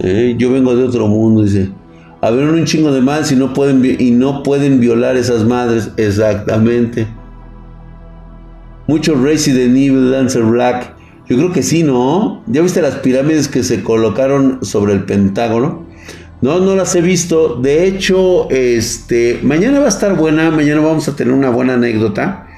¿Eh? 0.00 0.34
Yo 0.36 0.52
vengo 0.52 0.76
de 0.76 0.84
otro 0.84 1.06
mundo, 1.06 1.42
dice. 1.42 1.70
Ver, 2.20 2.32
un 2.32 2.64
chingo 2.66 2.92
de 2.92 3.00
mal 3.00 3.24
si 3.24 3.36
no 3.36 3.54
pueden 3.54 3.96
y 3.98 4.10
no 4.10 4.42
pueden 4.42 4.80
violar 4.80 5.16
esas 5.16 5.44
madres. 5.44 5.92
Exactamente. 5.96 7.06
Mucho 8.86 9.14
Resident 9.14 9.76
Evil, 9.76 10.10
Dancer 10.10 10.42
Black. 10.42 10.99
Yo 11.30 11.36
creo 11.36 11.52
que 11.52 11.62
sí, 11.62 11.84
¿no? 11.84 12.42
¿Ya 12.48 12.60
viste 12.60 12.82
las 12.82 12.96
pirámides 12.96 13.46
que 13.46 13.62
se 13.62 13.84
colocaron 13.84 14.64
sobre 14.64 14.94
el 14.94 15.04
Pentágono? 15.04 15.86
No, 16.42 16.58
no 16.58 16.74
las 16.74 16.96
he 16.96 17.02
visto. 17.02 17.54
De 17.54 17.86
hecho, 17.86 18.50
este, 18.50 19.38
mañana 19.40 19.78
va 19.78 19.84
a 19.84 19.90
estar 19.90 20.16
buena, 20.16 20.50
mañana 20.50 20.80
vamos 20.80 21.06
a 21.06 21.14
tener 21.14 21.32
una 21.32 21.50
buena 21.50 21.74
anécdota, 21.74 22.48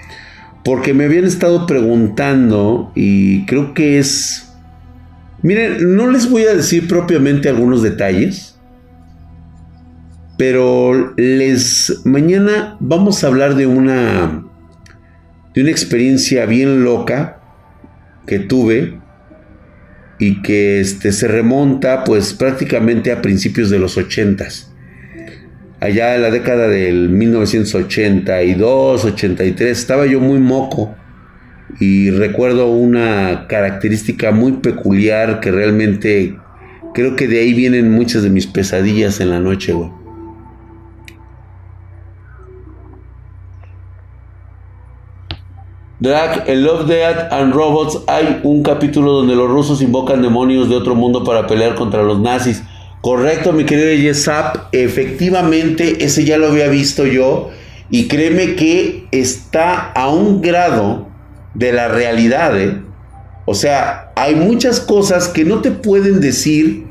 porque 0.64 0.94
me 0.94 1.04
habían 1.04 1.26
estado 1.26 1.66
preguntando 1.66 2.90
y 2.94 3.44
creo 3.44 3.74
que 3.74 3.98
es... 3.98 4.54
Miren, 5.42 5.94
no 5.94 6.10
les 6.10 6.30
voy 6.30 6.44
a 6.44 6.54
decir 6.54 6.88
propiamente 6.88 7.50
algunos 7.50 7.82
detalles, 7.82 8.58
pero 10.38 11.12
les 11.18 12.00
mañana 12.06 12.78
vamos 12.80 13.22
a 13.22 13.26
hablar 13.26 13.54
de 13.54 13.66
una 13.66 14.44
de 15.54 15.60
una 15.60 15.70
experiencia 15.70 16.46
bien 16.46 16.84
loca 16.84 17.41
que 18.26 18.38
tuve 18.38 18.98
y 20.18 20.42
que 20.42 20.80
este, 20.80 21.12
se 21.12 21.28
remonta 21.28 22.04
pues 22.04 22.34
prácticamente 22.34 23.12
a 23.12 23.22
principios 23.22 23.70
de 23.70 23.78
los 23.78 23.96
80 23.96 24.48
allá 25.82 26.14
en 26.14 26.22
la 26.22 26.30
década 26.30 26.68
del 26.68 27.08
1982, 27.08 29.04
83, 29.04 29.76
estaba 29.76 30.06
yo 30.06 30.20
muy 30.20 30.38
moco 30.38 30.94
y 31.80 32.10
recuerdo 32.10 32.70
una 32.70 33.46
característica 33.48 34.30
muy 34.30 34.52
peculiar 34.52 35.40
que 35.40 35.50
realmente 35.50 36.36
creo 36.94 37.16
que 37.16 37.26
de 37.26 37.40
ahí 37.40 37.52
vienen 37.52 37.90
muchas 37.90 38.22
de 38.22 38.30
mis 38.30 38.46
pesadillas 38.46 39.18
en 39.18 39.30
la 39.30 39.40
noche, 39.40 39.72
güey. 39.72 39.90
Drag, 46.02 46.48
en 46.48 46.64
Love, 46.64 46.88
Death 46.88 47.32
and 47.32 47.54
Robots 47.54 48.00
hay 48.08 48.40
un 48.42 48.64
capítulo 48.64 49.12
donde 49.12 49.36
los 49.36 49.48
rusos 49.48 49.80
invocan 49.82 50.20
demonios 50.20 50.68
de 50.68 50.74
otro 50.74 50.96
mundo 50.96 51.22
para 51.22 51.46
pelear 51.46 51.76
contra 51.76 52.02
los 52.02 52.18
nazis. 52.18 52.60
Correcto, 53.02 53.52
mi 53.52 53.62
querido 53.62 53.92
Yesap. 53.92 54.56
Efectivamente, 54.72 56.04
ese 56.04 56.24
ya 56.24 56.38
lo 56.38 56.48
había 56.48 56.66
visto 56.66 57.06
yo. 57.06 57.50
Y 57.88 58.08
créeme 58.08 58.56
que 58.56 59.06
está 59.12 59.92
a 59.92 60.08
un 60.08 60.40
grado 60.40 61.06
de 61.54 61.72
la 61.72 61.86
realidad. 61.86 62.60
¿eh? 62.60 62.82
O 63.44 63.54
sea, 63.54 64.10
hay 64.16 64.34
muchas 64.34 64.80
cosas 64.80 65.28
que 65.28 65.44
no 65.44 65.60
te 65.60 65.70
pueden 65.70 66.20
decir, 66.20 66.88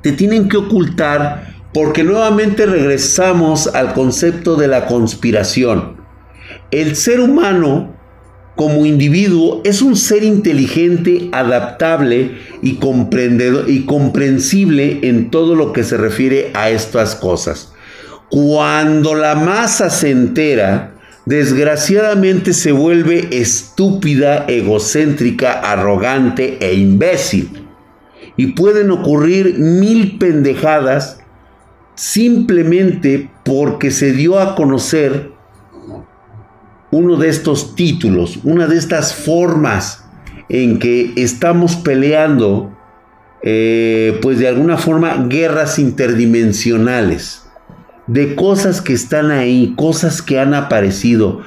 te 0.00 0.12
tienen 0.12 0.48
que 0.48 0.56
ocultar, 0.56 1.52
porque 1.74 2.02
nuevamente 2.02 2.64
regresamos 2.64 3.66
al 3.66 3.92
concepto 3.92 4.56
de 4.56 4.68
la 4.68 4.86
conspiración. 4.86 5.98
El 6.70 6.96
ser 6.96 7.20
humano 7.20 8.00
como 8.56 8.84
individuo 8.84 9.62
es 9.64 9.80
un 9.80 9.96
ser 9.96 10.24
inteligente, 10.24 11.28
adaptable 11.32 12.32
y, 12.62 12.78
y 13.66 13.80
comprensible 13.86 15.00
en 15.02 15.30
todo 15.30 15.54
lo 15.54 15.72
que 15.72 15.84
se 15.84 15.96
refiere 15.96 16.50
a 16.54 16.70
estas 16.70 17.14
cosas. 17.14 17.72
Cuando 18.30 19.14
la 19.14 19.34
masa 19.34 19.90
se 19.90 20.10
entera, 20.10 20.94
desgraciadamente 21.26 22.52
se 22.52 22.72
vuelve 22.72 23.28
estúpida, 23.32 24.44
egocéntrica, 24.48 25.52
arrogante 25.52 26.58
e 26.60 26.74
imbécil. 26.74 27.50
Y 28.36 28.48
pueden 28.48 28.90
ocurrir 28.90 29.58
mil 29.58 30.18
pendejadas 30.18 31.20
simplemente 31.94 33.30
porque 33.44 33.90
se 33.90 34.12
dio 34.12 34.38
a 34.38 34.54
conocer 34.54 35.31
uno 36.92 37.16
de 37.16 37.28
estos 37.28 37.74
títulos, 37.74 38.38
una 38.44 38.66
de 38.66 38.76
estas 38.76 39.14
formas 39.14 40.04
en 40.48 40.78
que 40.78 41.12
estamos 41.16 41.74
peleando, 41.76 42.70
eh, 43.42 44.18
pues 44.20 44.38
de 44.38 44.46
alguna 44.46 44.76
forma, 44.76 45.26
guerras 45.28 45.78
interdimensionales, 45.78 47.46
de 48.06 48.34
cosas 48.36 48.82
que 48.82 48.92
están 48.92 49.30
ahí, 49.30 49.72
cosas 49.76 50.20
que 50.20 50.38
han 50.38 50.52
aparecido, 50.52 51.40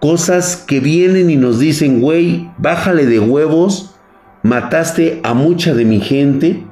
cosas 0.00 0.56
que 0.56 0.78
vienen 0.78 1.30
y 1.30 1.36
nos 1.36 1.58
dicen, 1.58 2.00
güey, 2.00 2.48
bájale 2.58 3.04
de 3.06 3.18
huevos, 3.18 3.96
mataste 4.44 5.20
a 5.24 5.34
mucha 5.34 5.74
de 5.74 5.84
mi 5.84 6.00
gente 6.00 6.64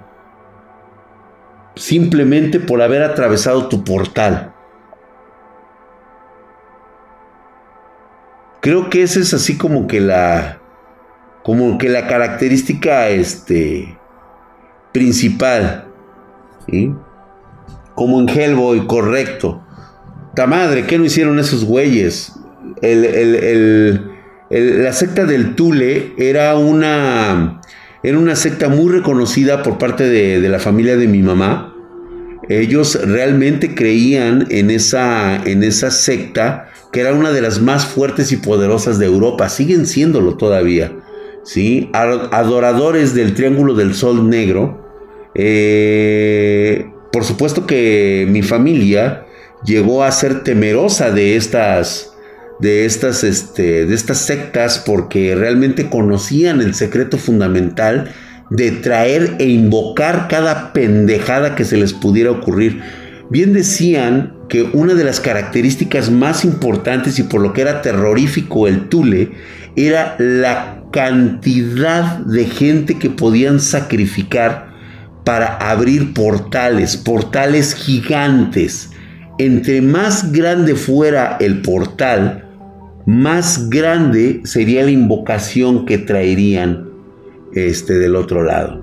simplemente 1.75 2.61
por 2.61 2.81
haber 2.81 3.03
atravesado 3.03 3.67
tu 3.67 3.83
portal. 3.83 4.55
Creo 8.61 8.91
que 8.91 9.03
esa 9.03 9.21
es 9.21 9.33
así 9.33 9.57
como 9.57 9.87
que 9.87 10.01
la 10.01 10.61
como 11.43 11.79
que 11.79 11.89
la 11.89 12.07
característica 12.07 13.09
este 13.09 13.97
principal. 14.93 15.87
Como 17.95 18.21
en 18.21 18.29
Hellboy, 18.29 18.87
correcto. 18.87 19.65
Ta 20.35 20.47
madre, 20.47 20.87
¿qué 20.87 20.99
no 20.99 21.05
hicieron 21.05 21.39
esos 21.39 21.65
güeyes? 21.65 22.35
la 24.51 24.93
secta 24.93 25.25
del 25.27 25.55
Tule 25.55 26.13
era 26.19 26.57
una, 26.57 27.61
era 28.03 28.19
una 28.19 28.37
secta 28.37 28.69
muy 28.69 28.93
reconocida 28.93 29.63
por 29.63 29.79
parte 29.79 30.05
de, 30.05 30.41
de 30.41 30.49
la 30.49 30.59
familia 30.59 30.97
de 30.97 31.09
mi 31.09 31.23
mamá. 31.23 31.75
Ellos 32.49 32.99
realmente 33.05 33.75
creían 33.75 34.47
en 34.51 34.71
esa, 34.71 35.37
en 35.45 35.63
esa 35.63 35.91
secta 35.91 36.70
que 36.93 37.01
era 37.01 37.13
una 37.13 37.33
de 37.33 37.41
las 37.41 37.61
más 37.61 37.85
fuertes 37.85 38.33
y 38.33 38.37
poderosas 38.37 38.99
de 38.99 39.07
Europa, 39.07 39.49
siguen 39.49 39.87
siéndolo 39.87 40.37
todavía, 40.37 40.93
¿sí? 41.45 41.91
Adoradores 41.93 43.15
del 43.15 43.35
Triángulo 43.35 43.75
del 43.75 43.95
Sol 43.95 44.29
Negro. 44.29 44.89
Eh, 45.35 46.91
por 47.13 47.25
supuesto 47.25 47.67
que 47.67 48.27
mi 48.29 48.43
familia 48.43 49.27
llegó 49.65 50.03
a 50.03 50.11
ser 50.11 50.43
temerosa 50.43 51.11
de 51.11 51.37
estas, 51.37 52.13
de 52.59 52.85
estas, 52.85 53.25
este, 53.25 53.87
de 53.87 53.95
estas 53.95 54.19
sectas 54.19 54.83
porque 54.85 55.35
realmente 55.35 55.89
conocían 55.89 56.61
el 56.61 56.75
secreto 56.75 57.19
fundamental 57.19 58.13
de 58.51 58.73
traer 58.73 59.37
e 59.39 59.47
invocar 59.47 60.27
cada 60.29 60.73
pendejada 60.73 61.55
que 61.55 61.65
se 61.65 61.77
les 61.77 61.93
pudiera 61.93 62.33
ocurrir. 62.33 62.83
Bien 63.31 63.53
decían 63.53 64.40
que 64.51 64.65
una 64.65 64.95
de 64.95 65.05
las 65.05 65.21
características 65.21 66.11
más 66.11 66.45
importantes 66.45 67.19
y 67.19 67.23
por 67.23 67.41
lo 67.41 67.53
que 67.55 67.63
era 67.63 67.81
terrorífico 67.81 68.67
el 68.67 68.89
Tule 68.89 69.31
era 69.77 70.17
la 70.19 70.83
cantidad 70.93 72.19
de 72.19 72.45
gente 72.47 72.99
que 72.99 73.11
podían 73.11 73.61
sacrificar 73.61 74.75
para 75.25 75.57
abrir 75.57 76.13
portales, 76.13 76.97
portales 76.97 77.75
gigantes. 77.75 78.91
Entre 79.39 79.81
más 79.81 80.33
grande 80.33 80.75
fuera 80.75 81.37
el 81.39 81.63
portal, 81.63 82.45
más 83.07 83.71
grande 83.71 84.41
sería 84.45 84.83
la 84.83 84.91
invocación 84.91 85.87
que 85.87 85.97
traerían 85.97 86.89
este 87.55 87.95
del 87.95 88.17
otro 88.17 88.43
lado. 88.43 88.80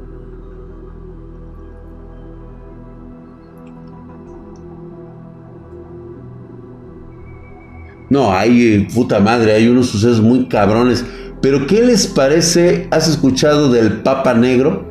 No, 8.09 8.31
hay 8.31 8.87
puta 8.93 9.19
madre, 9.19 9.53
hay 9.53 9.67
unos 9.67 9.87
sucesos 9.87 10.21
muy 10.21 10.45
cabrones. 10.45 11.05
Pero 11.41 11.67
¿qué 11.67 11.81
les 11.81 12.07
parece? 12.07 12.87
¿Has 12.91 13.07
escuchado 13.07 13.71
del 13.71 14.01
Papa 14.01 14.33
Negro? 14.33 14.87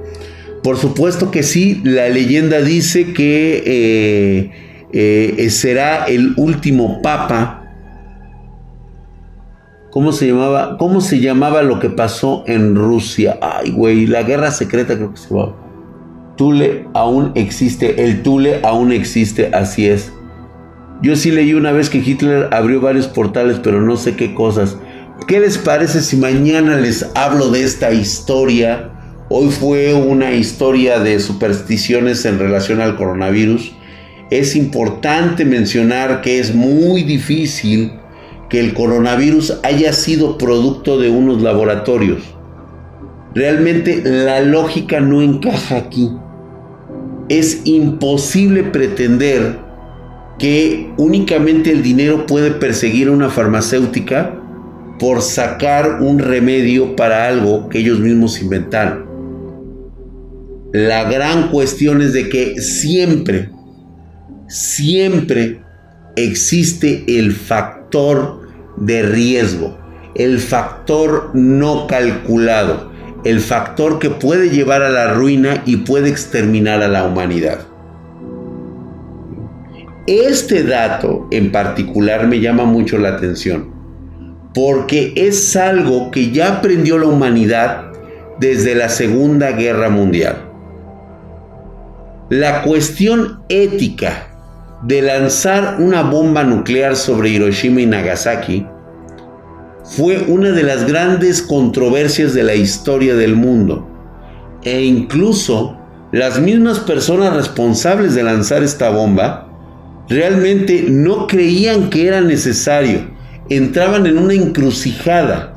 Por 0.63 0.77
supuesto 0.77 1.31
que 1.31 1.43
sí, 1.43 1.81
la 1.85 2.09
leyenda 2.09 2.61
dice 2.61 3.13
que 3.13 3.63
eh, 3.65 4.51
eh, 4.93 5.51
será 5.51 6.05
el 6.05 6.35
último 6.37 7.03
Papa. 7.03 7.63
¿Cómo 9.91 10.13
se 10.13 10.27
llamaba? 10.27 10.77
¿Cómo 10.77 11.01
se 11.01 11.21
llamaba 11.21 11.63
lo 11.63 11.79
que 11.79 11.89
pasó 11.89 12.45
en 12.47 12.75
Rusia? 12.75 13.39
Ay, 13.41 13.71
güey, 13.71 14.07
la 14.07 14.23
guerra 14.25 14.51
secreta 14.51 14.95
creo 14.97 15.13
que 15.13 15.17
se 15.17 15.31
llamaba. 15.31 15.57
Tule 16.37 16.87
aún 16.93 17.33
existe, 17.35 18.05
el 18.05 18.23
Tule 18.23 18.61
aún 18.63 18.93
existe, 18.93 19.51
así 19.55 19.87
es. 19.89 20.13
Yo 21.03 21.15
sí 21.15 21.31
leí 21.31 21.53
una 21.53 21.73
vez 21.73 21.91
que 21.91 21.99
Hitler 21.99 22.49
abrió 22.53 22.81
varios 22.81 23.07
portales, 23.07 23.61
pero 23.63 23.83
no 23.83 23.97
sé 23.97 24.17
qué 24.17 24.35
cosas. 24.35 24.79
¿Qué 25.27 25.41
les 25.41 25.59
parece 25.59 26.01
si 26.01 26.17
mañana 26.17 26.77
les 26.77 27.07
hablo 27.15 27.51
de 27.51 27.65
esta 27.65 27.93
historia? 27.93 28.93
Hoy 29.29 29.51
fue 29.51 29.93
una 29.93 30.33
historia 30.33 30.99
de 30.99 31.21
supersticiones 31.21 32.25
en 32.25 32.39
relación 32.39 32.81
al 32.81 32.97
coronavirus. 32.97 33.73
Es 34.31 34.57
importante 34.57 35.45
mencionar 35.45 36.23
que 36.23 36.39
es 36.39 36.55
muy 36.55 37.03
difícil 37.03 37.93
que 38.49 38.61
el 38.61 38.73
coronavirus 38.73 39.59
haya 39.65 39.93
sido 39.93 40.39
producto 40.39 40.99
de 40.99 41.11
unos 41.11 41.43
laboratorios. 41.43 42.23
Realmente 43.35 44.01
la 44.03 44.41
lógica 44.41 45.01
no 45.01 45.21
encaja 45.21 45.77
aquí. 45.77 46.11
Es 47.29 47.61
imposible 47.65 48.63
pretender 48.63 49.66
que 50.39 50.93
únicamente 50.97 51.71
el 51.71 51.83
dinero 51.83 52.27
puede 52.27 52.51
perseguir 52.51 53.09
a 53.09 53.13
una 53.13 53.31
farmacéutica 53.31 54.35
por 54.99 55.23
sacar 55.23 56.01
un 56.01 56.19
remedio 56.19 56.97
para 56.97 57.29
algo 57.29 57.69
que 57.69 57.79
ellos 57.79 58.01
mismos 58.01 58.41
inventaron. 58.41 59.07
La 60.73 61.05
gran 61.05 61.49
cuestión 61.51 62.03
es 62.03 62.13
de 62.13 62.29
que 62.29 62.61
siempre, 62.61 63.51
siempre 64.49 65.61
existe 66.17 67.05
el 67.19 67.33
factor 67.33 68.43
de 68.77 69.03
riesgo, 69.03 69.79
el 70.15 70.39
factor 70.39 71.31
no 71.35 71.87
calculado, 71.87 72.91
el 73.25 73.41
factor 73.41 73.99
que 73.99 74.11
puede 74.11 74.51
llevar 74.51 74.83
a 74.83 74.91
la 74.91 75.15
ruina 75.15 75.63
y 75.65 75.79
puede 75.79 76.09
exterminar 76.09 76.83
a 76.83 76.89
la 76.89 77.05
humanidad. 77.05 77.61
Este 80.07 80.63
dato 80.63 81.27
en 81.33 81.51
particular 81.51 82.29
me 82.29 82.39
llama 82.39 82.65
mucho 82.65 82.97
la 82.97 83.09
atención, 83.09 83.73
porque 84.55 85.13
es 85.17 85.57
algo 85.57 86.13
que 86.13 86.31
ya 86.31 86.59
aprendió 86.59 86.97
la 86.97 87.07
humanidad 87.07 87.91
desde 88.39 88.77
la 88.77 88.89
Segunda 88.89 89.51
Guerra 89.51 89.91
Mundial. 89.91 90.37
La 92.29 92.63
cuestión 92.63 93.41
ética 93.49 94.29
de 94.85 95.03
lanzar 95.03 95.79
una 95.81 96.03
bomba 96.03 96.45
nuclear 96.45 96.95
sobre 96.95 97.31
Hiroshima 97.31 97.81
y 97.81 97.87
Nagasaki 97.87 98.65
fue 99.83 100.19
una 100.29 100.51
de 100.51 100.63
las 100.63 100.87
grandes 100.87 101.43
controversias 101.43 102.33
de 102.33 102.45
la 102.45 102.55
historia 102.55 103.17
del 103.17 103.35
mundo. 103.35 103.89
E 104.63 104.83
incluso 104.83 105.77
las 106.13 106.39
mismas 106.41 106.79
personas 106.79 107.35
responsables 107.35 108.15
de 108.15 108.23
lanzar 108.23 108.63
esta 108.63 108.91
bomba 108.91 109.46
realmente 110.09 110.87
no 110.89 111.27
creían 111.27 111.91
que 111.91 112.07
era 112.07 112.21
necesario. 112.21 113.15
Entraban 113.49 114.07
en 114.07 114.19
una 114.19 114.35
encrucijada 114.35 115.57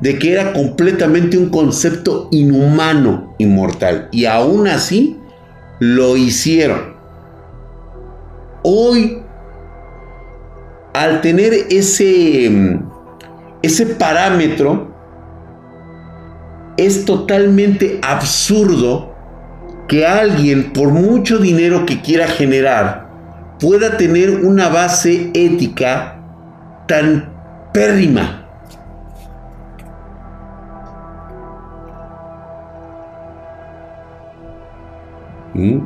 de 0.00 0.18
que 0.18 0.32
era 0.32 0.52
completamente 0.52 1.38
un 1.38 1.48
concepto 1.48 2.28
inhumano, 2.30 3.34
inmortal. 3.38 4.08
Y 4.12 4.26
aún 4.26 4.68
así 4.68 5.18
lo 5.78 6.16
hicieron. 6.16 6.94
Hoy, 8.62 9.22
al 10.94 11.20
tener 11.20 11.52
ese, 11.70 12.80
ese 13.62 13.86
parámetro, 13.86 14.94
es 16.76 17.04
totalmente 17.04 17.98
absurdo 18.02 19.14
que 19.88 20.06
alguien, 20.06 20.72
por 20.72 20.88
mucho 20.88 21.38
dinero 21.38 21.84
que 21.86 22.00
quiera 22.00 22.26
generar, 22.26 23.03
pueda 23.60 23.96
tener 23.96 24.44
una 24.44 24.68
base 24.68 25.30
ética 25.34 26.20
tan 26.86 27.32
pérrima. 27.72 28.40
¿Mm? 35.54 35.80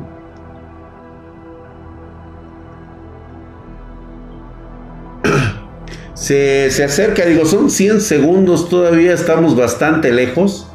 Se, 6.13 6.69
se 6.69 6.83
acerca, 6.83 7.25
digo, 7.25 7.45
son 7.45 7.69
100 7.69 8.01
segundos, 8.01 8.67
todavía 8.67 9.13
estamos 9.13 9.55
bastante 9.55 10.11
lejos 10.11 10.68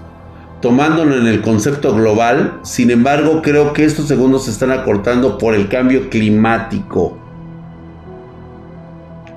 tomándolo 0.65 1.19
en 1.19 1.27
el 1.27 1.43
concepto 1.43 1.95
global. 1.95 2.61
Sin 2.63 2.91
embargo, 2.91 3.43
creo 3.43 3.75
que 3.75 3.85
estos 3.85 4.09
segundos 4.09 4.47
se 4.47 4.51
están 4.51 4.73
acortando 4.73 5.37
por 5.37 5.55
el 5.55 5.69
cambio 5.69 6.09
climático. 6.09 7.19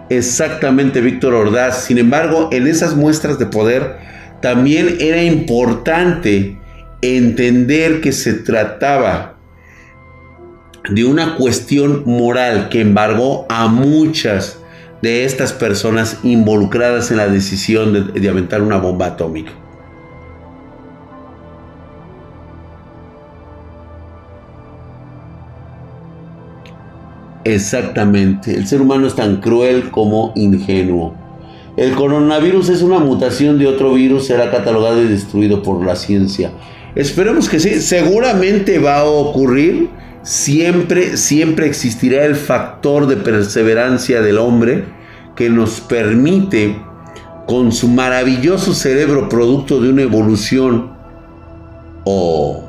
Exactamente, 0.07 1.01
Víctor 1.01 1.33
Ordaz. 1.33 1.83
Sin 1.83 1.97
embargo, 1.97 2.47
en 2.53 2.65
esas 2.65 2.95
muestras 2.95 3.37
de 3.39 3.45
poder 3.45 3.97
también 4.41 4.99
era 5.01 5.21
importante 5.21 6.57
entender 7.01 7.99
que 7.99 8.13
se 8.13 8.31
trataba 8.31 9.35
de 10.89 11.03
una 11.03 11.35
cuestión 11.35 12.03
moral 12.05 12.69
que 12.69 12.79
embargó 12.79 13.45
a 13.49 13.67
muchas 13.67 14.59
de 15.01 15.25
estas 15.25 15.51
personas 15.51 16.19
involucradas 16.23 17.11
en 17.11 17.17
la 17.17 17.27
decisión 17.27 18.13
de, 18.13 18.17
de 18.17 18.29
aventar 18.29 18.61
una 18.61 18.77
bomba 18.77 19.07
atómica. 19.07 19.51
Exactamente, 27.47 28.53
el 28.53 28.67
ser 28.67 28.81
humano 28.81 29.07
es 29.07 29.15
tan 29.15 29.37
cruel 29.37 29.89
como 29.89 30.33
ingenuo. 30.35 31.15
El 31.77 31.93
coronavirus 31.93 32.67
es 32.67 32.81
una 32.81 32.99
mutación 32.99 33.57
de 33.57 33.67
otro 33.67 33.93
virus, 33.93 34.25
será 34.25 34.51
catalogado 34.51 35.01
y 35.01 35.07
destruido 35.07 35.63
por 35.63 35.85
la 35.85 35.95
ciencia. 35.95 36.51
Esperemos 36.93 37.47
que 37.47 37.61
sí, 37.61 37.79
seguramente 37.79 38.79
va 38.79 38.97
a 38.97 39.05
ocurrir. 39.05 39.89
Siempre, 40.23 41.15
siempre 41.15 41.67
existirá 41.67 42.25
el 42.25 42.35
factor 42.35 43.07
de 43.07 43.15
perseverancia 43.15 44.21
del 44.21 44.39
hombre 44.39 44.83
que 45.37 45.49
nos 45.49 45.79
permite, 45.79 46.75
con 47.45 47.71
su 47.71 47.87
maravilloso 47.87 48.73
cerebro 48.73 49.29
producto 49.29 49.79
de 49.79 49.89
una 49.89 50.01
evolución 50.01 50.91
o 52.03 52.67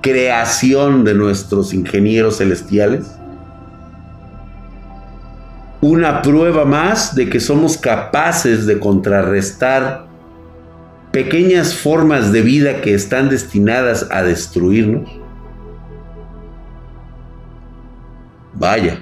creación 0.00 1.02
de 1.04 1.14
nuestros 1.14 1.74
ingenieros 1.74 2.38
celestiales, 2.38 3.17
una 5.80 6.22
prueba 6.22 6.64
más 6.64 7.14
de 7.14 7.28
que 7.28 7.40
somos 7.40 7.76
capaces 7.76 8.66
de 8.66 8.78
contrarrestar 8.78 10.06
pequeñas 11.12 11.74
formas 11.74 12.32
de 12.32 12.42
vida 12.42 12.80
que 12.80 12.94
están 12.94 13.28
destinadas 13.28 14.06
a 14.10 14.22
destruirnos. 14.22 15.08
Vaya, 18.54 18.98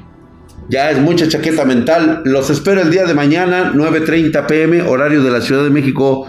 ya 0.68 0.90
es 0.90 0.98
mucha 0.98 1.28
chaqueta 1.28 1.64
mental. 1.64 2.22
Los 2.24 2.50
espero 2.50 2.82
el 2.82 2.90
día 2.90 3.04
de 3.04 3.14
mañana, 3.14 3.72
9.30 3.74 4.46
pm, 4.46 4.82
horario 4.82 5.22
de 5.22 5.30
la 5.30 5.40
Ciudad 5.40 5.64
de 5.64 5.70
México. 5.70 6.28